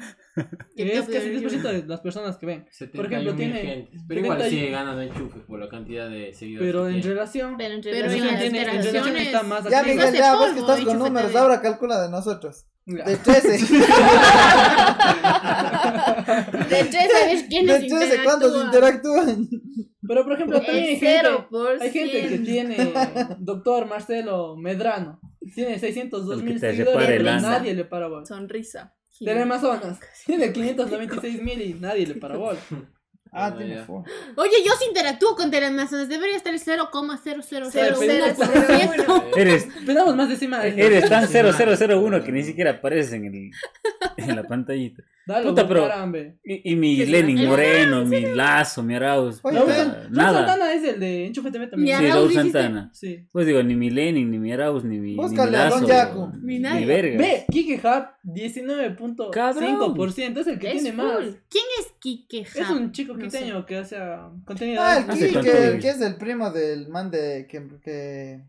[0.76, 1.60] ¿Qué que es casi el parece?
[1.60, 2.66] 10% de las personas que ven.
[2.72, 4.02] 71 Por ejemplo, tiene gentes.
[4.08, 6.68] Pero igual 70 y- sigue ganando enchufe por la cantidad de seguidores.
[6.72, 7.56] Pero en relación.
[7.56, 9.84] Pero en Pero en relación las tiene- en relación interacciones- está más Ya.
[9.84, 12.66] Miguel, hace ya, vos que estás con números, ahora calcula de nosotros.
[12.84, 13.60] De 13.
[16.72, 19.48] De 13 sabes De quiénes 13, ¿cuántos interactúan.
[20.08, 21.78] Pero por ejemplo, también hay gente, 0%.
[21.80, 22.94] hay gente que tiene
[23.40, 25.20] doctor Marcelo Medrano.
[25.56, 28.26] Tiene 602 El que mil seguidores, pero nadie le para bola.
[28.26, 28.94] Sonrisa.
[29.20, 32.60] Teleamazonas tiene 596 mil y nadie le para bola.
[33.34, 33.80] Ah, Ah, tiene.
[34.36, 36.10] Oye, yo sí interactúo con Teleamazonas.
[36.10, 39.24] Debería estar el 0,0001%.
[39.38, 40.66] Eres, Pedamos más décima.
[40.66, 43.52] eres tan 0001 que ni siquiera apareces en, el,
[44.18, 45.02] en la pantallita.
[45.32, 45.88] Dale, Puta, pero-.
[46.44, 47.46] Y, y mi Sí, Lenin sí.
[47.48, 49.40] Moreno, mi Lazo, mi Arauz.
[49.44, 50.46] Oye, puta, nada.
[50.46, 52.00] Santana es el de Enchufe TV también.
[52.00, 52.34] Sí, Raúl.
[52.34, 52.90] Santana.
[52.94, 53.28] Sí.
[53.32, 55.82] Pues digo, ni mi Lenin, ni mi Arauz, ni mi, ni mi Búscale a Don
[55.82, 55.88] Lazo.
[55.94, 56.32] Yaku.
[56.42, 57.18] Ni Ni verga.
[57.18, 61.20] Ve, Kike Hub 19.5% es el que Es tiene más.
[61.50, 62.78] ¿Quién es Kike Es Hub?
[62.78, 64.82] un chico No quiteño que hace ah, contenido.
[64.84, 65.64] Ah, el Kike, contenido.
[65.74, 67.48] el que es el primo del man de.
[67.50, 67.68] que.
[67.84, 68.42] que,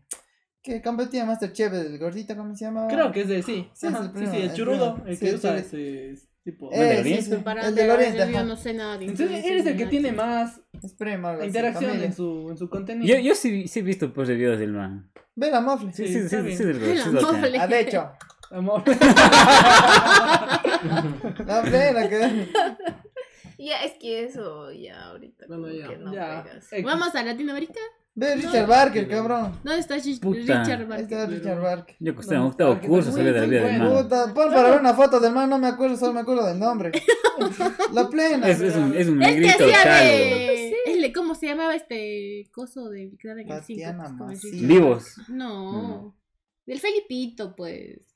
[0.61, 2.87] que competía Masterchef, el gordito, ¿cómo se llama?
[2.87, 3.67] Creo que es de sí.
[3.73, 5.09] Sí, Ajá, es el sí, primo, sí, el el churudo, primo.
[5.09, 5.67] el Sí, que el usa churudo.
[5.67, 6.13] ese
[6.43, 6.71] tipo.
[6.71, 7.35] Eh, ¿Del sí, Oriente?
[7.37, 8.31] sí, Para el del Oriente.
[8.31, 10.61] Yo no sé nada de Entonces eres el que tiene más
[11.43, 13.07] interacción en su, en su contenido.
[13.07, 15.09] Yo, yo sí, sí he visto pues de videos del man.
[15.35, 15.91] Ve la mofle.
[15.93, 17.57] Sí, Sí, sí, sí, sí, sí, La mofle.
[17.59, 18.11] Ah, de hecho.
[18.53, 18.83] Amor.
[21.45, 22.47] La plena que.
[23.57, 25.45] Ya, es que eso ya ahorita.
[25.47, 25.87] Bueno, ya.
[25.87, 26.45] que no Ya.
[26.83, 27.79] Vamos a Latinoamérica.
[28.15, 29.53] Ve Richard Barker, cabrón.
[29.63, 30.39] ¿Dónde está Rich- Puta.
[30.39, 31.03] Richard Ahí Barker?
[31.03, 31.95] está Richard Barker.
[31.99, 34.03] Yo que estaba en octavo que curso sabía de la vida del man.
[34.03, 36.59] Puta, pon para ver una foto del man, no me acuerdo, solo me acuerdo del
[36.59, 36.91] nombre.
[37.93, 38.47] La plena.
[38.47, 40.05] Es, es un, es un El que negrito hacía calvo.
[40.09, 40.73] de...
[40.85, 41.13] El de...
[41.13, 43.79] ¿Cómo se llamaba este coso de Brother en el 5?
[43.81, 44.51] Tatiana Pues, como el Mací.
[44.51, 44.67] Richard.
[44.67, 45.15] Vivos.
[45.29, 46.15] No.
[46.67, 48.12] Del Felipito, pues.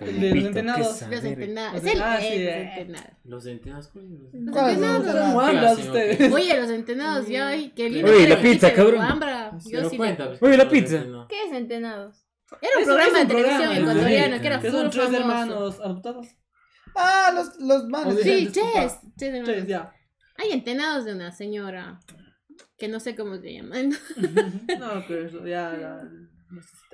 [0.00, 1.02] De los entrenados.
[1.02, 1.74] qué Los entenados.
[1.74, 3.10] Los Es el ah, es sí, los entenados.
[3.24, 4.80] Los entenas, ¿cuál es?
[4.80, 6.32] Los entenados.
[6.32, 8.10] Oye, los entenados, ya, ay, qué lindo.
[8.10, 9.20] Oye, la pizza, cabrón.
[9.66, 9.98] Yo sí
[10.40, 10.96] Oye, la pizza.
[10.96, 11.26] entenados.
[11.28, 12.24] ¿Qué es entenados?
[12.62, 15.20] Era un programa de televisión ecuatoriano que era full son tres famoso.
[15.20, 16.26] hermanos adoptados.
[16.94, 18.22] Ah, los, los manes.
[18.22, 18.80] Sí, Disculpa.
[18.80, 18.92] Ches.
[19.18, 19.44] Ches hermanos.
[19.46, 19.92] Tres, ya.
[20.36, 22.00] Hay entenados de una señora
[22.78, 23.76] que no sé cómo se llama.
[23.82, 26.02] No, pero eso ya.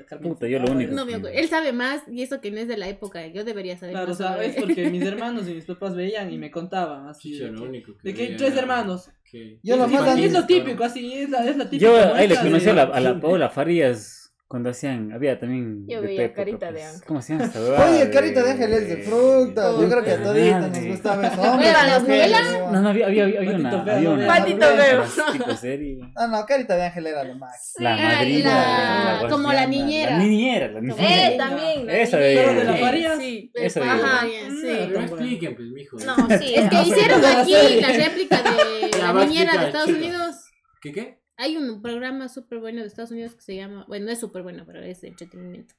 [0.07, 0.33] Carmen.
[0.33, 0.93] Puta, yo lo único.
[0.93, 1.37] No me acuerdo.
[1.39, 3.27] Él sabe más y eso que no es de la época.
[3.29, 4.19] Yo debería saber Claro, más.
[4.19, 7.33] sea, sobre- es porque mis hermanos y mis papás veían y me contaban así.
[7.33, 9.11] Chicho, De lo que, único que de que hay veía tres hermanos.
[9.31, 11.91] que- Yo lo más y es lo típico, así, es la, es la típica.
[11.91, 14.24] Yo ahí le conocí de- a la, a la Paola Farías
[14.55, 15.85] cuando hacían, había también.
[15.89, 17.03] Yo de veía Carita de pues, Ángel.
[17.09, 19.73] ¿Cómo se llama esta Oye, carita de ángel es de fruta.
[19.81, 21.37] Yo creo que a toditos nos gustaba eso.
[21.39, 22.53] ¿Cuál Hombres, era las novelas?
[22.53, 22.71] ¿no?
[22.71, 23.71] No, no, había, había, había Patito una.
[23.85, 24.27] feo, Había no una.
[24.29, 25.03] Patito feo.
[25.33, 25.99] Tipo serie.
[26.15, 27.85] Ah, no, carita de ángel era lo máximo.
[27.85, 29.19] La madrina.
[29.23, 30.11] la- como la niñera.
[30.13, 31.27] La niñera, la Como- niñera.
[31.33, 31.87] Eh, también.
[31.87, 33.19] la Esa de- Pero de la Eh, Farías.
[33.19, 33.51] Sí.
[33.55, 34.61] Esa de- Ajá, sí.
[34.63, 35.97] Pero expliquen, pues, mijo.
[36.07, 36.55] No, sí.
[36.55, 39.89] Es que hicieron de la aquí la réplica de la niñera de Estados.
[39.89, 40.37] Unidos.
[40.81, 41.24] ¿Qué qué?
[41.37, 44.43] Hay un programa súper bueno de Estados Unidos que se llama, bueno, no es súper
[44.43, 45.75] bueno, pero es de entretenimiento.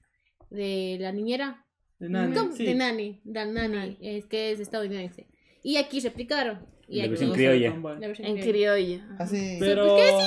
[0.49, 1.65] De la niñera.
[1.99, 2.51] De Nani, ¿Cómo?
[2.51, 2.65] sí.
[2.65, 5.27] De Nani, de Nani, es que es estadounidense.
[5.63, 6.59] Y aquí replicaron.
[6.87, 7.75] Y La aquí- versión criolla.
[7.99, 9.07] la versión En criolla.
[9.17, 9.57] Así.
[9.59, 9.95] Pero.
[9.95, 10.23] A mí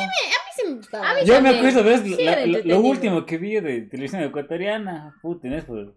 [0.56, 1.10] sí me gustaba.
[1.10, 2.00] A mí Yo me acuerdo, ¿ves?
[2.00, 5.96] Sí, La- era lo- último que vi de televisión ecuatoriana, puta, no es por-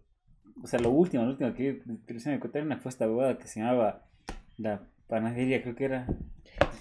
[0.64, 3.48] O sea, lo último, lo último que vi de televisión ecuatoriana fue esta huevada que
[3.48, 4.06] se llamaba
[4.58, 6.06] La Panadería, creo que era.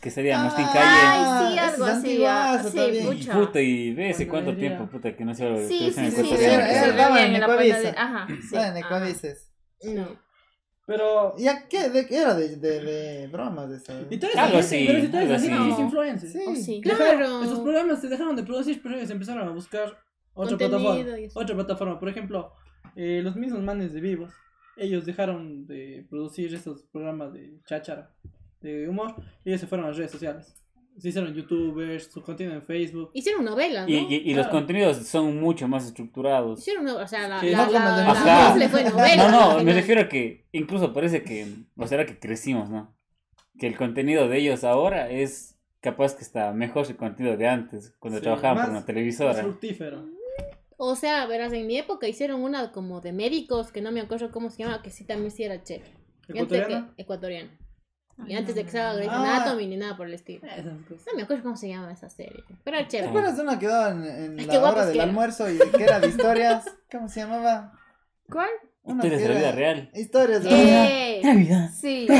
[0.00, 0.80] Que sería Martín Calle.
[0.82, 2.24] Ay, sí, ese algo es así.
[2.26, 3.32] ah, Sí, pucha.
[3.34, 4.76] puta, y ve hace cuánto Panadería.
[4.76, 6.34] tiempo, puta, que no se de Sí, sí, sí.
[6.44, 7.94] era- en Ecuavisa.
[7.96, 8.26] Ajá.
[8.28, 8.78] sí, Ah, en ajá.
[8.78, 9.50] Ecuavices.
[9.84, 10.08] No.
[10.86, 11.34] Pero.
[11.38, 11.88] ¿Y a qué?
[11.90, 12.34] ¿De qué era?
[12.34, 13.92] De, de, de bromas de eso.
[14.10, 16.30] Y Algo así, así, pero si tú eres así, no eres influencer.
[16.30, 16.40] Sí.
[16.48, 16.80] Oh, sí.
[16.84, 17.42] Dejaron- Claro.
[17.44, 19.96] Esos programas se dejaron de producir, pero ellos empezaron a buscar
[20.34, 21.04] otra plataforma.
[21.34, 22.00] Otra plataforma.
[22.00, 22.52] Por ejemplo,
[22.96, 24.32] eh, los mismos manes de Vivos.
[24.76, 28.10] Ellos dejaron de producir esos programas de cháchara,
[28.60, 30.54] de humor, y ellos se fueron a las redes sociales.
[30.98, 33.10] Se hicieron youtubers, su contenido en Facebook.
[33.14, 33.94] Hicieron novelas, ¿no?
[33.94, 34.50] Y, y, y los Claro.
[34.50, 36.58] contenidos son mucho más estructurados.
[36.58, 38.48] Hicieron no- o sea, la, Sí, la, no como la, el de la Ajá.
[38.50, 39.16] Mofle fue novela.
[39.16, 39.74] No, no, me final.
[39.76, 41.46] refiero a que incluso parece que,
[41.76, 42.94] o será que crecimos, ¿no?
[43.58, 47.94] Que el contenido de ellos ahora es capaz que está mejor el contenido de antes,
[47.98, 49.34] cuando Sí, trabajaban por más- una televisora.
[49.34, 50.04] fructífero.
[50.76, 54.30] O sea, verás, en mi época hicieron una como de médicos, que no me acuerdo
[54.30, 55.92] cómo se llama, que sí también sí era chévere.
[56.28, 56.92] ¿Ecuatoriana?
[56.96, 57.50] que- ecuatoriana.
[58.26, 59.36] Y antes de que salga Grey's Ah.
[59.36, 60.40] Anatomy ni nada por el estilo.
[60.88, 61.06] Cosas.
[61.06, 62.44] No me acuerdo cómo se llama esa serie.
[62.64, 63.08] Pero era ¿Te chévere.
[63.08, 65.08] acuerdas de una que daban en Ay, la guapos hora del eran.
[65.08, 66.64] almuerzo y que era de historias?
[66.92, 67.72] ¿Cómo se llamaba?
[68.30, 68.48] ¿Cuál?
[68.82, 69.90] Una Historias de la era- vida real.
[69.94, 71.70] Historias de la vida Eh, Navidad.
[71.78, 72.06] sí.
[72.10, 72.16] Eso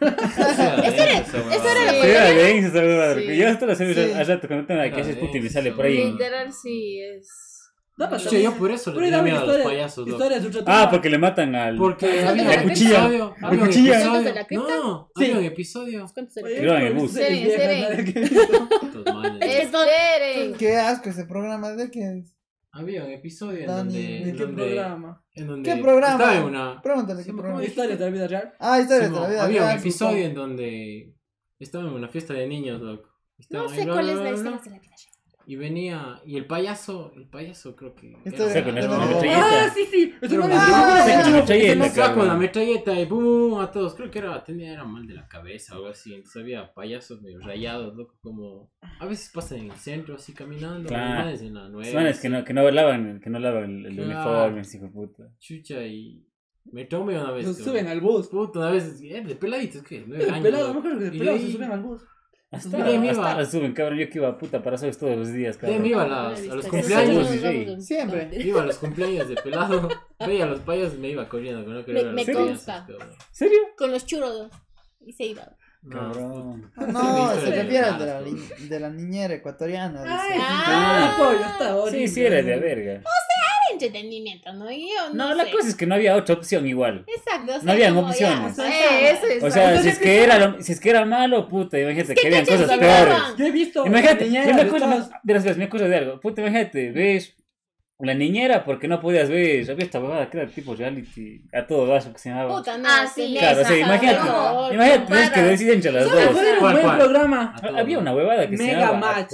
[0.00, 3.20] era Sí, la era Sí.
[3.20, 4.12] porque Yo hasta la sé Sí.
[4.12, 6.12] al rato cuando tengo la que Era haces puta y me sale por ahí.
[6.12, 7.53] Literal, sí, es.
[7.96, 10.24] Daba Che, también- yo por eso le tenía daban miedo a los payasos, loco.
[10.24, 11.76] Historias de Ah, porque le matan al.
[11.76, 12.98] Porque había la un cuchilla.
[12.98, 13.34] episodio.
[13.40, 14.00] La Había un cuchilla.
[14.00, 14.34] episodio.
[14.74, 15.24] No, Sí.
[15.24, 16.06] había un episodio.
[16.42, 17.12] Creo en el bus.
[17.12, 18.14] Seren.
[20.58, 22.32] Qué asco ese programa, ¿de qué es?
[22.72, 24.24] Había un episodio en Dani, donde.
[24.24, 25.24] ¿De qué donde- programa?
[25.34, 26.12] En donde ¿Qué programa?
[26.14, 26.82] Estaba en una.
[26.82, 27.62] Pregúntale Sí, qué ¿cómo programa.
[27.62, 27.68] es?
[27.68, 28.52] Historias de la vida real.
[28.58, 31.14] Ah, historias de la vida había un real, episodio en donde
[31.60, 33.08] estaba en una fiesta de niños, loco.
[33.50, 34.94] No sé cuál es la historia de la vida.
[35.46, 38.16] Y venía, y el payaso, el payaso creo que.
[38.24, 39.64] Esto era- con la metralleta.
[39.66, 40.14] Ah, sí, sí.
[40.22, 43.94] Es Pero- una Ah, metralleta, Estaba con la metralleta y boom a todos.
[43.94, 46.14] Creo que era, tenía, era mal de la cabeza o algo así.
[46.14, 48.70] Entonces había payasos medio rayados, loco, como.
[49.00, 50.88] A veces pasan en el centro así caminando.
[50.88, 51.28] Claro.
[51.28, 51.84] en la nueva.
[51.90, 54.30] Son manes que no, que no lavan, que no lavan el, el Claro.
[54.30, 55.22] uniforme, hijo de puta.
[55.38, 56.26] Chucha y.
[56.72, 57.46] Me tomé una vez.
[57.46, 58.28] Que- suben al bus.
[58.28, 58.98] Puta, una vez.
[59.02, 60.02] eh, de peladitos, ¿qué?
[60.06, 60.74] Nueve De años, pelado, loco.
[60.74, 62.02] me acuerdo que de Y pelado ahí- se suben al bus.
[62.56, 63.98] Hasta, me hasta suben, cabrón.
[63.98, 65.82] Yo que iba a puta para eso todos los días, cabrón.
[65.82, 67.28] me iba a, No, las- no a los cumpleaños.
[67.28, 67.80] Sí, sí.
[67.82, 68.28] Siempre.
[68.32, 69.88] Iba a los cumpleaños de pelado.
[70.26, 71.64] Veía a los payasos y me iba corriendo.
[71.84, 72.86] que No Me- me consta.
[73.32, 73.58] ¿Serio?
[73.76, 74.48] Con los churros.
[75.00, 75.46] Y se iba.
[75.82, 76.72] No, Cabrón.
[76.76, 77.00] Ah, No,
[77.34, 78.68] historia se refiere de la, pues.
[78.70, 80.02] de la niñera ecuatoriana.
[80.02, 80.38] dice.
[80.40, 82.08] Ah, pollo, está horrible.
[82.08, 83.02] Sí, sí, era de verga.
[83.74, 84.70] Entretenimiento, ¿no?
[84.70, 85.50] Y yo no, No, la sé.
[85.52, 87.04] cosa es que no había otra opción igual.
[87.06, 87.52] Exacto.
[87.52, 88.52] o sea, No habían como ya, opciones.
[88.52, 89.42] o sea, Eh, eso es.
[89.42, 92.26] O sea, si es que era, lo- si es que era malo, puta, imagínate que
[92.26, 93.16] habían cosas que peores.
[93.36, 93.86] Yo he visto.
[93.86, 94.86] Imagínate, niñera yo me de acuerdo,
[95.22, 96.20] de las veces, me acuerdo de algo.
[96.20, 97.34] Puta, imagínate, ves
[98.00, 101.86] la niñera porque no podías ver, había esta huevada que era tipo reality, a todo
[101.86, 102.54] vaso que se llamaba.
[102.56, 102.88] Puta, no.
[102.90, 105.46] Ah, sí, Claro, esa, sí, imagínate, no, imagínate, tienes que para.
[105.48, 106.22] decidir entre las dos.
[106.58, 107.56] fue un programa.
[107.76, 109.30] Había una huevada que se Mega llamaba Match.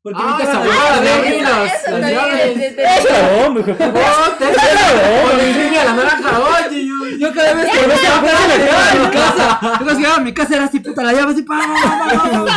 [0.00, 2.46] Porque Ah, esa huevada de Ah, eso- las, Eso las también llaves.
[2.46, 4.00] es de- de- ¡Es la bomba, hijo de puta!
[4.00, 6.30] ¡Oh, te ¡Oh, le enseñé a la naranja!
[6.38, 6.86] ¡Oye!
[6.86, 10.32] yo- Yo cada vez que me llegaba a mi casa, yo cuando llegaba a mi
[10.34, 12.52] casa era así, puta, la llave así, pa, pa, pa, pa, pa.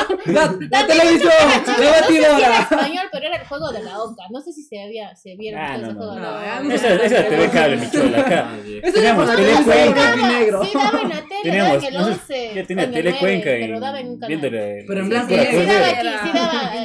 [0.25, 2.59] La, la televisión, la No sé si era batidora.
[2.59, 4.23] español, pero era el juego de la oca.
[4.31, 6.45] No sé si se había, se vieron Ah, no, juego no, de la no, oca.
[6.45, 6.73] ya no.
[6.73, 8.49] Esa, esa TV cable, mi chola, acá.
[8.61, 8.79] Oye.
[8.83, 9.81] Eso Teníamos era tele cuando Cuenca.
[9.83, 10.63] era blanco y negro.
[10.65, 12.53] Sí, daba en la tele, Teníamos, daba en el no sé, 11.
[12.55, 14.27] yo tenía o en el tele Cuenca 9, y pero daba en un canal.
[14.27, 14.85] viéndole.
[14.87, 16.07] Pero en sí, blanco Sí, daba aquí,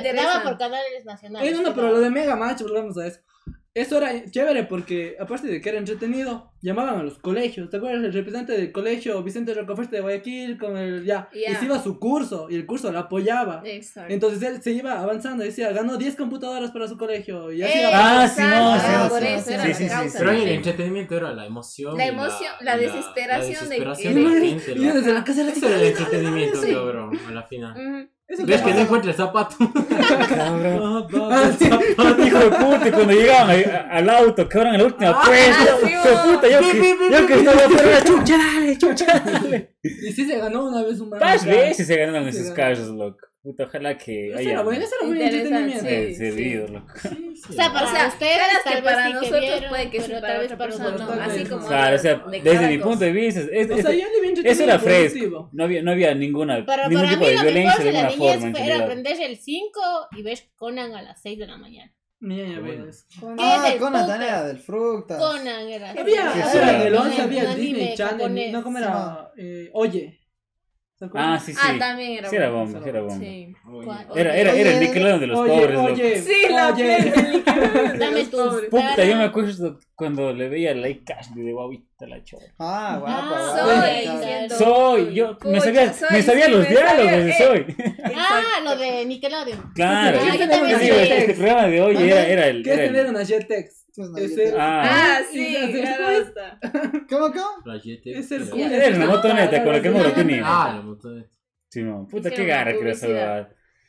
[0.06, 1.60] sí daba, por canales nacionales.
[1.60, 3.20] No, pero lo de Mega Match, volvamos a eso.
[3.76, 7.68] Eso era chévere porque, aparte de que era entretenido, llamaban a los colegios.
[7.68, 8.02] ¿Te acuerdas?
[8.04, 11.28] El representante del colegio, Vicente Rocafuerte de Guayaquil, con el ya.
[11.34, 11.52] Ya.
[11.52, 13.60] Y se iba a su curso y el curso lo apoyaba.
[13.66, 14.14] Exacto.
[14.14, 17.52] Entonces él se iba avanzando y decía, ganó 10 computadoras para su colegio.
[17.52, 17.78] Y así.
[17.92, 19.88] Ah, sí, no, sí, era sí, por sí, eso sí, era sí, la sí, sí,
[19.90, 20.08] causa.
[20.10, 20.16] sí.
[20.20, 21.96] Pero el entretenimiento era la emoción.
[21.98, 24.74] La y emoción, y la desesperación de desesperación que- de la Y gente.
[24.74, 24.94] yo loco.
[24.96, 28.08] desde la casa era el entretenimiento, cabrón, a la final.
[28.28, 29.56] ¿Ves que no encuentra el zapato?
[30.28, 31.06] Cabrón.
[31.30, 31.64] Ah, sí.
[32.26, 33.56] Hijo de puta, y cuando llegaban
[33.90, 35.76] al auto, que en la última puesta.
[35.80, 39.76] sí, Hijo de puta, yo que, yo que estaba afuera, chucha, dale, chucha, dale.
[39.82, 41.44] Y sí se ganó una vez un Más Mega Match.
[41.44, 43.18] veces se ganaron Sí, esos carros, loco.
[43.46, 46.08] Puta, ojalá que Eso haya era bueno, eso era buen Interesante, entretenimiento.
[46.08, 46.14] sí.
[46.16, 46.92] servido, loco.
[47.48, 49.68] O sea, para O sea, ustedes caras tal que vez para sí que nosotros vieron,
[49.68, 51.06] puede que para tal vez otra para persona otros no.
[51.16, 51.66] tal Así como.
[51.68, 52.88] Claro, o sea, de desde mi cosa.
[52.90, 55.50] punto de vista, es- es- O sea, yo le vi eso era fresco.
[55.52, 57.92] No había, no había ninguna, Pero ningún para tipo mí de lo violencia de de
[57.92, 58.10] forma.
[58.10, 58.82] en fue- era realidad.
[58.82, 59.80] aprender el 5
[60.16, 61.92] y ves Conan a las 6 de la mañana.
[62.18, 63.06] Mira, ya ves.
[63.38, 65.18] Ah, del Conan también era del Frutas.
[65.18, 65.90] Conan era.
[65.92, 66.98] Había, Sí, ahora sí, en el sí.
[67.00, 69.30] 11 había Disney Channel, no, ¿cómo era?
[69.36, 70.18] Eh, Oye.
[70.98, 71.32] ¿Se acuerdan?
[71.34, 71.58] Ah, sí, sí.
[71.62, 72.30] Ah, también era.
[72.30, 73.18] Sí era bomba, sí era bomba.
[73.18, 73.54] Sí.
[74.14, 75.92] Era, era, era el Nickelodeon de los oye, pobres, loco.
[75.92, 77.12] oye, Sí, la oye.
[77.12, 82.24] plena Dame tus Puta, yo me acuerdo cuando le veía la iCash de guavita la
[82.24, 82.46] chora.
[82.58, 84.56] Ah, guapa, Ah, guapa.
[84.56, 85.04] Soy.
[85.04, 87.34] Soy, yo me sabía, soy, me sabía sí, los me diálogos sabía, de eh.
[87.38, 87.76] Soy.
[88.16, 89.72] Ah, lo de Nickelodeon.
[89.74, 90.18] Claro.
[94.58, 95.56] Ah, ah, sí,
[96.00, 96.58] basta.
[97.08, 97.74] ¿Cómo, cómo?
[98.04, 98.64] Es el culo.
[98.64, 100.40] Es el motonete, con el que.
[100.44, 101.30] Ah, el motonete.
[101.68, 103.48] Simón, puta, qué garra que era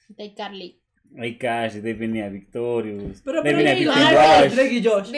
[0.10, 0.82] De Carly.
[1.18, 3.22] Ay, casi, de venía Victorious.
[3.24, 4.56] Pero, pero, Drake y Josh.
[4.56, 5.12] Drake y Josh.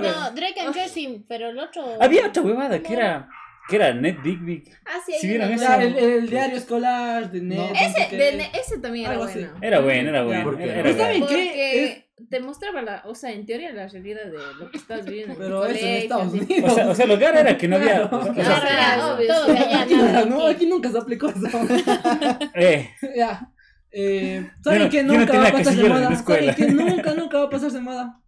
[0.00, 1.84] No, Drake and Josh pero el otro.
[2.00, 3.28] Había otra huevada que era.
[3.66, 4.64] Que era Ned Big Big.
[4.84, 5.72] Ah, sí, ¿Sí vieron eso?
[5.72, 7.70] El, el, diario escolar de Ned.
[7.72, 9.48] Ese, ese también era bueno.
[9.62, 10.52] Era bueno, era bueno.
[10.98, 12.03] ¿Saben?
[12.30, 15.34] te mostraba la, o sea, en teoría la realidad de lo que estás viviendo.
[15.36, 16.72] Pero en eso en Estados Unidos.
[16.72, 18.08] O sea, o sea, lo que era era que no había.
[18.08, 21.46] Claro, o sea, claro, claro, obvio, todo aquí, nada, no, aquí nunca se aplicó eso.
[22.54, 22.90] eh.
[23.16, 23.50] Ya.
[23.90, 26.16] Eh, ¿Saben no, qué nunca no va a pasar de moda?
[26.16, 28.20] ¿Saben qué nunca, nunca va a pasar de moda?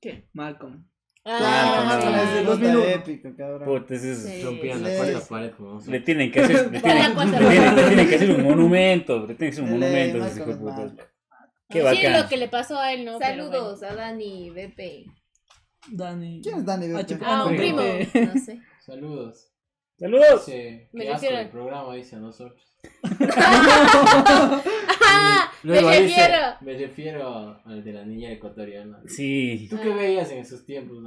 [0.00, 0.28] ¿Qué?
[0.32, 0.84] Malcolm.
[1.24, 2.84] Claro, ah, es 2001.
[2.84, 3.64] épico, cabrón.
[3.64, 4.24] Puta, eso es...
[4.24, 4.42] Sí.
[4.42, 5.52] La cuarta pared.
[5.86, 9.34] Le tienen que hacer, le tienen, le tienen, le tienen que hacer un monumento, le
[9.36, 10.92] tienen que hacer un monumento, ese hijo.
[11.72, 13.18] Sí, lo que le pasó a él, ¿no?
[13.18, 15.10] Saludos a Dani BP.
[15.90, 16.40] Dani.
[16.42, 17.12] ¿Quién es Dani BP?
[17.22, 17.80] Ah, ah un primo.
[17.80, 18.60] No sé.
[18.84, 19.52] Saludos.
[19.98, 20.48] Saludos.
[20.92, 21.38] Me refiero.
[21.38, 22.60] asco programa, dice a nosotros.
[25.62, 26.38] me refiero.
[26.60, 29.00] Me refiero al de la niña ecuatoriana.
[29.06, 29.68] Sí.
[29.70, 31.00] ¿Tú qué veías en esos tiempos,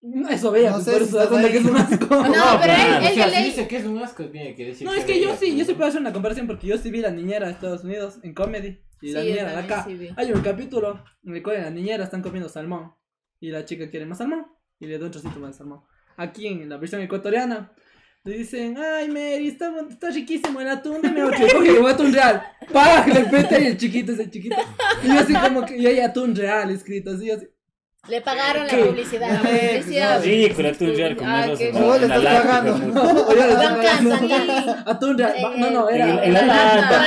[0.00, 2.06] No, eso veía, no pues, sé, eso da cuenta que es un asco.
[2.06, 4.64] No, pero él, él, o sea, él, si dice que es un asco, tiene que
[4.66, 4.86] decir.
[4.86, 7.00] No, es que yo sí, yo sí puedo hacer una comparación porque yo sí vi
[7.00, 8.80] la niñera de Estados Unidos en comedy.
[9.02, 9.86] Y la sí, niñera acá.
[10.16, 12.94] Hay un capítulo en el cual la niñera están comiendo salmón.
[13.40, 14.46] Y la chica quiere más salmón.
[14.78, 15.82] Y le da un trocito más de salmón.
[16.16, 17.72] Aquí en la versión ecuatoriana.
[18.24, 21.44] Le dicen, ay Mary, está, está riquísimo el atún, dame otro.
[21.58, 22.40] Oye, voy a atún real.
[22.72, 23.04] ¡Pah!
[23.04, 24.54] Le y el chiquito es el chiquito.
[25.02, 27.10] Y así como que, y hay atún real escrito.
[27.10, 27.48] Así, así.
[28.08, 28.78] Le pagaron ¿Qué?
[28.78, 29.32] la publicidad.
[29.32, 30.24] La publicidad.
[30.24, 31.72] Ridículo, tú ya con ah, esos.
[31.72, 32.74] No, le estás pagando.
[33.28, 36.24] Oye, le estás A tú No, no, era.
[36.24, 37.06] En la lata.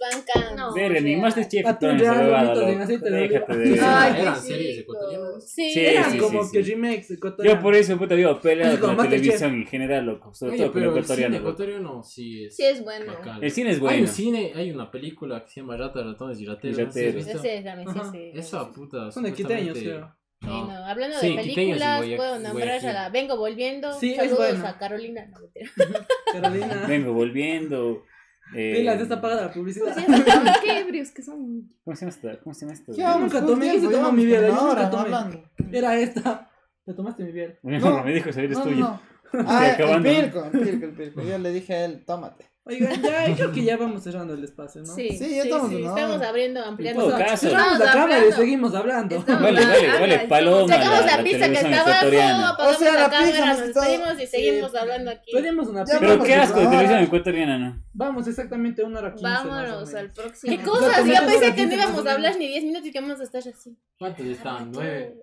[0.00, 1.64] Bancamps, ni más de chef.
[1.64, 3.80] A tú Déjate de.
[3.80, 5.52] Ay, eran series ecuatorianas.
[5.52, 7.60] Sí, eran como que remakes ecuatorianos.
[7.60, 10.34] Yo por eso, puta, digo, pelea con la televisión en general, loco.
[10.34, 11.36] Sobre todo con ecuatoriano.
[11.36, 12.56] El ecuatoriano sí es.
[12.56, 13.12] Sí, es bueno.
[13.40, 13.98] El cine es bueno.
[13.98, 16.96] Hay cine, hay una película que se llama Rata, Ratones y Rateros.
[18.34, 19.12] Esa, puta.
[19.12, 20.07] Son equiteños, creo.
[20.40, 20.66] No.
[20.66, 20.86] Sí, no.
[20.86, 23.92] Hablando sí, de películas, a, puedo nombrar a, a, la Vengo Volviendo.
[23.98, 24.66] Sí, Saludos bueno.
[24.66, 25.26] a Carolina.
[25.26, 25.38] No,
[26.32, 26.84] Carolina.
[26.86, 28.04] Vengo Volviendo.
[28.54, 28.82] Eh...
[28.82, 29.94] las está pagada la publicidad.
[30.62, 31.70] qué ebrios que son.
[31.84, 32.40] ¿Cómo se llama esta?
[32.40, 32.92] ¿Cómo se llama esta?
[32.92, 34.48] Yo nunca tomé, yo se toma mi biela.
[34.48, 35.44] Yo nunca tomé.
[35.72, 36.50] Era esta.
[36.84, 37.54] Te tomaste mi biela.
[37.62, 39.00] No, no, me dijo, que saber es tuyo.
[39.30, 41.22] Ah, el pirco, el pirco, el pirco.
[41.22, 42.46] Yo le dije a él, tómate.
[42.68, 44.94] Oigan, ya creo que ya vamos cerrando el espacio, ¿no?
[44.94, 45.96] Sí, sí, ya estamos, sí, ¿no?
[45.96, 47.02] estamos abriendo, ampliando.
[47.02, 49.16] En todo caso, cerramos la cámara y seguimos hablando.
[49.16, 50.74] Estamos vale, vale, vale, paloma.
[50.74, 53.66] Sacamos la, la pizza que está abajo, apagamos o sea, la, la pizza cámara, nos
[53.66, 54.76] despedimos y seguimos sí.
[54.76, 55.32] hablando aquí.
[55.32, 55.98] Pedimos una pizza.
[55.98, 57.82] Pero qué asco televisión ecuatoriana, ¿no?
[57.94, 59.24] Vamos exactamente una hora quince.
[59.24, 60.54] Vámonos al próximo.
[60.54, 61.06] ¿Qué cosas?
[61.06, 63.40] Yo pensé que no íbamos a hablar ni 10 minutos y que vamos a estar
[63.48, 63.78] así.
[63.98, 64.70] ¿Cuántos estaban?
[64.72, 65.22] ¿Nueve?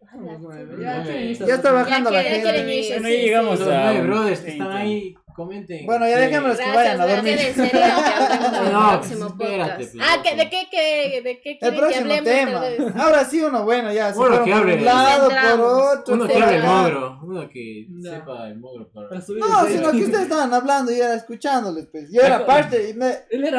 [1.48, 2.82] Ya está bajando la gente.
[2.90, 3.92] Ya llegamos a...
[3.94, 5.86] Nueve brothers están ahí comenten.
[5.86, 7.38] Bueno, ya déjame los que vayan a dormir.
[8.72, 9.86] no, pues, espérate.
[9.86, 10.50] Pues, ah, ¿de pues.
[10.50, 12.64] qué, qué, de qué El próximo tema.
[12.96, 14.14] Ahora sí uno bueno, ya.
[14.16, 14.76] Uno que hable.
[14.76, 16.14] Un lado, por otro.
[16.16, 17.20] Uno que hable el mogro.
[17.24, 18.90] Uno que sepa el mogro.
[18.92, 19.10] Para...
[19.10, 22.10] No, sino que ustedes estaban hablando y era escuchándoles, pues.
[22.12, 22.96] Yo era parte.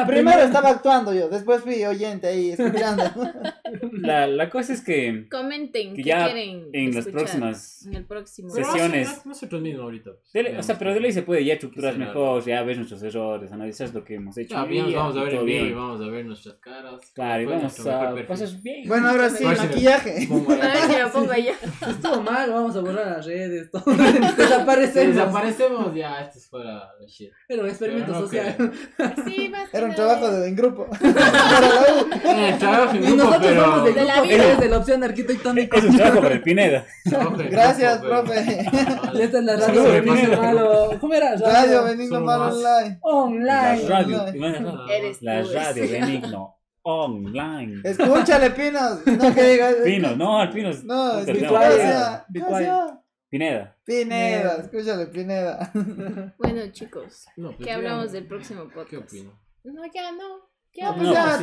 [0.07, 3.03] primero estaba actuando yo, después fui oyente ahí, escuchando.
[3.91, 5.27] La, cosa es que...
[5.29, 7.85] Comenten que ya quieren en las próximas
[8.53, 9.25] sesiones.
[9.25, 10.11] No se ahorita.
[10.57, 13.93] O sea, pero de ley se puede ya estructuras mejor, ya ves nuestros errores, analizas
[13.93, 14.57] lo que hemos hecho.
[14.57, 15.75] Ah, bien, vamos a ver el video, bien.
[15.75, 17.01] vamos a ver nuestras caras.
[17.13, 18.87] Claro, y vamos a cosas bien.
[18.87, 20.27] Bueno, ahora sí, pues, maquillaje.
[20.29, 21.33] Pongo allá.
[21.33, 21.53] Allá.
[21.89, 23.83] Estuvo mal, vamos a borrar las redes, todo.
[24.37, 25.15] Desaparecemos.
[25.15, 27.31] Desaparecemos, ya, esto es fuera de shit.
[27.47, 28.71] Era un experimento no social.
[29.25, 30.87] Sí, Era un trabajo de, en grupo.
[31.01, 31.07] Y
[33.15, 33.63] nosotros pero...
[33.63, 35.77] somos de grupo, que es de la opción arquitectónica.
[35.77, 36.85] Es un trabajo para el Pineda.
[37.49, 38.67] Gracias, profe.
[39.19, 40.99] Esta es la radio.
[40.99, 41.35] ¿Cómo era?
[41.61, 42.99] radio Benigno Mar online.
[43.01, 43.45] Online.
[43.45, 44.25] La radio,
[45.21, 45.89] la radio.
[45.89, 47.81] Benigno online.
[47.83, 49.05] Escúchale, Pinos.
[49.05, 49.75] No que digas.
[49.83, 50.83] Pinos, no, al Pinos.
[50.83, 52.25] No, Pineda.
[53.29, 53.75] Pineda.
[53.83, 55.71] Pineda, escúchale, Pineda.
[56.37, 57.25] Bueno, chicos,
[57.61, 58.89] ¿qué hablamos del próximo podcast?
[58.89, 59.39] ¿Qué opino?
[59.61, 60.47] Pues no, ya no.
[60.73, 61.23] Ya, pues, pues no, ya.
[61.25, 61.39] No.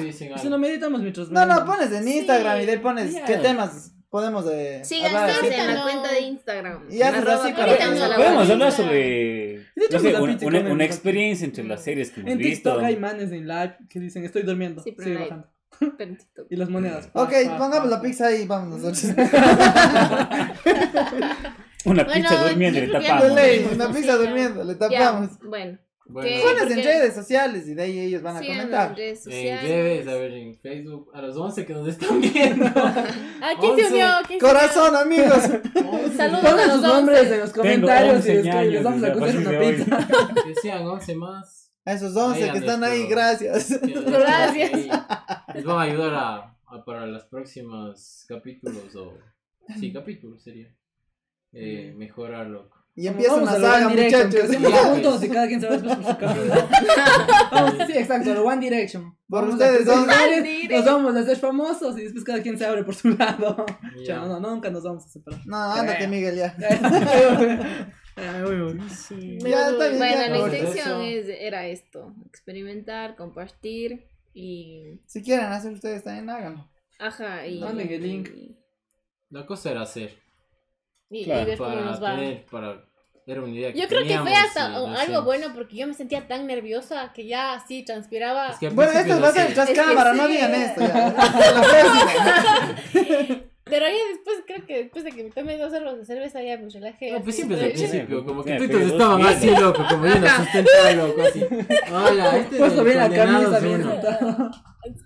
[1.30, 4.46] No, no, pones en Instagram y le pones qué temas podemos.
[4.48, 6.86] Eh, Sigan sí, en la cuenta de Instagram.
[6.88, 7.76] Y así para.
[9.76, 12.70] Una, una, una, experiencia entre las series que hemos en visto.
[12.70, 15.48] TikTok hay manes en live que dicen, estoy durmiendo, sí, pero sigue no bajando.
[16.50, 17.08] Y las monedas.
[17.08, 19.02] Pa, ok, pa, pongamos pa, la pizza ahí y vamos nosotros.
[21.84, 23.32] una pizza bueno, durmiendo, le tapamos.
[23.72, 25.38] Una pizza durmiendo, le tapamos.
[25.40, 25.78] Bueno.
[26.06, 26.80] Bueno, sí, Suenas porque...
[26.80, 28.90] en redes sociales y de ahí ellos van a sí, comentar.
[28.90, 32.66] En redes, en redes, a ver, en Facebook, a los 11 que nos están viendo.
[32.66, 32.72] ¿A
[33.42, 34.06] ah, quién se unió?
[34.26, 35.24] ¿Quién Corazón, se unió?
[35.24, 35.42] amigos.
[36.16, 36.88] Saludos Pongan sus 11.
[36.88, 40.08] nombres en los comentarios y les, vamos a coger una pizza.
[40.44, 41.72] Que sean 11 más.
[41.86, 43.80] A esos 11 que están ahí, gracias.
[43.80, 44.72] Gracias.
[45.54, 49.18] Les van a ayudar a, a para los próximos capítulos o...
[49.78, 50.68] Sí, capítulos sería.
[51.52, 54.56] Eh, mejorarlo y empieza una saga, muchachos.
[54.84, 56.54] juntos y cada quien se va después por su camino.
[57.50, 59.16] Vamos, sí, exacto, lo One Direction.
[59.28, 60.06] Por Vamos ustedes dos.
[60.06, 63.66] Nos vamos a ser famosos y después cada quien se abre por su lado.
[63.98, 64.14] Ya.
[64.14, 65.40] Chao, no, no, nunca nos vamos a separar.
[65.44, 66.54] No, ándate, Miguel, ya.
[68.16, 68.80] Ay, uy, uy.
[69.40, 70.28] Ya, está bien, Bueno, ya.
[70.28, 75.00] la intención es, era esto, experimentar, compartir y...
[75.06, 76.70] Si quieren hacer ustedes también, háganlo.
[77.00, 77.58] Ajá, y...
[77.58, 78.28] Manden el link.
[78.28, 78.56] Y,
[79.30, 80.23] La cosa era hacer.
[81.10, 82.14] Y, y Claro, ver cómo nos va.
[82.16, 82.84] tener, para...
[83.26, 85.24] Era una idea que Yo creo que fue hasta y algo hacemos.
[85.24, 88.50] bueno porque yo me sentía tan nerviosa que ya así transpiraba.
[88.50, 90.32] Es que Bueno, esto va a ser tras Es que cámara, no sí.
[90.32, 91.14] digan esto ya.
[93.64, 96.58] Pero ya después, creo que después de que me tomé dos sorbos de cerveza ya
[96.58, 97.12] me relajé.
[97.12, 99.60] No, pues siempre desde el Sí, principio, como que estaban vos así, bien.
[99.62, 101.42] loco, como yendo a sustentar, loco, así.
[101.90, 103.82] Hola, este es Puesto el bien la camisa, bien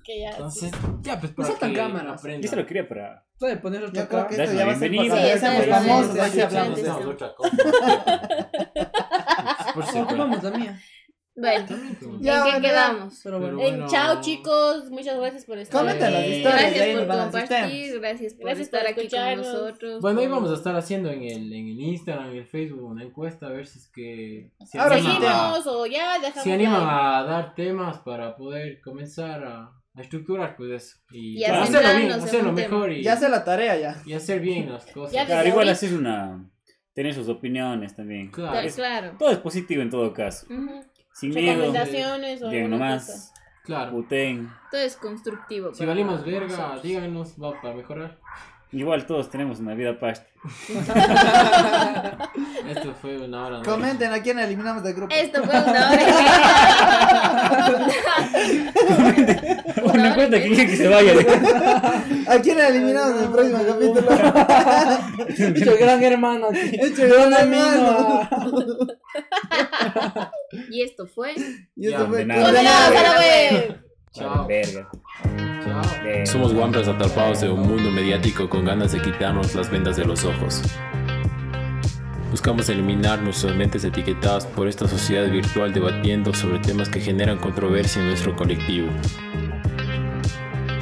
[0.03, 0.31] que ya.
[0.31, 0.73] Entonces,
[1.03, 2.23] ya, pues No para que cámaras.
[2.41, 3.25] Yo se lo quería para.
[3.39, 5.23] Puede poner Yo creo que esto Dale ya va la a ser bienvenida.
[5.23, 6.47] para Sí, seamos está bien, famosos, está así bien.
[6.49, 6.79] hablamos.
[6.79, 7.09] Sí, Hacemos sí.
[7.11, 7.57] otra cosa.
[9.75, 9.99] Por si
[10.43, 10.81] la mía.
[11.41, 11.67] Bueno,
[12.21, 13.21] Ya, ¿en qué bueno, quedamos?
[13.23, 13.59] Pero bueno.
[13.59, 15.81] Pero chao chicos, muchas gracias por estar.
[15.81, 16.75] Comenten las Eh, historias.
[16.75, 19.47] Gracias por compartir, gracias por Gracias estar por aquí con escucharnos.
[19.47, 20.01] nosotros.
[20.03, 22.83] Bueno, ahí por- vamos a estar haciendo en el, en el Instagram, en el Facebook,
[22.83, 25.19] una encuesta a ver si es que se Ahora animan, a,
[25.55, 26.43] Seguimos o ya dejamos.
[26.43, 30.97] se animan a dar temas para poder comenzar a, a estructurar pues eso.
[31.11, 34.03] Y, Y hacerlo bien, hacerlo mejor y, Ya sé la tarea ya.
[34.05, 35.13] y hacer bien las cosas.
[35.13, 36.49] Ya Claro, igual así es una.
[36.95, 38.29] Tener sus opiniones también.
[38.33, 38.51] Claro.
[38.53, 39.13] Claro, claro.
[39.21, 40.47] Todo es positivo en todo caso.
[40.51, 40.81] Ujú.
[41.19, 41.53] Sin miedo.
[41.53, 43.35] Recomendaciones o Bien alguna nomás.
[43.65, 43.91] Claro.
[43.91, 44.51] Puten.
[44.71, 45.75] Todo es constructivo.
[45.75, 46.83] Si valimos verga, nosotros.
[46.83, 48.19] díganos, va para mejorar.
[48.71, 50.27] Igual todos tenemos una vida pasta.
[52.69, 53.59] Esto fue una hora.
[53.59, 53.65] ¿no?
[53.65, 55.15] Comenten a quién eliminamos del grupo.
[55.15, 55.99] Esto fue una hora.
[59.85, 61.13] Una cuenta que quiere que se vaya.
[62.29, 64.11] ¿A quién eliminamos en el próximo capítulo?
[65.29, 66.71] Hecho gran hermano aquí.
[66.81, 68.29] Hecho gran amigo.
[70.71, 71.35] y esto fue.
[71.77, 72.07] Y Ya, fue.
[72.27, 73.21] Condenados a la condenado.
[73.21, 73.88] web.
[74.19, 74.47] Chao.
[74.47, 74.89] Verga.
[75.65, 76.27] Chao.
[76.27, 80.25] Somos guambras atrapados en un mundo mediático con ganas de quitarnos las vendas de los
[80.25, 80.63] ojos.
[82.31, 88.03] Buscamos eliminar nuestras mentes etiquetadas por esta sociedad virtual debatiendo sobre temas que generan controversia
[88.03, 88.89] en nuestro colectivo.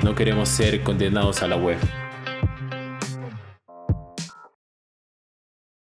[0.02, 1.78] No queremos ser condenados a la web.